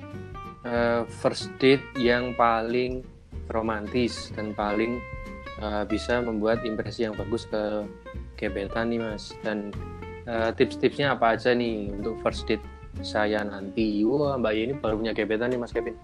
eh, 0.67 1.07
first 1.23 1.47
date 1.57 1.81
yang 1.95 2.35
paling 2.35 3.01
romantis 3.47 4.29
dan 4.35 4.51
paling 4.53 4.99
eh, 5.59 5.83
bisa 5.85 6.23
membuat 6.23 6.63
impresi 6.63 7.05
yang 7.05 7.15
bagus 7.15 7.45
ke 7.45 7.85
gebetan 8.39 8.89
nih 8.89 8.99
Mas. 9.03 9.35
Dan 9.43 9.71
eh, 10.25 10.49
tips-tipsnya 10.55 11.13
apa 11.13 11.35
aja 11.35 11.51
nih 11.53 11.91
untuk 11.93 12.17
first 12.23 12.47
date 12.47 12.63
saya 13.03 13.43
nanti. 13.43 14.01
Wah, 14.03 14.35
Mbak 14.39 14.53
Yeni 14.55 14.73
baru 14.79 14.95
punya 14.99 15.13
gebetan 15.13 15.51
nih 15.51 15.59
Mas 15.59 15.71
Kevin. 15.71 15.95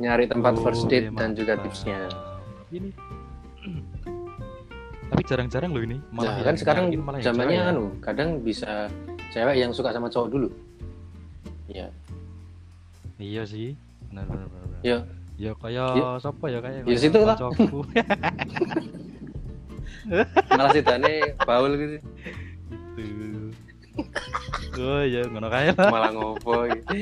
Nyari 0.00 0.30
tempat 0.30 0.56
Oh, 0.56 0.62
first 0.64 0.88
date 0.88 1.12
iya, 1.12 1.18
dan 1.18 1.36
juga 1.36 1.60
tipsnya. 1.60 2.08
Ini. 2.72 2.90
Tapi 5.10 5.22
jarang-jarang 5.26 5.74
loh 5.74 5.82
ini. 5.82 5.98
Nah, 6.14 6.38
yang 6.38 6.46
kan 6.46 6.56
sekarang 6.56 6.84
malah 7.02 7.18
zamannya 7.18 7.58
ya. 7.58 7.70
anu, 7.74 7.90
kadang 7.98 8.40
bisa 8.40 8.86
cewek 9.34 9.58
yang 9.58 9.74
suka 9.74 9.90
sama 9.90 10.06
cowok 10.06 10.28
dulu. 10.30 10.48
Ya, 11.66 11.90
Iya 13.20 13.44
sih. 13.44 13.76
Benar 14.08 14.24
benar 14.26 14.46
benar. 14.48 14.66
benar. 14.70 14.80
ya, 14.80 14.98
Ya 15.40 15.56
kayak 15.56 15.88
Ya. 15.96 16.20
siapa 16.20 16.44
ya 16.46 16.60
kayak 16.60 16.84
Ya, 16.84 16.96
situ 17.00 17.16
lah. 17.18 17.36
malah 20.50 20.70
si 20.70 20.80
Dane 20.80 21.32
baul 21.40 21.72
gitu, 21.76 21.96
Gitu. 22.94 23.40
Oh 24.76 25.00
iya 25.02 25.24
ngono 25.24 25.48
kae 25.48 25.72
lah. 25.72 25.88
malah 25.88 26.10
ngopo. 26.10 26.68
gitu. 26.68 26.92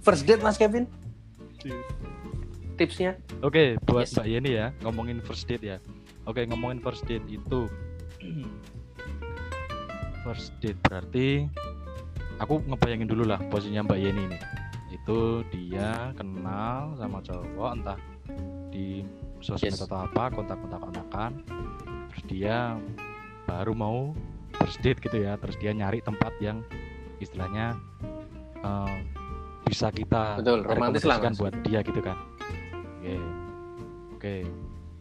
First 0.00 0.24
date 0.24 0.40
Mas 0.40 0.56
Kevin, 0.56 0.88
tipsnya? 2.74 3.16
Oke, 3.40 3.76
buat 3.82 4.04
Yes. 4.04 4.14
Mbak 4.14 4.26
Yeni 4.26 4.50
ya, 4.54 4.66
ngomongin 4.80 5.20
first 5.20 5.44
date 5.44 5.64
ya. 5.66 5.76
Oke, 6.24 6.44
ngomongin 6.44 6.78
first 6.78 7.04
date 7.04 7.24
itu 7.26 7.68
first 10.22 10.52
date 10.58 10.76
berarti 10.82 11.48
aku 12.38 12.60
ngebayangin 12.62 13.08
dulu 13.08 13.24
lah 13.24 13.40
posisinya 13.48 13.84
Mbak 13.84 13.98
Yeni 13.98 14.22
ini. 14.26 14.38
Itu 14.88 15.44
dia 15.52 16.12
kenal 16.16 16.96
sama 16.96 17.20
cowok 17.20 17.70
entah 17.76 17.98
di 18.72 19.04
sosmed 19.38 19.76
Yes. 19.76 19.84
atau 19.84 20.04
apa, 20.04 20.32
kontak-kontak-kontakan. 20.32 21.30
Terus 22.12 22.24
dia 22.26 22.56
baru 23.44 23.72
mau 23.72 23.98
first 24.56 24.80
date 24.80 25.00
gitu 25.00 25.22
ya. 25.22 25.36
Terus 25.36 25.56
dia 25.60 25.72
nyari 25.72 26.00
tempat 26.00 26.32
yang 26.40 26.64
istilahnya 27.20 27.76
eh, 28.58 28.96
bisa 29.68 29.92
kita 29.92 30.40
Betul, 30.40 30.64
romantis 30.64 31.04
lah, 31.04 31.20
buat 31.36 31.54
dia 31.62 31.84
gitu 31.84 32.00
kan. 32.00 32.16
Oke. 32.98 33.16
Oke. 34.16 34.36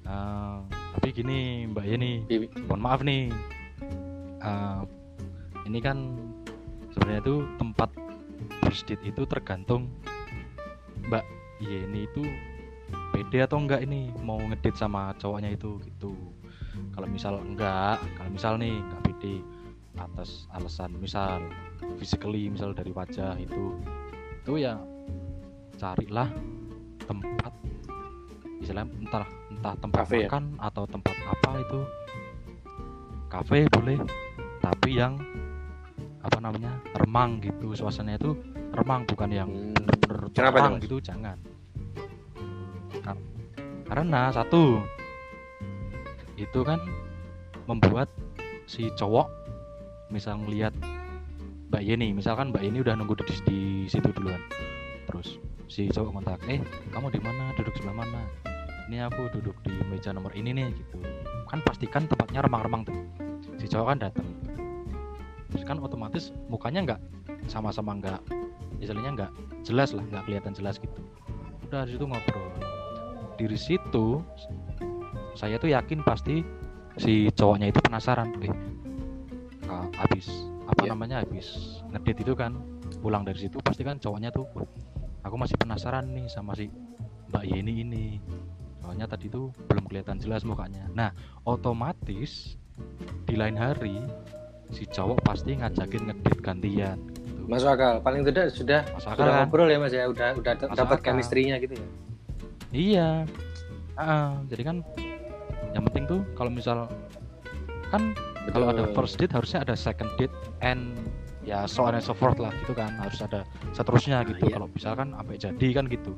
Nah, 0.04 0.64
tapi 0.96 1.12
gini 1.12 1.68
Mbak 1.68 1.86
Yeni, 1.88 2.14
Bi- 2.28 2.52
mohon 2.68 2.82
maaf 2.84 3.02
nih. 3.04 3.32
Eh, 4.44 4.82
ini 5.68 5.80
kan 5.82 5.98
sebenarnya 6.94 7.20
itu 7.24 7.36
tempat 7.58 7.90
first 8.68 8.84
date 8.84 9.04
itu 9.08 9.24
tergantung 9.24 9.88
Mbak 11.08 11.24
Yeni 11.64 12.04
itu 12.04 12.24
pede 13.16 13.40
atau 13.48 13.64
enggak 13.64 13.88
ini 13.88 14.12
mau 14.20 14.38
ngedate 14.38 14.76
sama 14.76 15.16
cowoknya 15.16 15.56
itu 15.56 15.80
gitu. 15.88 16.12
Kalau 16.92 17.08
misal 17.08 17.40
enggak, 17.40 18.04
kalau 18.20 18.30
misal 18.30 18.60
nih 18.60 18.76
enggak 18.76 19.02
pede 19.08 19.36
atas 19.98 20.46
alasan 20.54 20.94
misal 21.02 21.42
physically 21.98 22.54
misal 22.54 22.70
dari 22.70 22.94
wajah 22.94 23.34
itu 23.42 23.74
itu 24.46 24.54
ya 24.62 24.78
carilah 25.78 26.30
tempat 27.10 27.54
istilahnya 28.62 28.94
entah 29.02 29.26
entah 29.50 29.74
tempat 29.82 30.06
Cafe 30.06 30.18
ya? 30.22 30.30
makan 30.30 30.46
atau 30.62 30.84
tempat 30.86 31.16
apa 31.26 31.50
itu 31.62 31.80
kafe 33.28 33.66
boleh 33.74 33.98
tapi 34.62 35.02
yang 35.02 35.18
apa 36.22 36.38
namanya 36.42 36.78
remang 36.98 37.42
gitu 37.42 37.74
suasananya 37.74 38.22
itu 38.22 38.32
remang 38.74 39.04
bukan 39.06 39.30
yang 39.30 39.50
Hmm. 39.50 39.74
bener-bener 39.76 40.20
Kenapa 40.36 40.58
terang 40.58 40.68
tuh, 40.68 40.78
Mas? 40.78 40.84
gitu 40.86 40.98
jangan. 41.02 41.38
Kar- 43.02 43.26
karena 43.88 44.22
satu 44.30 44.84
itu 46.38 46.60
kan 46.62 46.80
membuat 47.66 48.12
si 48.70 48.92
cowok 48.94 49.28
misal 50.08 50.38
ngelihat 50.44 50.72
Mbak 51.68 51.84
Yeni 51.84 52.16
misalkan 52.16 52.52
Mbak 52.52 52.64
Yeni 52.64 52.80
udah 52.80 52.96
nunggu 52.96 53.18
di, 53.24 53.36
di 53.44 53.60
situ 53.92 54.08
duluan 54.14 54.40
terus 55.08 55.40
si 55.68 55.88
cowok 55.92 56.22
kontak 56.22 56.40
eh 56.48 56.60
kamu 56.92 57.12
di 57.12 57.20
mana? 57.20 57.52
Duduk 57.56 57.76
sebelah 57.76 58.04
mana? 58.06 58.24
Ini 58.88 59.04
aku 59.12 59.28
duduk 59.36 59.56
di 59.68 59.76
meja 59.92 60.16
nomor 60.16 60.32
ini 60.32 60.56
nih 60.56 60.68
gitu. 60.72 60.96
Kan 61.48 61.60
pastikan 61.60 62.08
tempatnya 62.08 62.40
remang-remang 62.40 62.88
tuh. 62.88 62.96
Si 63.60 63.68
cowok 63.68 63.88
kan 63.96 64.00
datang 64.00 64.28
terus 65.48 65.64
kan 65.64 65.80
otomatis 65.80 66.36
mukanya 66.52 66.80
nggak 66.84 67.00
sama-sama 67.48 67.96
nggak 67.96 68.20
istilahnya 68.80 69.12
nggak 69.18 69.32
jelas 69.66 69.92
lah 69.94 70.04
nggak 70.06 70.24
kelihatan 70.26 70.54
jelas 70.56 70.78
gitu. 70.78 71.00
Udah 71.68 71.84
di 71.84 71.96
situ 71.96 72.06
ngobrol. 72.08 72.48
Dari 73.38 73.58
situ 73.60 74.06
saya 75.38 75.62
tuh 75.62 75.70
yakin 75.70 76.02
pasti 76.02 76.42
si 76.98 77.30
cowoknya 77.30 77.70
itu 77.70 77.80
penasaran. 77.84 78.34
Eh 78.42 78.54
ah, 79.70 79.86
habis 80.02 80.26
apa 80.68 80.84
Iya. 80.84 80.92
namanya 80.98 81.22
habis 81.24 81.80
ngedit 81.94 82.28
itu 82.28 82.34
kan 82.34 82.58
pulang 83.00 83.24
dari 83.24 83.38
situ 83.40 83.60
pasti 83.62 83.86
kan 83.86 84.00
cowoknya 84.00 84.34
tuh 84.34 84.48
"Wah, 84.56 84.68
aku 85.24 85.36
masih 85.38 85.56
penasaran 85.60 86.08
nih 86.12 86.28
sama 86.28 86.56
si 86.58 86.68
Mbak 87.30 87.44
Yeni 87.46 87.74
ini 87.84 88.06
soalnya 88.80 89.06
tadi 89.06 89.28
tuh 89.28 89.52
belum 89.68 89.84
kelihatan 89.86 90.18
jelas 90.18 90.48
mukanya. 90.48 90.88
Nah 90.96 91.12
otomatis 91.44 92.56
di 93.28 93.36
lain 93.36 93.60
hari 93.60 94.00
si 94.72 94.88
cowok 94.88 95.24
pasti 95.24 95.60
ngajakin 95.60 96.08
ngedit 96.12 96.40
gantian. 96.40 96.98
Masuk 97.48 97.70
akal. 97.72 98.04
Paling 98.04 98.22
tidak 98.28 98.52
sudah 98.52 98.84
Masuk 98.92 99.08
sudah 99.08 99.14
akal 99.16 99.26
kan? 99.26 99.38
ngobrol 99.48 99.68
ya 99.72 99.78
Mas 99.80 99.94
ya, 99.96 100.04
udah 100.06 100.36
udah 100.36 100.54
dapat 100.76 101.00
chemistry-nya 101.00 101.56
gitu 101.58 101.74
ya. 101.80 101.88
Iya. 102.70 103.10
Ah, 103.96 104.38
jadi 104.46 104.64
kan 104.68 104.78
yang 105.72 105.84
penting 105.90 106.04
tuh 106.06 106.20
kalau 106.36 106.52
misal 106.52 106.86
kan 107.90 108.12
kalau 108.52 108.72
ada 108.72 108.84
first 108.92 109.16
date 109.16 109.32
harusnya 109.32 109.64
ada 109.64 109.74
second 109.74 110.12
date 110.16 110.32
and 110.60 110.96
ya 111.42 111.64
so 111.64 111.84
on 111.84 111.96
and 111.96 112.04
so 112.04 112.12
forth 112.12 112.36
lah 112.38 112.52
gitu 112.64 112.76
kan 112.76 112.92
harus 113.00 113.24
ada 113.24 113.48
seterusnya 113.72 114.20
Nah, 114.20 114.28
gitu 114.28 114.48
iya. 114.48 114.54
kalau 114.60 114.68
misalkan 114.68 115.16
sampai 115.16 115.36
jadi 115.40 115.68
kan 115.72 115.86
gitu 115.88 116.12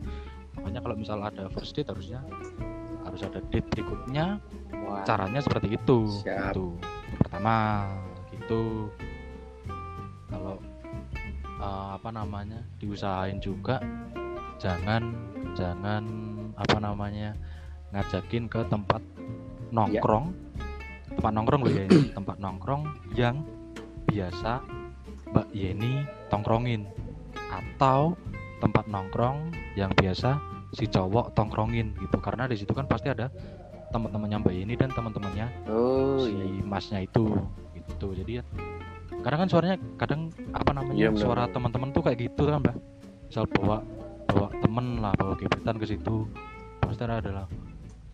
makanya 0.58 0.80
kalau 0.82 0.96
misal 0.98 1.18
ada 1.22 1.46
first 1.54 1.78
date 1.78 1.90
harusnya 1.90 2.20
harus 3.06 3.22
ada 3.22 3.40
date 3.54 3.66
berikutnya 3.70 4.42
Wah. 4.86 5.06
caranya 5.06 5.42
seperti 5.42 5.78
itu 5.78 6.00
Siap. 6.26 6.54
gitu 6.54 6.74
pertama 7.22 7.86
gitu 8.34 8.90
kalau 10.30 10.58
eh, 11.60 11.90
apa 11.96 12.10
namanya 12.10 12.64
diusahain 12.80 13.38
juga. 13.44 13.84
Jangan 14.60 15.16
jangan 15.56 16.04
apa 16.56 16.78
namanya 16.80 17.36
ngajakin 17.96 18.48
ke 18.48 18.64
tempat 18.68 19.02
nongkrong. 19.72 20.36
Tempat 21.10 21.32
nongkrong 21.36 21.62
loh 21.68 21.74
ya 21.74 21.84
ini, 21.88 22.00
tempat 22.18 22.38
nongkrong 22.40 22.84
yang 23.16 23.44
biasa 24.08 24.64
Mbak 25.36 25.48
Yeni 25.52 26.08
tongkrongin. 26.32 26.88
Atau 27.50 28.16
tempat 28.60 28.86
nongkrong 28.92 29.52
yang 29.80 29.92
biasa 29.96 30.38
si 30.76 30.86
cowok 30.86 31.34
tongkrongin 31.34 31.96
gitu. 31.98 32.18
Karena 32.22 32.46
di 32.46 32.56
situ 32.60 32.72
kan 32.76 32.86
pasti 32.86 33.10
ada 33.10 33.32
teman-temannya 33.90 34.38
Mbak 34.46 34.54
Yeni 34.54 34.76
dan 34.78 34.94
teman-temannya 34.94 35.48
Oh 35.66 36.22
si 36.22 36.34
iya. 36.34 36.62
masnya 36.62 37.00
itu 37.02 37.34
gitu. 37.74 38.14
Jadi 38.14 38.42
ya 38.42 38.44
kadang 39.20 39.40
kan 39.42 39.50
suaranya 39.50 39.78
kadang 39.96 40.22
apa 40.52 40.72
namanya 40.72 40.96
Iya, 40.98 41.10
benar, 41.12 41.22
suara 41.22 41.44
teman-teman 41.48 41.90
tuh 41.92 42.02
kayak 42.02 42.18
gitu 42.22 42.42
kan 42.46 42.60
mbak 42.60 42.76
misal 43.28 43.46
bawa 43.52 43.78
bawa 44.26 44.48
temen 44.58 44.86
lah 44.98 45.12
bawa 45.14 45.34
gebetan 45.36 45.76
ke 45.76 45.86
situ 45.86 46.16
pasti 46.80 47.02
ada 47.04 47.20
adalah 47.20 47.46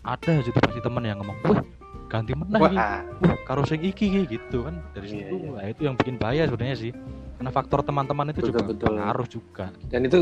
ada 0.03 0.33
situ 0.41 0.57
pasti 0.57 0.79
temen 0.79 1.03
yang 1.03 1.17
ngomong 1.19 1.37
wah 1.45 1.61
ganti 2.05 2.33
menah 2.33 2.59
iki 2.61 2.77
Wah, 2.77 3.01
wah 3.21 3.37
karo 3.43 3.61
sing 3.63 3.81
iki 3.81 4.05
iki," 4.07 4.21
gitu 4.31 4.63
kan 4.63 4.77
dari 4.91 5.07
Iya, 5.07 5.13
situ 5.25 5.35
iya. 5.35 5.49
nah, 5.51 5.65
itu 5.67 5.81
yang 5.83 5.95
bikin 5.95 6.15
bahaya 6.15 6.43
sebenarnya 6.45 6.77
sih 6.77 6.91
karena 7.35 7.51
faktor 7.51 7.79
teman-teman 7.81 8.29
itu 8.29 8.39
Betul, 8.39 8.49
juga 8.49 8.61
betul. 8.63 8.87
pengaruh 8.87 9.27
juga 9.27 9.65
dan 9.89 10.01
itu 10.03 10.17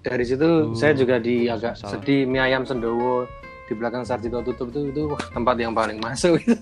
dari 0.00 0.24
situ 0.24 0.48
Tuh, 0.64 0.74
saya 0.74 0.92
juga 0.94 1.18
di 1.18 1.46
agak 1.46 1.74
salah. 1.76 1.92
sedih 1.94 2.24
mie 2.24 2.40
ayam 2.40 2.62
sendowo 2.62 3.26
di 3.64 3.72
belakang 3.72 4.04
Sarjito 4.04 4.40
tutup 4.42 4.68
itu 4.68 4.90
itu 4.90 5.02
wah, 5.06 5.20
tempat 5.30 5.56
yang 5.56 5.72
paling 5.72 5.96
masuk 5.96 6.36
itu. 6.38 6.52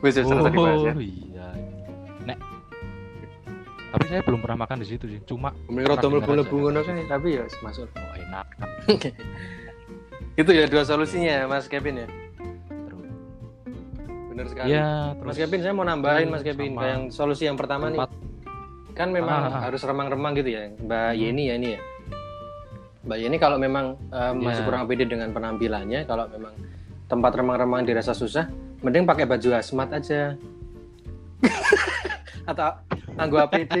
Wes 0.00 0.16
wes, 0.16 0.24
terus 0.24 0.46
dibahas 0.46 0.80
ya. 0.80 0.92
oh 0.92 1.02
iya 1.02 1.29
tapi 3.90 4.04
saya 4.06 4.20
belum 4.20 4.38
pernah 4.38 4.58
makan 4.60 4.78
di 4.78 4.86
situ 4.86 5.04
sih 5.06 5.20
cuma 5.24 5.50
Pernah 5.64 5.98
dengar 5.98 6.22
mlebu-mlebu 6.22 6.56
ngono 6.60 6.80
kan 6.80 6.94
tapi 7.04 7.28
ya 7.34 7.44
masuk. 7.60 7.86
oh, 7.88 8.14
enak 8.16 8.46
Itu 10.36 10.50
ya 10.50 10.64
dua 10.64 10.82
solusinya 10.82 11.44
Mas 11.44 11.66
Kevin 11.66 11.96
ya. 11.98 12.08
terus 12.80 13.10
Benar 14.30 14.46
sekali. 14.46 14.68
ya 14.70 14.88
terus 15.12 15.26
Mas 15.26 15.36
Kevin 15.36 15.60
saya 15.60 15.72
mau 15.72 15.82
nambahin 15.82 16.28
Mas 16.28 16.40
Kevin 16.40 16.70
sama 16.70 16.80
Kayak 16.80 16.90
yang 16.90 17.02
solusi 17.10 17.42
yang 17.44 17.56
pertama 17.56 17.84
nih 17.86 17.98
tempat 17.98 18.10
kan 18.92 19.08
memang 19.10 19.40
Ah, 19.42 19.50
ah. 19.50 19.60
harus 19.64 19.80
remang-remang 19.80 20.32
gitu 20.34 20.50
ya 20.50 20.70
Mbak 20.76 21.08
Hmm. 21.08 21.20
Yeni 21.20 21.42
ya 21.44 21.54
ini 21.56 21.68
ya 21.70 21.80
Mbak 23.02 23.18
Yeni 23.18 23.36
kalau 23.36 23.56
memang 23.56 23.86
eh, 24.06 24.32
masih 24.34 24.62
Ya. 24.62 24.66
kurang 24.66 24.82
pede 24.84 25.04
dengan 25.04 25.28
penampilannya 25.30 26.00
kalau 26.04 26.24
memang 26.28 26.54
tempat 27.04 27.32
remang-remang 27.34 27.82
dirasa 27.82 28.12
susah 28.12 28.46
mending 28.80 29.02
pakai 29.02 29.24
baju 29.24 29.48
hazmat 29.52 29.88
aja 29.92 30.38
atau 32.46 32.70
nganggo 33.14 33.36
APD 33.40 33.72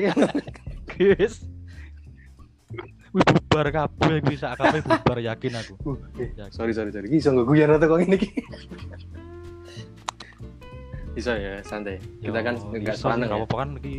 guys 0.90 1.34
Wih 3.10 3.26
bubar 3.26 3.66
kabeh 3.68 4.22
bisa 4.22 4.54
kabeh 4.54 4.78
bubar 4.80 5.18
yakin 5.18 5.50
aku. 5.52 5.98
Yakin. 6.14 6.46
sorry 6.48 6.70
sorry 6.70 6.90
sorry 6.90 7.10
iso 7.10 7.30
nggak 7.30 7.42
guyon 7.44 7.74
atau 7.74 7.86
kok 7.88 8.00
ini 8.00 8.18
bisa 11.10 11.34
ya 11.42 11.58
santai 11.60 11.98
kita 12.20 12.38
kan 12.38 12.54
Yo, 12.54 12.70
nggak 12.72 12.94
iso 12.94 12.94
sih, 12.94 13.02
sepaneng 13.02 13.26
nggak 13.26 13.34
ya. 13.34 13.44
apa-apa 13.44 13.56
kan 13.56 13.70
iki. 13.76 13.94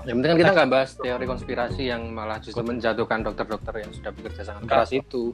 yang 0.00 0.16
penting 0.16 0.30
kan 0.30 0.38
kita 0.38 0.52
nggak 0.52 0.70
bahas 0.70 0.90
teori 0.94 1.26
konspirasi 1.26 1.82
yang 1.84 2.02
malah 2.08 2.38
justru 2.38 2.62
menjatuhkan 2.62 3.20
dokter-dokter 3.20 3.74
yang 3.80 3.90
sudah 3.90 4.10
bekerja 4.10 4.42
sangat 4.44 4.62
Enggak. 4.62 4.76
keras 4.78 4.92
itu 4.94 5.24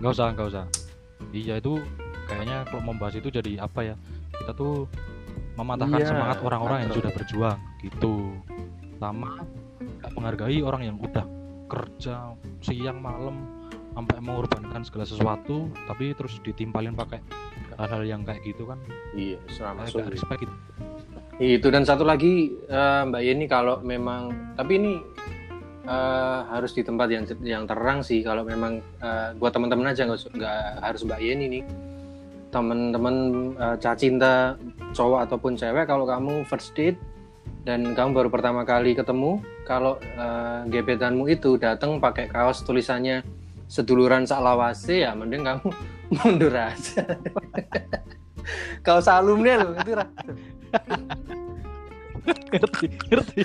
Nggak 0.00 0.12
usah, 0.16 0.26
nggak 0.32 0.48
usah. 0.48 0.64
Iya 1.30 1.60
itu 1.60 1.76
kayaknya 2.24 2.64
kalau 2.64 2.80
membahas 2.82 3.14
itu 3.14 3.28
jadi 3.28 3.60
apa 3.60 3.84
ya? 3.84 3.94
Kita 4.32 4.56
tuh 4.56 4.88
mematahkan 5.60 6.00
Iya, 6.00 6.08
semangat 6.08 6.38
orang-orang 6.40 6.78
yang 6.88 6.92
sudah 6.96 7.12
berjuang 7.12 7.58
gitu. 7.84 8.14
Sama 8.96 9.44
nggak 10.00 10.12
menghargai 10.16 10.60
orang 10.64 10.82
yang 10.88 10.96
udah 10.96 11.24
kerja 11.70 12.34
siang 12.64 12.98
malam 12.98 13.60
sampai 13.94 14.16
mengorbankan 14.22 14.82
segala 14.86 15.06
sesuatu 15.06 15.68
tapi 15.86 16.14
terus 16.14 16.38
ditimpalin 16.42 16.94
pakai 16.94 17.20
hal-hal 17.78 18.02
yang 18.06 18.22
kayak 18.22 18.42
gitu 18.46 18.66
kan 18.66 18.78
iya 19.14 19.38
selama 19.50 19.86
agak 19.86 20.10
respect 20.14 20.40
gitu. 20.46 20.54
itu 21.40 21.68
dan 21.72 21.82
satu 21.82 22.04
lagi 22.06 22.54
eh, 22.68 23.02
Mbak 23.06 23.22
Yeni 23.22 23.46
kalau 23.50 23.82
memang 23.82 24.54
tapi 24.54 24.78
ini 24.78 24.92
eh, 25.84 26.40
harus 26.48 26.72
di 26.72 26.82
tempat 26.86 27.08
yang 27.10 27.24
yang 27.42 27.64
terang 27.66 28.00
sih 28.00 28.22
kalau 28.22 28.46
memang 28.46 28.78
eh, 29.02 29.34
buat 29.36 29.52
teman-teman 29.52 29.90
aja 29.90 30.06
nggak 30.06 30.58
harus 30.80 31.02
Mbak 31.02 31.20
Yeni 31.20 31.46
nih 31.60 31.62
teman-teman 32.50 33.16
eh, 33.56 33.76
cacinta 33.78 34.58
cowok 34.92 35.30
ataupun 35.30 35.54
cewek 35.54 35.86
kalau 35.86 36.04
kamu 36.04 36.42
first 36.46 36.74
date 36.74 36.98
dan 37.62 37.94
kamu 37.94 38.10
baru 38.16 38.28
pertama 38.28 38.66
kali 38.66 38.92
ketemu 38.94 39.38
kalau 39.64 39.96
eh, 40.02 40.60
gebetanmu 40.68 41.30
itu 41.30 41.56
datang 41.56 42.02
pakai 42.02 42.26
kaos 42.28 42.66
tulisannya 42.66 43.22
seduluran 43.70 44.26
saklawase 44.26 45.06
ya 45.06 45.14
mending 45.14 45.46
kamu 45.46 45.70
mundur 46.18 46.50
aja. 46.50 47.06
Kaos 48.82 49.06
alumni 49.06 49.62
loh 49.62 49.70
itu 49.78 49.94
ngerti 52.50 52.86
ngerti. 53.10 53.40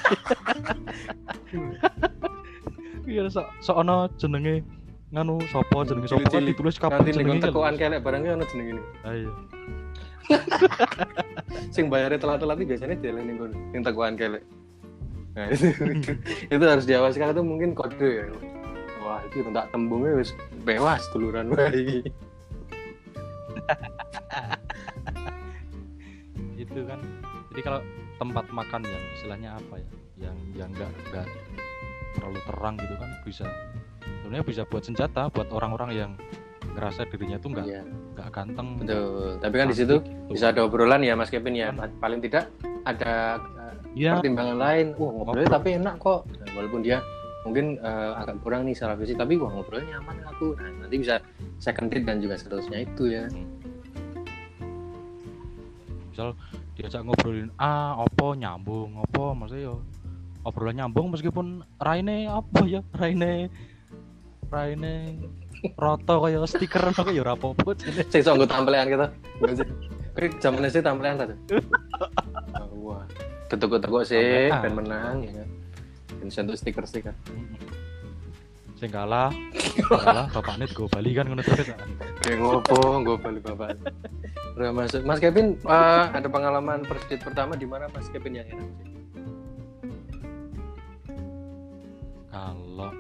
Iya 3.06 3.30
so 3.30 3.46
sono 3.62 4.10
jenenge 4.18 4.66
nganu 5.14 5.38
sopo 5.54 5.86
jenenge? 5.86 6.08
Sopo 6.10 6.26
kan 6.26 6.46
ditulis 6.46 6.76
kapan 6.82 7.06
nanti 7.06 7.12
jenenge? 7.14 7.42
kan. 7.42 7.50
tekoan 7.54 7.74
kelek 7.78 8.00
barangnya 8.02 8.32
ono 8.38 8.46
jeneng 8.50 8.68
ini. 8.78 8.84
Ayo 9.06 9.32
sing 11.76 11.86
bayarnya 11.86 12.18
telat-telat 12.18 12.58
itu 12.58 12.74
biasanya 12.74 12.98
dia 12.98 13.14
ning 13.14 13.38
kono 13.38 13.54
yang 13.76 13.84
tekoan 13.86 14.18
kelek 14.18 14.42
nah 15.36 15.52
itu. 15.52 15.68
Itu 16.56 16.64
harus 16.64 16.88
diawasi. 16.88 17.20
Karena 17.20 17.36
itu 17.36 17.44
mungkin 17.44 17.76
kode 17.76 18.24
ya. 18.24 18.24
Wah 19.04 19.20
itu 19.28 19.44
tak 19.52 19.68
tembungnya 19.76 20.16
wis 20.24 20.32
bewas 20.64 21.04
duluran 21.12 21.52
wae 21.52 22.00
itu 26.64 26.80
kan. 26.88 27.00
Jadi 27.52 27.62
kalau 27.68 27.84
tempat 28.16 28.48
makan 28.48 28.82
yang 28.88 29.04
istilahnya 29.20 29.60
apa 29.60 29.76
ya? 29.76 29.90
Yang 30.24 30.38
yang 30.56 30.72
enggak 30.72 30.88
enggak 31.12 31.28
terlalu 32.16 32.40
terang 32.48 32.76
gitu 32.80 32.96
kan 32.96 33.12
bisa 33.28 33.46
sebenarnya 34.26 34.42
bisa 34.44 34.62
buat 34.66 34.82
senjata 34.82 35.30
buat 35.30 35.46
orang-orang 35.50 35.90
yang 35.94 36.12
ngerasa 36.74 37.06
dirinya 37.08 37.38
tuh 37.38 37.54
enggak 37.54 37.66
Iya. 37.70 37.82
nggak 38.18 38.30
ganteng 38.32 38.68
betul. 38.76 39.38
tapi 39.38 39.56
kan 39.56 39.68
di 39.70 39.78
situ 39.78 39.96
Gitu. 40.02 40.34
bisa 40.34 40.50
ada 40.50 40.66
obrolan 40.66 41.00
ya 41.00 41.14
Mas 41.14 41.30
Kevin 41.30 41.54
ya. 41.54 41.70
Paling 41.72 42.20
tidak 42.20 42.50
ada 42.84 43.38
eh, 43.38 43.74
Iya, 43.96 44.20
pertimbangan 44.20 44.58
lain. 44.58 44.86
Wah 44.98 45.08
ngobrolnya 45.14 45.46
Ngobrol. 45.46 45.56
tapi 45.56 45.70
enak 45.78 45.96
kok. 45.96 46.20
Nah, 46.28 46.50
walaupun 46.52 46.82
dia 46.82 46.98
mungkin 47.46 47.78
eh, 47.78 48.12
agak 48.18 48.42
kurang 48.42 48.66
nih 48.66 48.74
secara 48.74 48.98
fisik 48.98 49.16
tapi 49.16 49.38
wah 49.38 49.48
ngobrolnya 49.48 49.88
nyaman 49.96 50.18
aku. 50.26 50.58
Nah, 50.58 50.70
nanti 50.82 50.96
bisa 50.98 51.16
second 51.58 51.88
date 51.88 52.04
dan 52.04 52.18
juga 52.20 52.36
seterusnya 52.36 52.82
itu 52.82 53.04
ya. 53.08 53.24
Misal 56.10 56.34
diajak 56.76 57.02
ngobrolin 57.04 57.48
ah 57.56 57.96
opo 57.98 58.36
nyambung 58.36 59.00
opo 59.00 59.32
maksudnya 59.32 59.72
yo 59.72 59.76
obrolan 60.44 60.76
nyambung 60.78 61.08
meskipun 61.08 61.48
raine 61.78 62.28
apa 62.28 62.68
ya 62.68 62.84
raine 62.92 63.48
raine 64.52 65.20
roto 65.78 66.16
kaya 66.22 66.40
stiker 66.46 66.84
kaya 66.98 67.12
ya 67.12 67.22
ora 67.26 67.34
apa-apa 67.34 67.72
jane. 67.78 68.04
saya 68.10 68.22
so 68.22 68.32
nggak 68.38 68.50
tampilan 68.52 68.88
kita 68.88 69.08
Nggak 69.42 69.54
sih 69.62 69.68
Oke, 70.16 70.28
zaman 70.40 70.64
SD 70.68 70.80
tampilan 70.86 71.16
tadi 71.20 71.36
wah 72.80 73.04
tetuk-tetuk 73.52 74.04
sih 74.08 74.50
ben 74.52 74.74
menang 74.74 75.26
ya 75.26 75.44
ben 76.22 76.30
sentuh 76.30 76.56
stiker-stiker 76.56 77.14
sing 78.76 78.92
kalah 78.92 79.32
sing 79.56 79.86
kalah 79.88 80.28
bapaknya 80.32 80.68
go 80.76 80.86
Bali 80.92 81.16
kan 81.16 81.28
ngono 81.32 81.42
terus 81.44 81.72
Kayak 82.26 82.42
ngopo, 82.42 83.06
gue 83.06 83.18
balik 83.22 83.46
bapak. 83.46 83.78
Udah 84.58 84.74
masuk. 84.74 85.06
Mas 85.06 85.22
Kevin, 85.22 85.62
eh, 85.62 86.06
ada 86.10 86.26
pengalaman 86.26 86.82
first 86.90 87.06
date 87.06 87.22
pertama 87.22 87.54
di 87.54 87.70
mana 87.70 87.86
Mas 87.94 88.10
Kevin 88.10 88.42
yang 88.42 88.50
enak? 88.50 88.66
sih? 88.66 88.96
kalau 92.36 92.92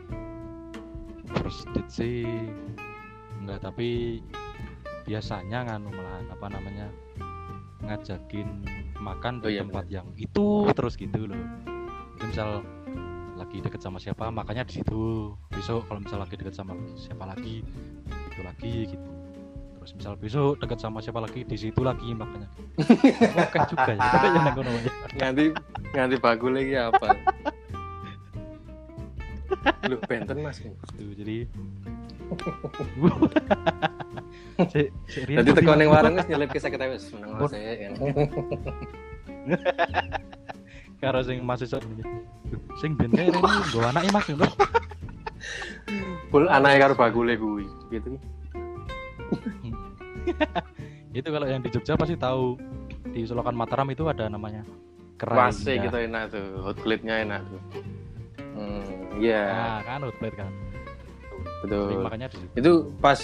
first 1.39 1.67
date 1.75 1.91
sih. 1.91 2.25
Enggak 3.41 3.61
tapi 3.61 4.21
biasanya 5.05 5.69
nganu 5.69 5.93
malahan 5.93 6.27
apa 6.33 6.45
namanya 6.49 6.87
ngajakin 7.85 8.65
makan 8.97 9.37
Oh 9.37 9.45
di 9.45 9.53
iya, 9.53 9.61
tempat 9.61 9.85
yang 9.91 10.07
itu 10.17 10.65
terus 10.73 10.97
gitu 10.97 11.29
loh. 11.29 11.37
Jadi 12.17 12.25
misal 12.31 12.49
lagi 13.35 13.57
deket 13.59 13.81
sama 13.83 14.01
siapa 14.01 14.31
makanya 14.33 14.65
di 14.65 14.81
situ. 14.81 15.35
Besok 15.53 15.85
kalau 15.85 16.01
misal 16.01 16.19
lagi 16.23 16.35
deket 16.39 16.55
sama 16.57 16.73
siapa 16.97 17.29
lagi 17.29 17.61
itu 18.33 18.41
lagi 18.41 18.75
gitu. 18.89 19.09
Terus 19.77 19.91
misal 20.01 20.13
besok 20.17 20.57
deket 20.57 20.79
sama 20.81 20.97
siapa 21.03 21.21
lagi 21.21 21.45
di 21.45 21.57
situ 21.59 21.85
lagi 21.85 22.09
makanya 22.17 22.49
oke 22.81 23.59
juga 23.71 23.91
ya. 23.93 24.01
Nganti 25.21 25.45
nganti 25.93 26.15
bagus 26.17 26.51
lagi 26.51 26.73
apa? 26.73 27.09
Lu 29.91 29.97
benten 30.05 30.37
Mas. 30.41 30.61
Tuh, 30.61 31.13
jadi 31.15 31.47
teko 35.53 35.61
bingung. 35.61 35.77
ning 35.77 35.89
warung 35.91 36.15
wis 36.17 36.27
nyelip 36.29 36.49
ke 36.49 36.59
sakit 36.59 36.79
wis 36.89 37.03
seneng 37.11 37.29
Mas. 37.37 37.51
ya. 37.53 37.89
karo 41.03 41.19
sing 41.21 41.45
mahasiswa 41.45 41.77
ini. 41.85 42.03
Sing 42.81 42.97
ben 42.97 43.11
kae 43.13 43.29
rene 43.29 43.45
nggo 43.45 43.79
anake 43.85 44.09
Mas 44.09 44.25
ngono. 44.31 44.47
Full 46.33 46.49
anake 46.49 46.77
karo 46.81 46.93
bagule 46.97 47.37
kuwi. 47.37 47.65
Gitu. 47.93 48.09
Itu 51.15 51.31
kalau 51.31 51.47
yang 51.47 51.63
di 51.63 51.71
Jogja 51.71 51.95
pasti 51.95 52.19
tahu 52.19 52.59
di 53.15 53.23
Solokan 53.23 53.55
Mataram 53.55 53.87
itu 53.87 54.03
ada 54.11 54.27
namanya 54.27 54.67
kerai. 55.15 55.47
Wase 55.47 55.79
Indah. 55.79 55.87
gitu 55.87 55.97
enak 56.03 56.23
tuh. 56.33 56.59
Hot 56.59 56.75
enak 56.83 57.39
tuh. 57.47 57.61
Hmm, 58.55 59.19
iya, 59.19 59.43
Nah, 59.45 59.79
kan 59.83 59.99
outlet 60.03 60.33
kan. 60.33 60.51
Sering 61.61 61.67
betul. 61.67 61.99
makanya 62.01 62.27
di 62.31 62.37
situ. 62.39 62.53
Itu 62.55 62.71
pas 62.97 63.19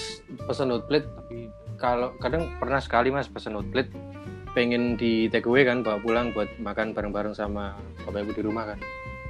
pesen 0.45 0.69
hot 0.69 0.85
plate 0.85 1.07
Tapi 1.07 1.37
kalau 1.77 2.11
kadang 2.19 2.51
pernah 2.59 2.77
sekali 2.77 3.09
mas 3.09 3.25
pesen 3.25 3.55
outlet 3.55 3.87
pengen 4.51 4.99
di 4.99 5.31
take 5.31 5.47
away 5.47 5.63
kan 5.63 5.79
bawa 5.79 5.95
pulang 5.97 6.35
buat 6.35 6.51
makan 6.59 6.91
bareng-bareng 6.91 7.31
sama 7.31 7.71
bapak 8.03 8.27
ibu 8.27 8.31
di 8.35 8.43
rumah 8.43 8.75
kan 8.75 8.79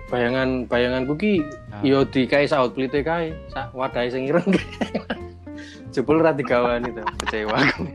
bayangan 0.09 0.65
bayanganku 0.65 1.13
ki 1.13 1.45
Nah. 1.69 1.79
yo 1.85 2.01
di 2.03 2.25
kae 2.25 2.43
sa 2.43 2.65
outlet 2.65 2.89
kae 2.91 3.29
sak 3.47 3.69
wadahe 3.71 4.09
sing 4.09 4.25
ireng 4.27 4.49
jebul 5.93 6.19
ra 6.19 6.33
digawan 6.33 6.83
itu 6.83 6.99
kecewa 7.21 7.53
aku 7.53 7.85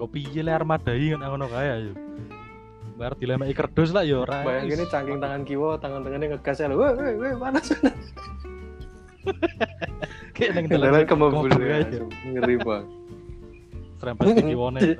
kopi 0.00 0.26
piye 0.26 0.42
le 0.42 0.50
armadai 0.50 1.14
kan 1.14 1.22
ngono 1.22 1.46
kae 1.46 1.68
ayo. 1.70 1.92
Bar 3.02 3.18
dilemeki 3.18 3.50
kerdus 3.50 3.90
lah 3.90 4.06
ya 4.06 4.22
ora. 4.22 4.46
bayang 4.46 4.70
gini 4.70 4.86
cangking 4.86 5.18
tangan 5.18 5.42
kiwo 5.42 5.74
tangan 5.74 6.06
tangannya 6.06 6.38
ngegas 6.38 6.62
ya 6.62 6.70
weh 6.70 6.92
weh 6.94 7.18
weh 7.18 7.34
panas. 7.34 7.66
Kayak 10.38 10.50
ning 10.54 10.70
kendaraan 10.70 11.02
ke 11.02 11.14
mobil 11.18 11.50
Kobul 11.50 11.66
ya 11.66 11.82
ngeri 12.30 12.62
banget 12.62 12.86
Serempet 13.98 14.38
di 14.38 14.54
kiwone. 14.54 14.80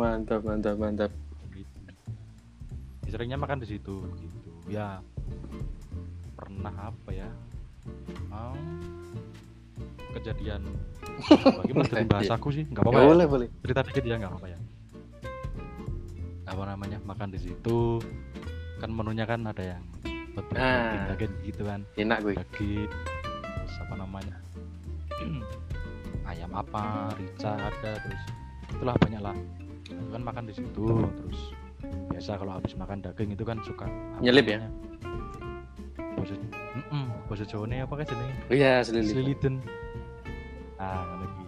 mantap 0.00 0.40
mantap 0.40 0.80
mantap. 0.80 1.12
Gitu. 1.52 1.76
Ya, 3.04 3.08
seringnya 3.12 3.36
makan 3.36 3.60
di 3.60 3.68
situ 3.68 4.00
gitu. 4.16 4.48
Ya 4.72 5.04
pernah 6.40 6.72
apa 6.88 7.10
ya? 7.12 7.28
Mau 8.32 8.56
kejadian. 10.16 10.64
Bagaimana 11.60 11.84
dari 11.84 12.08
bahasaku 12.08 12.48
sih? 12.48 12.64
Nggak 12.64 12.80
apa-apa 12.80 13.00
ya. 13.04 13.08
boleh 13.12 13.26
boleh. 13.28 13.48
Cerita 13.60 13.84
dikit 13.84 14.08
ya 14.08 14.16
nggak 14.16 14.32
apa-apa 14.32 14.56
ya 14.56 14.71
apa 16.46 16.62
namanya 16.66 16.98
makan 17.02 17.30
di 17.30 17.40
situ. 17.40 17.98
Kan 18.78 18.90
menunya 18.90 19.24
kan 19.24 19.46
ada 19.46 19.78
yang 19.78 19.82
buat 20.32 20.46
Nah. 20.52 21.06
daging 21.12 21.32
gitu 21.44 21.62
kan. 21.64 21.80
Enak 21.94 22.18
gue. 22.22 22.32
Daging 22.34 22.88
terus 23.42 23.74
apa 23.78 23.94
namanya? 23.96 24.36
Ayam 26.30 26.54
apa 26.54 27.12
rica 27.18 27.58
ada 27.58 27.90
terus 27.98 28.22
itulah 28.70 28.94
banyak 29.02 29.20
lah 29.20 29.36
Itu 29.84 30.10
kan 30.14 30.22
makan 30.22 30.44
di 30.48 30.54
situ 30.54 30.86
terus 31.18 31.40
biasa 32.08 32.38
kalau 32.38 32.56
habis 32.56 32.72
makan 32.78 33.02
daging 33.02 33.34
itu 33.34 33.42
kan 33.44 33.58
suka 33.66 33.90
Nyelip 34.22 34.46
ya? 34.48 34.62
basa 36.16 36.38
mm 36.94 37.08
Jawa 37.48 37.64
nih 37.66 37.78
apa 37.82 37.94
kan 37.98 38.04
jenenge? 38.06 38.34
Oh 38.46 38.54
iya 38.54 38.72
selili. 38.86 39.10
Seliliten 39.10 39.54
ah 40.78 41.02
iki 41.18 41.41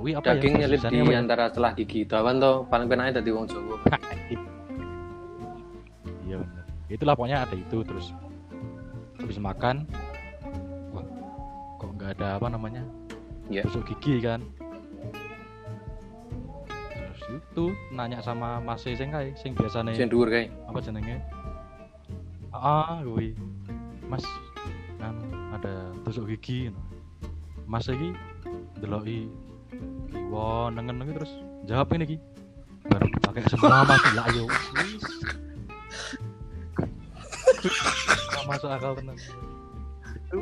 Kuwi 0.00 0.16
apa 0.16 0.32
daging 0.32 0.56
ya 0.56 0.64
nyelip 0.64 0.80
di 0.80 0.96
apa 1.04 1.12
ya? 1.12 1.18
antara 1.20 1.44
setelah 1.52 1.70
gigi 1.76 2.00
tawan 2.08 2.40
tuh 2.40 2.64
paling 2.72 2.88
penaknya 2.88 3.20
dari 3.20 3.30
wong 3.36 3.44
Jawa 3.44 3.76
Iya 6.24 6.36
benar. 6.40 6.64
Itulah 6.88 7.14
pokoknya 7.18 7.38
ada 7.44 7.52
itu 7.52 7.78
terus 7.84 8.16
habis 9.20 9.36
makan 9.36 9.84
wah 10.96 11.04
kok 11.76 11.90
nggak 12.00 12.10
ada 12.16 12.40
apa 12.40 12.48
namanya 12.48 12.80
Iya. 13.52 13.66
tusuk 13.68 13.92
gigi 13.92 14.24
kan 14.24 14.40
terus 16.88 17.20
itu 17.28 17.64
nanya 17.92 18.24
sama 18.24 18.62
Mas 18.62 18.80
sing 18.86 19.10
kae 19.12 19.34
sing 19.36 19.52
biasane 19.52 19.92
sing 19.92 20.08
dhuwur 20.08 20.30
kae 20.32 20.48
apa 20.64 20.78
jenenge 20.80 21.20
ah 22.56 23.04
kuwi 23.04 23.36
Mas 24.08 24.24
kan 24.96 25.12
ada 25.52 25.92
tusuk 26.08 26.24
gigi. 26.30 26.72
Mas 27.68 27.84
iki 27.86 28.10
ndeloki 28.80 29.28
kiwa 29.70 30.74
nengen 30.74 31.02
iki 31.06 31.12
terus. 31.16 31.32
Jawab 31.66 31.94
ini 31.94 32.04
iki 32.04 32.16
baru 32.90 33.06
dipakai 33.10 33.42
semua 33.46 33.86
mas. 33.86 34.02
Lah 34.16 34.24
ayo 34.28 34.44
masuk 38.48 38.70
akal 38.72 38.98
tenan. 38.98 39.16
Itu 40.10 40.38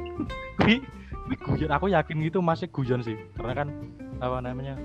kuwi 0.58 0.80
kuwi 1.28 1.36
guyon 1.44 1.70
aku 1.74 1.86
yakin 1.92 2.16
gitu 2.24 2.38
masih 2.40 2.68
guyon 2.72 3.04
sih. 3.04 3.16
Karena 3.36 3.52
kan 3.64 3.68
apa 4.18 4.40
namanya 4.40 4.80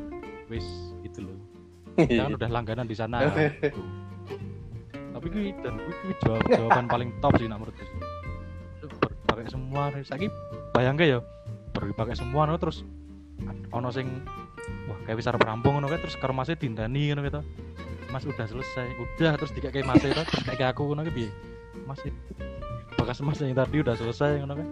wis 0.51 0.65
itu 1.07 1.23
loh. 1.23 1.37
Kita 1.95 2.27
kan 2.27 2.35
udah 2.35 2.49
langganan 2.51 2.87
di 2.89 2.95
sana. 2.97 3.23
Tapi 5.13 5.27
kuwi 5.31 5.55
dan 5.63 5.79
kuwi 5.79 6.13
jawab 6.25 6.43
jawaban 6.51 6.85
paling 6.91 7.09
top 7.23 7.39
sih 7.39 7.47
nak 7.47 7.63
menurutku 7.63 7.85
dipakai 9.33 9.49
semua 9.49 9.89
saiki 10.05 10.29
bayangke 10.77 11.09
ya 11.09 11.17
dipakai 11.73 12.13
semua 12.13 12.45
terus 12.61 12.85
ono 13.73 13.89
sing 13.89 14.21
wah 14.87 14.97
kayak 15.09 15.17
bisa 15.19 15.33
rampung 15.33 15.81
ngono 15.81 15.89
terus 15.89 16.15
karo 16.21 16.31
masih 16.31 16.55
dindani 16.55 17.11
ngono 17.11 17.25
gitu 17.25 17.41
mas 18.13 18.29
udah 18.29 18.45
selesai. 18.45 18.93
Udah 19.01 19.33
terus 19.41 19.51
dikek 19.57 19.81
mas 19.81 20.05
itu 20.05 20.13
terus 20.13 20.45
kayak 20.45 20.77
aku 20.77 20.93
ngono 20.93 21.09
piye? 21.09 21.33
Mas 21.89 21.97
itu 22.05 22.13
bekas 22.93 23.19
mas 23.25 23.41
yang 23.41 23.57
tadi 23.57 23.81
udah 23.81 23.97
selesai 23.97 24.45
ngono 24.45 24.53
kan 24.61 24.67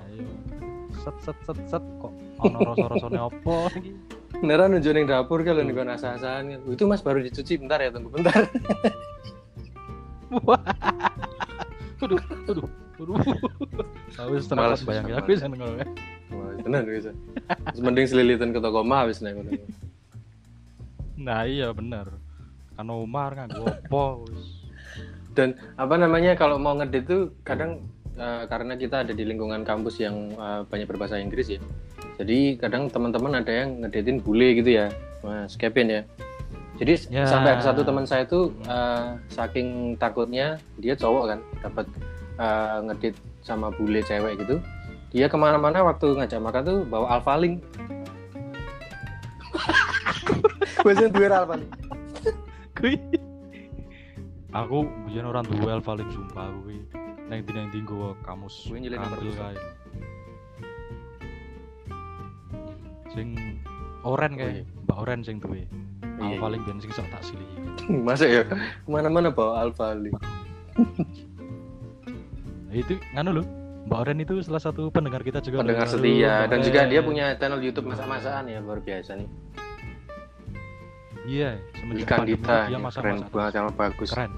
ayo. 0.00 0.24
Set 1.04 1.16
set 1.20 1.36
set 1.44 1.58
set 1.68 1.84
kok 2.00 2.12
ono 2.40 2.58
rasa-rasane 2.72 3.20
opo 3.20 3.68
iki 3.76 3.92
ning 4.40 5.04
dapur 5.04 5.44
kalau 5.44 5.60
nih 5.60 5.76
asa-asaan 5.76 6.56
kan. 6.56 6.60
Itu 6.72 6.88
mas 6.88 7.04
baru 7.04 7.20
dicuci 7.20 7.60
bentar 7.60 7.84
ya 7.84 7.92
tunggu 7.92 8.08
bentar. 8.08 8.48
Wah. 10.48 10.62
Aduh, 12.00 12.64
aduh, 13.00 13.16
aduh. 13.16 13.40
Aku 14.20 15.32
ngono 15.56 15.66
kan. 15.80 15.88
Wah, 16.30 16.52
tenan 16.60 16.82
bisa. 16.86 17.12
Terus 17.72 17.82
mending 17.82 18.06
selilitan 18.06 18.50
ke 18.52 18.60
toko 18.60 18.84
mah 18.84 19.08
wis 19.08 19.24
nek. 19.24 19.34
Nah, 21.20 21.44
iya 21.48 21.72
bener. 21.72 22.12
Kan 22.76 22.88
Umar 22.92 23.34
kan 23.36 23.48
opo 23.56 24.28
wis. 24.28 24.60
Dan 25.32 25.56
apa 25.78 25.94
namanya 25.96 26.34
kalau 26.36 26.60
mau 26.60 26.74
ngedit 26.76 27.06
tuh 27.06 27.32
kadang 27.46 27.86
eh, 28.18 28.44
karena 28.50 28.74
kita 28.76 29.06
ada 29.06 29.12
di 29.14 29.24
lingkungan 29.24 29.64
kampus 29.64 30.02
yang 30.02 30.34
eh, 30.34 30.60
banyak 30.68 30.86
berbahasa 30.86 31.16
Inggris 31.16 31.56
ya. 31.56 31.60
Jadi 32.20 32.60
kadang 32.60 32.92
teman-teman 32.92 33.40
ada 33.40 33.48
yang 33.48 33.80
ngedetin 33.80 34.20
bule 34.20 34.52
gitu 34.60 34.76
ya, 34.76 34.92
Mas 35.24 35.56
Kevin 35.56 35.88
ya. 35.88 36.02
Jadi 36.80 37.12
Ya. 37.12 37.28
sampai 37.28 37.52
ada 37.54 37.62
satu 37.62 37.84
teman 37.84 38.08
saya 38.08 38.24
tuh 38.24 38.56
eh, 38.64 39.06
saking 39.28 40.00
takutnya 40.00 40.56
dia 40.80 40.96
cowok 40.96 41.24
kan 41.28 41.38
dapat 41.60 41.86
eh, 42.40 42.76
ngedit 42.88 43.14
sama 43.44 43.68
bule 43.68 44.00
cewek 44.00 44.40
gitu. 44.40 44.56
Dia 45.12 45.28
ke 45.28 45.36
mana-mana 45.36 45.84
waktu 45.84 46.16
ngajak 46.16 46.40
makan 46.40 46.62
tuh 46.64 46.78
bawa 46.88 47.20
Alphalink. 47.20 47.60
Biasanya 50.84 51.10
dua 51.12 51.26
Alphalink. 51.44 51.70
Kui. 52.72 52.96
Aku 54.50 54.88
biyen 55.04 55.28
orang 55.28 55.44
duwe 55.44 55.68
Alphalink 55.68 56.08
sumpah 56.10 56.48
aku 56.48 56.58
kuwi. 56.64 56.78
Nang 57.28 57.38
ndi 57.44 57.52
nang 57.54 57.66
ndi 57.70 57.78
nggawa 57.84 58.16
kamus 58.24 58.66
Kuwi 58.66 58.78
nyilih 58.82 58.98
nomor. 58.98 59.20
Sing 63.10 63.28
oren 64.06 64.32
kae, 64.38 64.62
iya. 64.62 64.64
Mbak 64.86 64.96
Oren 64.96 65.20
sing 65.26 65.36
duwe. 65.42 65.66
Iya, 66.20 66.36
Alphalink 66.36 66.62
ben 66.68 66.78
sing 66.84 66.92
sok 66.92 67.08
tak 67.08 67.22
silih. 67.24 67.48
Masa 68.06 68.28
ya 68.28 68.44
ke 68.44 68.54
mana-mana 68.84 69.32
bawa 69.32 69.64
Alphalink. 69.64 70.14
Nah, 72.70 72.74
itu 72.76 73.00
nganu 73.16 73.40
lho. 73.40 73.44
Mbak 73.88 73.98
Oren 74.06 74.18
itu 74.20 74.34
salah 74.44 74.60
satu 74.60 74.92
pendengar 74.92 75.24
kita 75.24 75.40
juga. 75.40 75.64
Pendengar 75.64 75.88
Halo, 75.88 75.96
setia 75.98 76.46
dan 76.46 76.58
juga 76.60 76.80
dia 76.84 77.00
punya 77.00 77.32
channel 77.40 77.58
YouTube 77.64 77.88
masak-masakan 77.88 78.44
ya 78.46 78.60
luar 78.60 78.78
biasa 78.84 79.16
nih. 79.16 79.28
Iya, 81.24 81.50
semenjak 81.78 82.06
Ikan 82.06 82.18
Dita 82.28 82.56
dia 82.68 82.74
ya, 82.74 82.78
masak 82.78 83.00
keren 83.02 83.18
banget 83.32 83.52
channel 83.56 83.72
bagus. 83.74 84.08
Keren. 84.12 84.32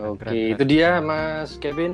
Oke, 0.00 0.16
keren, 0.22 0.32
keren. 0.32 0.52
itu 0.56 0.62
dia 0.64 0.88
Mas 1.04 1.50
Kevin. 1.60 1.92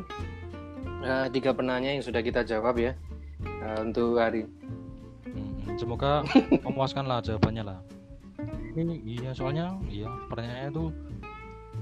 Eh, 1.07 1.27
tiga 1.31 1.51
penanya 1.55 1.91
yang 1.95 2.03
sudah 2.03 2.19
kita 2.19 2.43
jawab 2.47 2.79
ya 2.79 2.95
eh, 3.43 3.79
untuk 3.83 4.19
hari. 4.19 4.47
Mm, 5.27 5.77
Semoga 5.79 6.23
memuaskan 6.67 7.05
lah 7.05 7.19
jawabannya 7.21 7.63
lah. 7.67 7.79
Ini 8.77 8.95
iya 9.09 9.31
soalnya 9.33 9.73
iya 9.89 10.13
pertanyaannya 10.29 10.69
itu 10.69 10.85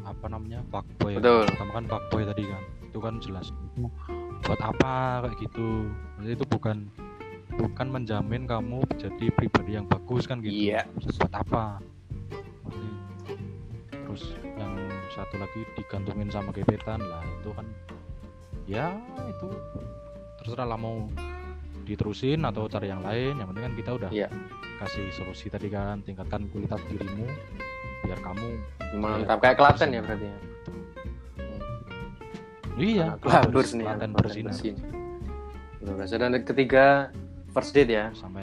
apa 0.07 0.27
namanya 0.31 0.63
fuckboy. 0.71 1.19
Betul. 1.19 1.45
Pertama 1.51 1.73
kan 1.75 1.85
fuckboy 1.91 2.23
tadi 2.23 2.43
kan. 2.47 2.63
Itu 2.87 2.99
kan 3.03 3.15
jelas. 3.19 3.51
Buat 4.47 4.61
apa 4.63 5.27
kayak 5.27 5.37
gitu. 5.43 5.91
Jadi 6.23 6.33
itu 6.39 6.47
bukan 6.47 6.87
bukan 7.55 7.87
menjamin 7.91 8.47
kamu 8.47 8.87
jadi 8.95 9.27
pribadi 9.35 9.75
yang 9.75 9.91
bagus 9.91 10.31
kan 10.31 10.39
gitu. 10.39 10.71
Iya. 10.71 10.87
Buat 11.19 11.35
apa? 11.35 11.83
Nanti 12.63 12.89
Terus 13.91 14.23
yang 14.55 14.75
satu 15.11 15.35
lagi 15.43 15.67
digantungin 15.75 16.31
sama 16.31 16.55
gebetan 16.55 17.03
lah 17.03 17.23
itu 17.43 17.51
kan 17.51 17.67
ya 18.65 18.95
itu 19.27 19.51
terserah 20.41 20.67
lah 20.71 20.79
mau 20.79 21.11
diterusin 21.85 22.47
atau 22.47 22.65
cari 22.71 22.89
yang 22.89 23.05
lain 23.05 23.37
yang 23.37 23.49
penting 23.51 23.65
kan 23.67 23.75
kita 23.77 23.91
udah 23.99 24.11
Iya. 24.15 24.29
Kasih 24.83 25.07
solusi 25.15 25.47
tadi 25.53 25.71
kan 25.71 26.03
tingkatkan 26.03 26.51
kualitas 26.51 26.83
dirimu 26.91 27.27
biar 28.05 28.21
kamu 28.21 28.47
Mantap 28.95 29.39
kayak 29.43 29.57
Klaten 29.59 29.91
ya 29.91 30.01
berarti 30.05 30.27
ya. 30.31 30.39
iya 32.79 33.07
Klaten 33.19 33.51
nih. 33.51 33.87
Klaten 33.87 34.11
bersinar. 34.15 34.55
Dan 35.85 36.33
ketiga 36.47 37.11
first 37.51 37.75
date 37.75 37.91
ya. 37.91 38.07
sampai 38.15 38.43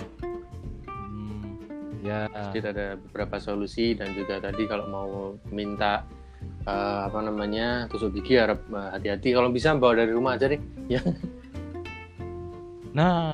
hmm, 0.88 2.04
ya 2.04 2.28
Jadi 2.52 2.68
ada 2.68 2.88
beberapa 3.00 3.40
solusi 3.40 3.96
dan 3.96 4.12
juga 4.12 4.44
tadi 4.44 4.68
kalau 4.68 4.86
mau 4.92 5.12
minta 5.50 6.04
eh, 6.68 7.00
apa 7.08 7.20
namanya 7.24 7.88
tusuk 7.88 8.12
gigi 8.20 8.36
harap 8.40 8.60
eh, 8.72 8.90
hati-hati 9.00 9.32
kalau 9.32 9.50
bisa 9.52 9.72
bawa 9.76 10.04
dari 10.04 10.12
rumah 10.12 10.36
aja 10.36 10.52
deh. 10.52 10.60
nah 12.98 13.31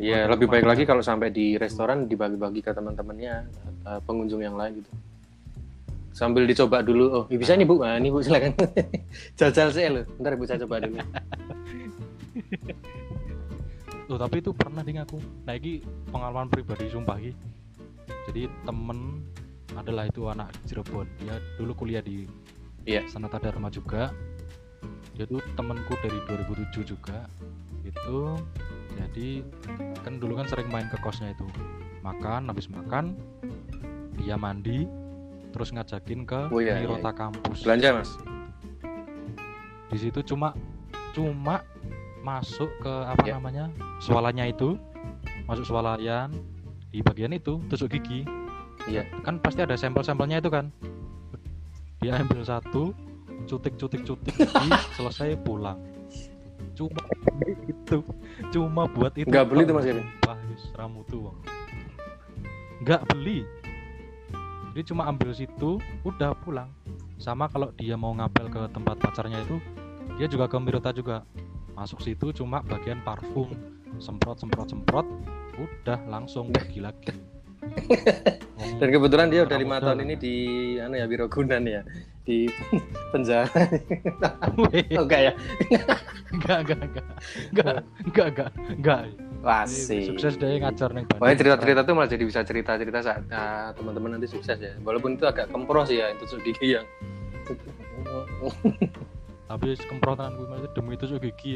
Iya, 0.00 0.26
lebih 0.28 0.48
baik 0.48 0.64
lagi 0.64 0.82
kalau 0.88 1.04
sampai 1.04 1.28
di 1.28 1.60
restoran 1.60 2.08
dibagi-bagi 2.08 2.64
ke 2.64 2.72
teman-temannya 2.72 3.34
eh, 3.86 4.00
pengunjung 4.08 4.40
yang 4.40 4.56
lain 4.56 4.80
gitu. 4.80 4.90
Sambil 6.12 6.44
dicoba 6.44 6.84
dulu. 6.84 7.04
Oh, 7.12 7.24
bisa 7.28 7.56
nih 7.56 7.64
Bu. 7.64 7.80
Nah, 7.80 7.96
ini 7.96 8.12
Bu 8.12 8.20
silakan. 8.20 8.52
Jajal 9.38 9.72
saya 9.72 9.88
loh. 9.88 10.04
Ntar 10.20 10.36
Bu 10.36 10.44
saya 10.44 10.60
coba 10.64 10.80
dulu. 10.80 11.00
Loh, 14.10 14.20
tapi 14.20 14.44
itu 14.44 14.52
pernah 14.52 14.84
ding 14.84 15.00
aku 15.00 15.16
nah 15.48 15.56
ini 15.56 15.80
pengalaman 16.12 16.44
pribadi 16.52 16.84
sumpah 16.92 17.16
ki 17.16 17.32
jadi 18.28 18.44
temen 18.68 19.24
adalah 19.72 20.04
itu 20.04 20.28
anak 20.28 20.52
Cirebon 20.68 21.08
dia 21.16 21.40
dulu 21.56 21.72
kuliah 21.72 22.04
di 22.04 22.28
Iya. 22.82 23.06
Sanata 23.06 23.38
Dharma 23.38 23.70
juga 23.70 24.10
dia 25.14 25.24
tuh 25.24 25.40
temenku 25.54 25.94
dari 26.02 26.18
2007 26.28 26.82
juga 26.92 27.24
itu 27.86 28.36
jadi 29.02 29.42
kan 30.00 30.18
dulu 30.18 30.38
kan 30.38 30.46
sering 30.46 30.68
main 30.68 30.86
ke 30.86 30.98
kosnya 30.98 31.32
itu. 31.32 31.46
Makan 32.02 32.46
habis 32.46 32.66
makan 32.66 33.14
dia 34.16 34.34
mandi 34.34 34.86
terus 35.52 35.70
ngajakin 35.70 36.24
ke 36.24 36.48
Oh, 36.48 36.58
iya, 36.58 36.78
iya, 36.78 36.86
Nirota 36.86 37.10
kampus. 37.12 37.62
Belanja, 37.62 37.88
Mas. 37.94 38.10
di 39.92 40.00
situ 40.00 40.24
cuma 40.24 40.56
cuma 41.12 41.60
masuk 42.24 42.72
ke 42.80 42.88
apa 43.04 43.20
Ya. 43.22 43.36
namanya 43.36 43.68
swalanya 43.98 44.48
itu. 44.48 44.80
Masuk 45.44 45.66
swalayan 45.66 46.32
di 46.88 47.02
bagian 47.02 47.32
itu 47.32 47.60
tusuk 47.68 47.90
gigi. 47.90 48.24
Iya. 48.82 49.06
kan 49.22 49.38
pasti 49.38 49.62
ada 49.62 49.76
sampel-sampelnya 49.76 50.40
itu 50.40 50.48
kan. 50.48 50.72
Dia 52.00 52.18
ambil 52.18 52.42
satu 52.42 52.90
cutik 53.44 53.76
cutik 53.76 54.02
cutik 54.02 54.34
gigi 54.34 54.70
selesai 54.96 55.36
pulang 55.38 55.78
cuma 56.72 57.02
itu. 57.66 57.98
Cuma 58.50 58.82
buat 58.86 59.12
itu. 59.14 59.28
Nggak 59.28 59.46
beli 59.48 59.62
tuh, 59.64 59.74
Mas 59.74 59.84
Kevin? 59.84 60.06
ramu 60.72 61.04
tuh 61.04 61.28
Bang. 61.28 61.38
nggak 62.82 63.02
beli. 63.12 63.44
Jadi 64.72 64.82
cuma 64.88 65.04
ambil 65.04 65.30
situ 65.32 65.76
udah 66.02 66.32
pulang. 66.34 66.72
Sama 67.16 67.46
kalau 67.46 67.70
dia 67.76 67.94
mau 67.94 68.10
ngapel 68.10 68.48
ke 68.48 68.72
tempat 68.72 68.96
pacarnya 68.98 69.38
itu 69.40 69.60
dia 70.16 70.26
juga 70.26 70.48
ke 70.48 70.56
Mirota 70.56 70.90
juga. 70.90 71.22
Masuk 71.72 72.00
situ 72.00 72.32
cuma 72.32 72.64
bagian 72.64 73.00
parfum. 73.00 73.52
Semprot 73.96 74.40
semprot 74.40 74.66
semprot. 74.66 75.04
Udah 75.54 76.00
langsung 76.08 76.48
pergi 76.48 76.80
lagi. 76.80 77.12
Dan 78.80 78.88
kebetulan 78.90 79.28
dia 79.30 79.44
udah 79.46 79.58
lima 79.60 79.78
tahun 79.78 80.02
ini 80.02 80.14
di 80.18 80.34
anu 80.80 80.96
ya 80.96 81.06
Wirogunan 81.06 81.62
ya. 81.62 81.82
Di 82.22 82.48
penjara. 83.12 83.46
Weh, 84.56 84.86
Oh, 84.96 85.06
ya? 85.06 85.32
enggak 86.32 86.58
enggak 86.64 86.80
enggak 86.82 87.06
enggak 87.52 87.76
enggak 88.04 88.50
enggak 88.72 89.02
enggak 89.42 89.64
sih. 89.68 90.06
sukses 90.06 90.38
deh 90.38 90.62
ngajar 90.62 90.90
nih 90.94 91.04
Pokoknya 91.10 91.36
cerita-cerita 91.38 91.80
tuh 91.82 91.94
malah 91.98 92.10
jadi 92.10 92.24
bisa 92.24 92.40
cerita-cerita 92.46 92.98
saat 93.02 93.22
ah, 93.34 93.70
teman-teman 93.76 94.16
nanti 94.16 94.30
sukses 94.30 94.56
ya. 94.56 94.72
Walaupun 94.86 95.18
itu 95.18 95.26
agak 95.26 95.50
kempros 95.50 95.90
ya 95.90 96.14
itu 96.14 96.24
gigi 96.40 96.78
yang 96.78 96.86
habis 99.52 99.84
kemprotan 99.84 100.32
gue 100.40 100.48
itu 100.64 100.68
demi 100.72 100.96
itu 100.96 101.04
gigi 101.20 101.54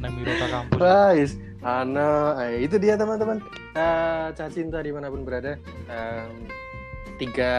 nang 0.00 0.16
Mirota 0.16 0.48
kampus 0.48 0.78
Guys, 0.80 1.30
Ana, 1.60 2.36
eh, 2.48 2.64
itu 2.64 2.80
dia 2.80 2.96
teman-teman. 2.96 3.44
Eh, 3.76 4.26
Cah 4.32 4.48
cinta 4.48 4.80
di 4.80 4.88
mana 4.88 5.12
pun 5.12 5.20
berada. 5.24 5.60
Em, 5.88 6.48
tiga 7.20 7.52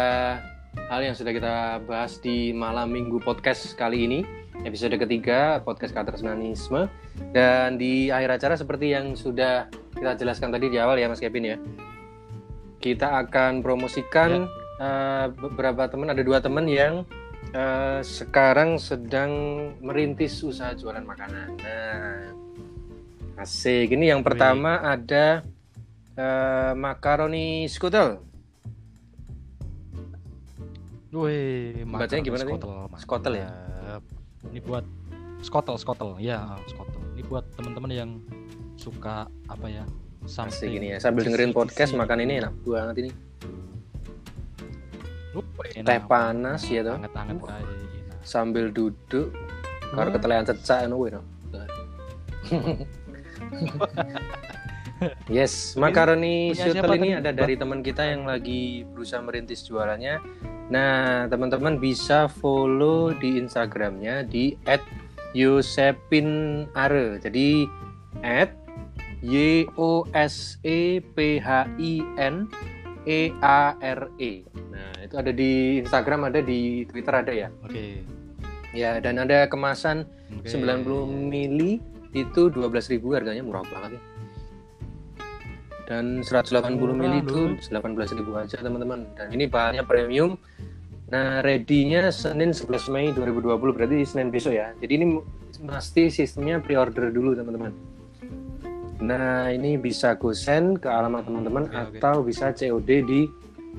hal 0.90 1.02
yang 1.02 1.14
sudah 1.14 1.34
kita 1.34 1.56
bahas 1.86 2.18
di 2.22 2.54
malam 2.54 2.90
minggu 2.90 3.22
podcast 3.22 3.74
kali 3.78 4.06
ini. 4.10 4.20
Episode 4.66 4.98
ketiga 4.98 5.62
podcast 5.62 5.94
Katersnanisme. 5.94 6.90
Dan 7.30 7.78
di 7.78 8.10
akhir 8.10 8.42
acara 8.42 8.56
seperti 8.58 8.90
yang 8.90 9.14
sudah 9.14 9.70
kita 9.94 10.18
jelaskan 10.18 10.50
tadi 10.50 10.74
di 10.74 10.82
awal 10.82 10.98
ya 10.98 11.06
Mas 11.06 11.22
Kevin 11.22 11.54
ya. 11.54 11.58
Kita 12.82 13.22
akan 13.22 13.62
promosikan 13.62 14.50
eh, 14.82 15.26
beberapa 15.30 15.86
teman, 15.86 16.10
ada 16.10 16.26
dua 16.26 16.42
teman 16.42 16.66
yang 16.66 17.06
eh, 17.54 18.02
sekarang 18.02 18.82
sedang 18.82 19.32
merintis 19.78 20.42
usaha 20.42 20.74
jualan 20.74 21.06
makanan. 21.06 21.54
Nah, 21.62 22.22
asik. 23.38 23.94
Ini 23.94 24.18
yang 24.18 24.26
pertama 24.26 24.82
ada 24.82 25.46
eh, 26.18 26.74
makaroni 26.74 27.70
skutel. 27.70 28.26
Wih, 31.14 31.86
Bacanya 31.88 32.22
makaroni 32.22 32.26
gimana 32.26 32.44
nih? 32.46 32.58
Skotel 33.02 33.36
ya? 33.42 33.67
Ini 34.52 34.60
buat 34.64 34.86
skotel, 35.44 35.76
skotel. 35.78 36.16
Ya, 36.20 36.58
skotel. 36.70 37.02
Ini 37.16 37.24
buat 37.28 37.46
teman-teman 37.58 37.92
yang 37.92 38.10
suka 38.78 39.28
apa 39.50 39.68
ya? 39.68 39.84
Something 40.28 40.76
ini 40.82 40.88
ya. 40.96 40.98
Sambil 41.00 41.24
dengerin 41.30 41.56
podcast 41.56 41.96
makan 41.96 42.26
ini 42.28 42.44
enak 42.44 42.54
banget 42.66 42.96
ini. 43.06 43.12
Uh, 45.38 45.46
enak, 45.78 45.88
Teh 45.88 46.02
panas 46.10 46.62
ya 46.66 46.82
toh. 46.82 46.98
Anget-anget 46.98 47.38
Uh. 47.38 47.46
kayak 47.48 47.68
enak. 47.70 48.20
Sambil 48.26 48.66
duduk 48.74 49.32
karo 49.94 50.12
Hmm. 50.12 50.16
ketelean 50.20 50.44
cecak 50.44 50.84
ngono 50.84 50.96
kuwi 51.00 51.10
no. 51.16 51.22
Yes, 55.30 55.78
makaroni 55.78 56.58
shuttle 56.58 56.98
ini 56.98 57.22
ada 57.22 57.30
dari 57.30 57.54
teman 57.54 57.86
kita 57.86 58.02
yang 58.02 58.26
lagi 58.26 58.82
berusaha 58.90 59.22
merintis 59.22 59.62
jualannya. 59.64 60.18
Nah, 60.68 61.28
teman-teman 61.32 61.80
bisa 61.80 62.28
follow 62.28 63.16
di 63.16 63.40
Instagramnya 63.40 64.28
di 64.28 64.60
@yosepinare. 65.32 67.24
Jadi 67.24 67.64
Y 69.24 69.66
O 69.80 70.06
S 70.12 70.60
E 70.62 71.00
P 71.02 71.40
H 71.40 71.66
I 71.80 72.04
N 72.20 72.52
E 73.08 73.32
A 73.40 73.74
R 73.80 74.12
E. 74.20 74.44
Nah, 74.70 74.92
itu 75.02 75.16
ada 75.16 75.32
di 75.32 75.80
Instagram, 75.82 76.28
ada 76.28 76.44
di 76.44 76.84
Twitter 76.86 77.14
ada 77.16 77.32
ya. 77.32 77.48
Oke. 77.64 78.04
Ya, 78.76 79.00
dan 79.00 79.18
ada 79.24 79.48
kemasan 79.48 80.04
Oke. 80.36 80.52
90 80.52 81.08
mili 81.08 81.80
itu 82.12 82.52
12.000 82.52 83.00
harganya 83.16 83.42
murah 83.42 83.64
banget 83.72 83.98
ya. 83.98 84.02
Dan 85.88 86.20
180 86.20 86.76
mili 86.92 87.24
Murah, 87.24 87.56
itu 87.56 87.72
18.000 87.72 88.44
aja 88.44 88.60
teman-teman. 88.60 89.08
Dan 89.16 89.32
ini 89.32 89.48
bahannya 89.48 89.88
premium. 89.88 90.36
Nah, 91.08 91.40
ready-nya 91.40 92.12
Senin 92.12 92.52
11 92.52 92.92
Mei 92.92 93.16
2020 93.16 93.56
berarti 93.72 94.04
Senin 94.04 94.28
besok 94.28 94.60
ya. 94.60 94.76
Jadi 94.84 94.94
ini 95.00 95.06
pasti 95.64 96.12
sistemnya 96.12 96.60
pre-order 96.60 97.08
dulu 97.08 97.32
teman-teman. 97.32 97.72
Nah, 99.00 99.48
ini 99.48 99.80
bisa 99.80 100.20
gosen 100.20 100.76
ke 100.76 100.92
alamat 100.92 101.24
teman-teman 101.24 101.72
oke. 101.72 101.96
atau 101.96 102.20
bisa 102.20 102.52
COD 102.52 102.90
di 103.08 103.22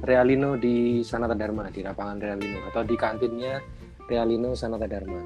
Realino 0.00 0.56
di 0.56 1.04
Sanata 1.04 1.36
Dharma 1.36 1.68
di 1.68 1.84
lapangan 1.84 2.22
Realino 2.22 2.64
atau 2.72 2.86
di 2.86 2.96
kantinnya 2.96 3.60
Realino 4.08 4.56
Sanata 4.56 4.88
Dharma. 4.88 5.20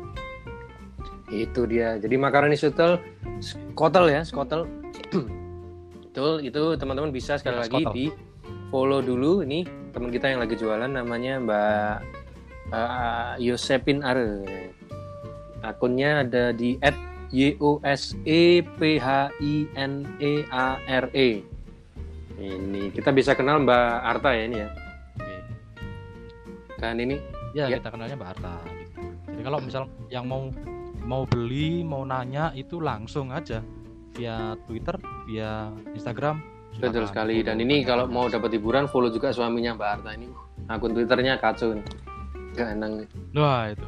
Itu 1.31 1.71
dia. 1.71 2.03
Jadi 2.03 2.19
makaroni 2.19 2.59
skutel 2.59 2.99
skotel 3.39 4.11
ya, 4.11 4.21
skotel. 4.27 4.67
Betul, 6.13 6.45
itu 6.45 6.77
teman-teman 6.77 7.09
bisa 7.09 7.41
sekali 7.41 7.57
lagi 7.57 7.73
skotel. 7.89 7.97
di 7.97 8.07
follow 8.69 9.01
dulu 9.01 9.41
ini 9.41 9.65
teman 9.97 10.13
kita 10.13 10.29
yang 10.29 10.45
lagi 10.45 10.61
jualan 10.61 10.93
namanya 10.93 11.41
Mbak 11.41 11.95
uh, 12.69 13.33
Yosepin 13.41 14.05
Are. 14.05 14.45
Akunnya 15.65 16.21
ada 16.21 16.53
di 16.53 16.77
Y 17.33 17.57
O 17.65 17.81
S 17.81 18.13
E 18.29 18.61
P 18.61 19.01
H 19.01 19.33
I 19.41 19.65
N 19.73 20.05
E 20.21 20.45
A 20.53 20.77
R 20.85 21.09
E. 21.17 21.41
Ini 22.37 22.93
kita 22.93 23.09
bisa 23.09 23.33
kenal 23.33 23.65
Mbak 23.65 23.89
Arta 24.05 24.37
ya 24.37 24.45
ini 24.45 24.57
ya. 24.61 24.69
Oke. 25.17 25.37
Dan 26.77 27.01
ini 27.01 27.17
Ya, 27.57 27.73
Ya. 27.73 27.81
kita 27.81 27.89
kenalnya 27.89 28.21
Mbak 28.21 28.31
Arta. 28.37 28.61
Jadi 29.33 29.41
kalau 29.41 29.65
misal 29.65 29.89
yang 30.13 30.29
mau 30.29 30.53
mau 31.09 31.25
beli, 31.25 31.81
mau 31.81 32.05
nanya 32.05 32.53
itu 32.53 32.85
langsung 32.85 33.33
aja 33.33 33.65
via 34.17 34.55
Twitter, 34.69 34.97
via 35.27 35.73
Instagram. 35.93 36.41
betul 36.73 37.05
Silakan 37.05 37.09
sekali. 37.13 37.35
follow, 37.41 37.49
Dan 37.53 37.57
ini 37.61 37.77
kalau 37.85 38.05
mau 38.09 38.27
dapat 38.33 38.51
hiburan 38.57 38.89
follow 38.89 39.13
juga 39.13 39.29
suaminya 39.33 39.77
Mbak 39.77 39.89
Arta 40.01 40.11
ini. 40.17 40.29
Uh, 40.33 40.73
Akun 40.73 40.97
Twitternya 40.97 41.37
kacau 41.37 41.77
nih. 41.77 41.85
Gak 42.57 42.69
enang 42.77 42.93
nih. 43.05 43.09
Wah, 43.37 43.69
itu. 43.69 43.87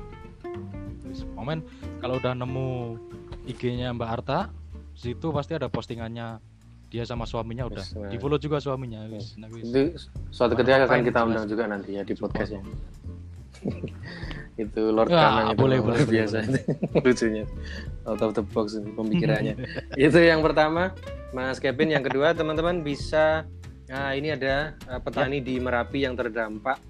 Momen 1.38 1.62
kalau 2.02 2.18
udah 2.20 2.34
nemu 2.34 2.98
IG-nya 3.46 3.92
Mbak 3.96 4.10
Arta, 4.10 4.38
situ 4.92 5.32
pasti 5.32 5.56
ada 5.56 5.68
postingannya 5.72 6.40
dia 6.88 7.02
sama 7.02 7.26
suaminya 7.26 7.66
udah. 7.66 7.82
Yes, 7.82 7.96
nah. 7.98 8.10
Di 8.12 8.16
follow 8.20 8.38
juga 8.38 8.62
suaminya. 8.62 9.02
wis. 9.10 9.34
Nah, 9.34 9.48
wis. 9.50 9.66
Itu 9.66 9.80
suatu 10.30 10.54
ketika 10.54 10.86
akan 10.86 11.00
kita 11.02 11.20
jelas. 11.20 11.28
undang 11.32 11.46
juga 11.50 11.64
nanti 11.66 11.90
ya 11.98 12.02
di 12.06 12.14
Support 12.14 12.36
podcast 12.36 12.50
ya. 12.54 12.60
dong. 12.62 12.78
Itu 14.54 14.82
Lord 14.88 15.10
Wah, 15.10 15.18
Kanang 15.34 15.48
itu. 15.50 15.58
boleh, 15.58 15.78
luar 15.78 15.98
boleh, 15.98 16.06
biasa 16.06 16.38
lucunya. 17.04 17.44
Out 18.06 18.20
of 18.20 18.32
the 18.32 18.44
box 18.44 18.66
pemikirannya. 18.76 19.54
Itu 19.94 20.18
yang 20.18 20.40
pertama 20.40 20.94
Mas 21.30 21.58
Kevin. 21.58 21.90
Yang 21.90 22.12
kedua 22.12 22.32
teman-teman 22.32 22.80
bisa 22.80 23.42
nah 23.84 24.10
ini 24.10 24.32
ada 24.32 24.72
uh, 24.86 24.96
petani 24.96 25.38
di 25.38 25.60
Merapi 25.60 26.02
yang 26.02 26.16
terdampak 26.16 26.80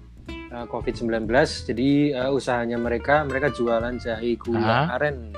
uh, 0.47 0.63
COVID-19 0.65 1.27
jadi 1.67 1.89
uh, 2.15 2.31
usahanya 2.31 2.79
mereka 2.79 3.19
mereka 3.21 3.51
jualan 3.51 3.99
jahe 3.99 4.39
gula 4.39 4.87
Ah. 4.87 4.95
aren 4.95 5.35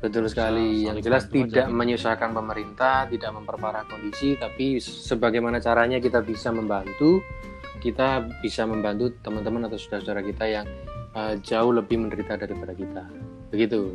Betul 0.00 0.24
sekali. 0.32 0.88
Yang 0.88 1.04
jelas 1.04 1.28
aja 1.28 1.34
tidak 1.34 1.66
gitu. 1.68 1.76
menyusahkan 1.76 2.30
pemerintah, 2.32 3.04
tidak 3.12 3.30
memperparah 3.36 3.84
kondisi, 3.84 4.32
tapi 4.40 4.80
sebagaimana 4.80 5.60
caranya 5.60 6.00
kita 6.00 6.24
bisa 6.24 6.48
membantu, 6.54 7.20
kita 7.84 8.24
bisa 8.40 8.64
membantu 8.64 9.12
teman-teman 9.20 9.68
atau 9.68 9.76
saudara-saudara 9.76 10.24
kita 10.24 10.44
yang 10.48 10.66
uh, 11.12 11.36
jauh 11.44 11.74
lebih 11.74 12.00
menderita 12.00 12.40
daripada 12.40 12.72
kita. 12.72 13.04
Begitu. 13.52 13.92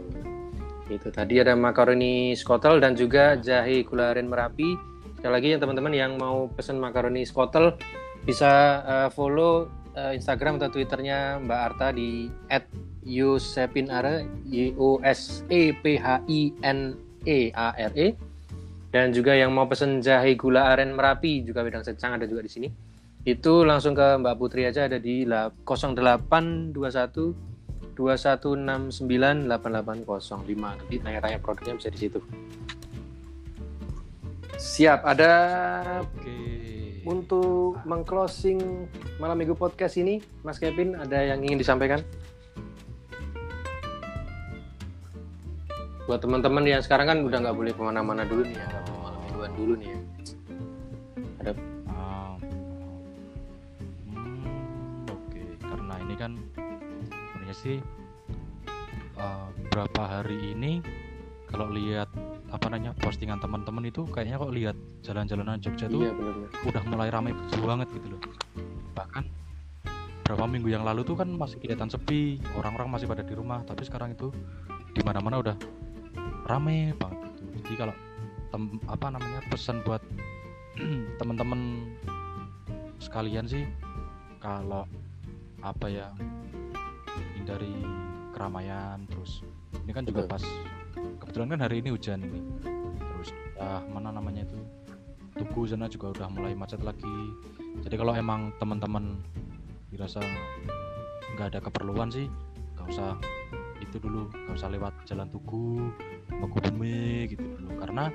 Itu 0.94 1.10
tadi 1.10 1.42
ada 1.42 1.58
makaroni 1.58 2.38
skotel 2.38 2.78
dan 2.78 2.94
juga 2.94 3.34
jahe 3.40 3.82
gula 3.82 4.14
aren 4.14 4.30
merapi. 4.30 4.78
Sekali 5.18 5.34
lagi 5.34 5.48
yang 5.58 5.62
teman-teman 5.64 5.94
yang 5.96 6.12
mau 6.22 6.52
pesen 6.54 6.78
makaroni 6.78 7.26
skotel 7.26 7.80
bisa 8.28 8.84
uh, 8.84 9.10
follow 9.10 9.72
uh, 9.98 10.12
Instagram 10.14 10.58
atau 10.62 10.70
Twitternya 10.74 11.42
Mbak 11.42 11.60
Arta 11.60 11.88
di 11.94 12.30
Yosepinare 13.04 14.26
Y 14.48 14.74
O 14.80 15.00
S 15.04 15.44
E 15.52 15.76
P 15.76 16.00
H 16.00 16.24
I 16.28 16.54
N 16.64 16.96
E 17.26 17.52
A 17.54 17.76
R 17.76 17.94
E. 17.96 18.16
Dan 18.94 19.10
juga 19.10 19.34
yang 19.34 19.50
mau 19.50 19.66
pesen 19.66 20.06
jahe 20.06 20.38
gula 20.38 20.70
aren 20.70 20.94
merapi 20.94 21.42
juga 21.42 21.66
wedang 21.66 21.82
secang 21.82 22.14
ada 22.14 22.30
juga 22.30 22.46
di 22.46 22.52
sini. 22.52 22.70
Itu 23.26 23.66
langsung 23.66 23.98
ke 23.98 24.20
Mbak 24.22 24.36
Putri 24.38 24.68
aja 24.68 24.86
ada 24.86 25.00
di 25.02 25.26
la- 25.26 25.50
0821 25.66 26.76
2169 27.94 29.50
8805 29.50 30.78
nanti 30.78 30.96
tanya-tanya 31.02 31.40
produknya 31.42 31.74
bisa 31.78 31.90
di 31.90 32.00
situ. 32.00 32.20
Siap 34.58 35.02
ada 35.02 35.34
Oke. 36.06 36.53
Untuk 37.04 37.80
mengclosing 37.84 38.88
malam 39.20 39.36
minggu 39.36 39.56
podcast 39.60 40.00
ini 40.00 40.24
Mas 40.44 40.56
Kevin 40.60 40.96
ada 40.96 41.20
yang 41.20 41.44
ingin 41.44 41.60
disampaikan? 41.60 42.00
Buat 46.08 46.20
teman-teman 46.24 46.64
yang 46.68 46.84
sekarang 46.84 47.08
kan 47.08 47.20
udah 47.24 47.38
nggak 47.44 47.56
boleh 47.56 47.72
ke 47.72 47.82
mana-mana 47.84 48.24
dulu 48.28 48.44
nih 48.44 48.60
ya 48.60 48.66
nggak 48.68 48.84
boleh 48.88 49.00
malam 49.04 49.20
mingguan 49.24 49.52
dulu 49.56 49.74
nih 49.80 49.90
ya. 49.92 50.00
Ah, 51.92 52.36
hmm, 54.08 55.12
oke. 55.12 55.42
Karena 55.60 55.94
ini 56.08 56.16
kan 56.16 56.32
sebenarnya 57.44 57.56
sih 57.56 57.78
uh, 59.20 59.48
beberapa 59.60 60.02
hari 60.08 60.56
ini 60.56 60.80
kalau 61.54 61.70
lihat 61.70 62.10
apa 62.50 62.66
namanya 62.66 62.98
postingan 62.98 63.38
teman-teman 63.38 63.86
itu 63.86 64.10
kayaknya 64.10 64.42
kok 64.42 64.54
lihat 64.54 64.76
jalan-jalanan 65.06 65.62
Jogja 65.62 65.86
tuh 65.86 66.10
iya 66.10 66.14
udah 66.66 66.82
mulai 66.90 67.14
ramai 67.14 67.30
banget 67.62 67.88
gitu 67.94 68.18
loh 68.18 68.22
bahkan 68.98 69.30
berapa 70.26 70.50
minggu 70.50 70.74
yang 70.74 70.82
lalu 70.82 71.06
tuh 71.06 71.14
kan 71.14 71.30
masih 71.30 71.62
kelihatan 71.62 71.94
sepi 71.94 72.42
orang-orang 72.58 72.90
masih 72.90 73.06
pada 73.06 73.22
di 73.22 73.38
rumah 73.38 73.62
tapi 73.70 73.86
sekarang 73.86 74.18
itu 74.18 74.34
di 74.98 75.02
mana-mana 75.06 75.38
udah 75.46 75.56
rame 76.50 76.98
banget 76.98 77.22
gitu. 77.38 77.44
jadi 77.62 77.74
kalau 77.86 77.96
tem- 78.50 78.82
apa 78.90 79.06
namanya 79.14 79.40
pesan 79.50 79.78
buat 79.86 80.02
teman-teman 81.22 81.86
sekalian 82.98 83.46
sih 83.46 83.70
kalau 84.42 84.90
apa 85.62 85.86
ya 85.86 86.08
hindari 87.38 87.86
keramaian 88.34 89.06
terus 89.06 89.46
ini 89.86 89.92
kan 89.94 90.04
juga 90.08 90.26
Betul. 90.26 90.34
pas 90.34 90.44
kebetulan 91.34 91.58
kan 91.58 91.66
hari 91.66 91.82
ini 91.82 91.90
hujan 91.90 92.20
ini. 92.30 92.40
Terus 92.94 93.30
ah 93.58 93.82
mana 93.90 94.14
namanya 94.14 94.46
itu? 94.46 94.54
Tugu 95.34 95.66
sana 95.66 95.90
juga 95.90 96.14
udah 96.14 96.30
mulai 96.30 96.54
macet 96.54 96.78
lagi. 96.86 97.10
Jadi 97.82 97.98
kalau 97.98 98.14
emang 98.14 98.54
teman-teman 98.62 99.18
dirasa 99.90 100.22
nggak 101.34 101.58
ada 101.58 101.60
keperluan 101.66 102.14
sih 102.14 102.30
nggak 102.78 102.86
usah 102.86 103.18
itu 103.82 103.98
dulu 103.98 104.30
nggak 104.30 104.62
usah 104.62 104.70
lewat 104.78 104.94
jalan 105.10 105.26
Tugu 105.34 105.90
Bumi 106.30 107.26
gitu 107.26 107.42
dulu. 107.58 107.82
Karena 107.82 108.14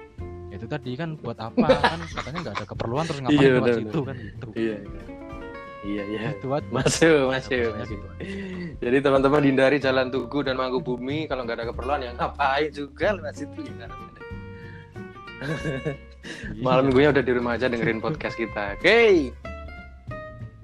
ya 0.54 0.54
itu 0.54 0.70
tadi 0.70 0.94
kan 0.94 1.18
buat 1.18 1.42
apa? 1.42 1.66
Kan 1.74 2.00
katanya 2.22 2.38
nggak 2.46 2.54
ada 2.62 2.66
keperluan 2.70 3.02
terus 3.02 3.18
ngapain 3.18 3.42
Iya, 3.42 3.50
lewat 3.58 3.74
situ 3.82 4.00
kan 4.06 4.14
gitu. 4.14 4.48
Iya 4.54 4.76
iya 4.78 5.17
iya 5.86 6.02
itu 6.34 6.46
aja 6.50 6.66
masuk 6.74 7.30
masuk 7.30 7.70
masuk. 7.78 8.00
Jadi 8.82 8.96
teman-teman 8.98 9.42
hindari 9.46 9.78
jalan 9.78 10.10
Tugu 10.10 10.42
dan 10.42 10.58
Mangku 10.58 10.82
Bumi. 10.82 11.30
Kalau 11.30 11.46
nggak 11.46 11.62
ada 11.62 11.66
keperluan 11.70 12.02
ya 12.02 12.10
ngapain 12.18 12.70
juga 12.74 13.14
lewat 13.14 13.34
situ 13.38 13.60
ya 13.62 13.86
kan? 13.86 13.90
Iya. 15.38 16.62
malam 16.66 16.90
minggunya 16.90 17.14
udah 17.14 17.24
di 17.24 17.32
rumah 17.32 17.54
aja 17.54 17.70
dengerin 17.70 18.02
podcast 18.02 18.34
kita. 18.34 18.74
Oke. 18.78 19.30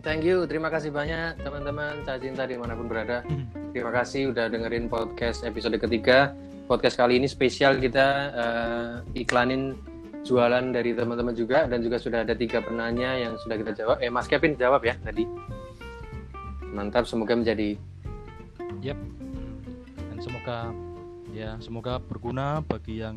Thank 0.05 0.27
you. 0.27 0.45
Terima 0.45 0.69
kasih 0.69 0.93
banyak 0.93 1.41
teman-teman. 1.41 2.05
Cah 2.05 2.21
Cinta 2.21 2.45
di 2.45 2.61
mana 2.61 2.77
pun 2.77 2.91
berada. 2.91 3.25
Terima 3.73 3.89
kasih 3.95 4.37
udah 4.37 4.53
dengerin 4.53 4.93
podcast 4.93 5.47
episode 5.49 5.81
ketiga. 5.81 6.37
Podcast 6.69 7.01
kali 7.01 7.17
ini 7.17 7.29
spesial 7.29 7.81
kita 7.81 8.07
eh, 8.35 9.25
iklanin 9.25 9.94
jualan 10.25 10.65
dari 10.73 10.97
teman-teman 10.97 11.37
juga 11.37 11.69
dan 11.69 11.85
juga 11.85 12.01
sudah 12.01 12.25
ada 12.25 12.33
tiga 12.33 12.65
penanya 12.65 13.17
yang 13.17 13.37
sudah 13.39 13.61
kita 13.61 13.73
jawab. 13.77 14.01
Eh 14.01 14.09
Mas 14.09 14.27
Kevin 14.27 14.57
jawab 14.57 14.81
ya 14.85 14.97
tadi. 15.01 15.29
Mantap 16.75 17.07
semoga 17.07 17.39
menjadi 17.39 17.79
dan 18.85 20.19
semoga 20.21 20.59
ya 21.33 21.57
semoga 21.59 21.97
berguna 21.99 22.61
bagi 22.61 23.01
yang 23.01 23.17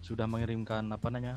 sudah 0.00 0.24
mengirimkan 0.24 0.86
apa 0.88 1.10
namanya 1.10 1.36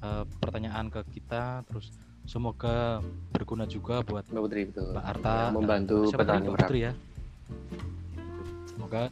eh, 0.00 0.24
pertanyaan 0.40 0.88
ke 0.88 1.04
kita. 1.14 1.62
Terus 1.68 1.92
semoga 2.24 3.04
berguna 3.30 3.68
juga 3.68 4.00
buat 4.02 4.24
Mbak 4.32 4.42
Putri 4.42 4.62
betul. 4.72 4.88
Mbak 4.96 5.04
Arta 5.04 5.34
Yang 5.36 5.54
membantu 5.54 5.96
petani 6.10 6.46
Mbak. 6.48 6.58
Putri 6.64 6.78
ya. 6.80 6.92
Semoga 8.72 9.02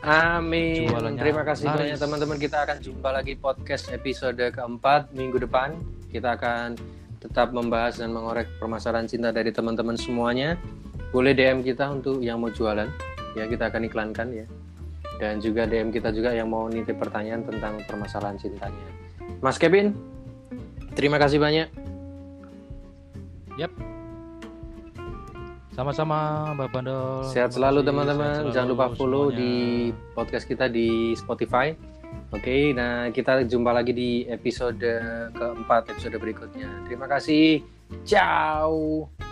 Amin. 0.00 0.88
Jualannya 0.88 1.20
Terima 1.20 1.44
kasih 1.44 1.68
laris. 1.68 1.80
banyak 1.84 1.98
teman-teman. 2.00 2.36
Kita 2.40 2.64
akan 2.64 2.76
jumpa 2.80 3.08
lagi 3.12 3.36
podcast 3.36 3.92
episode 3.92 4.40
keempat 4.40 5.12
minggu 5.12 5.44
depan. 5.44 5.76
Kita 6.08 6.40
akan 6.40 6.80
tetap 7.20 7.52
membahas 7.52 8.00
dan 8.00 8.16
mengorek 8.16 8.48
permasalahan 8.56 9.04
cinta 9.04 9.28
dari 9.28 9.52
teman-teman 9.52 10.00
semuanya. 10.00 10.56
Boleh 11.12 11.36
DM 11.36 11.60
kita 11.60 11.92
untuk 11.92 12.24
yang 12.24 12.40
mau 12.40 12.48
jualan. 12.48 12.88
Ya, 13.36 13.44
kita 13.44 13.68
akan 13.68 13.86
iklankan 13.92 14.28
ya. 14.32 14.46
Dan 15.20 15.36
juga 15.44 15.68
DM 15.68 15.92
kita 15.92 16.16
juga 16.16 16.32
yang 16.32 16.48
mau 16.48 16.64
nitip 16.72 16.96
pertanyaan 16.96 17.44
tentang 17.44 17.84
permasalahan 17.84 18.40
cintanya. 18.40 18.88
Mas 19.44 19.60
Kevin, 19.60 19.92
terima 20.96 21.20
kasih 21.20 21.36
banyak. 21.36 21.68
Sama-sama 25.80 26.52
Mbak 26.52 26.68
Bandel 26.76 27.24
Sehat 27.32 27.56
selalu 27.56 27.80
teman-teman. 27.80 28.52
Jangan 28.52 28.68
lupa 28.68 28.92
follow 28.92 29.32
semuanya. 29.32 29.40
di 29.40 29.52
podcast 30.12 30.44
kita 30.44 30.68
di 30.68 31.16
Spotify. 31.16 31.72
Oke, 32.30 32.76
nah 32.76 33.08
kita 33.08 33.48
jumpa 33.48 33.72
lagi 33.72 33.96
di 33.96 34.10
episode 34.28 34.84
keempat, 35.32 35.96
episode 35.96 36.20
berikutnya. 36.20 36.68
Terima 36.84 37.08
kasih. 37.08 37.64
Ciao. 38.04 39.29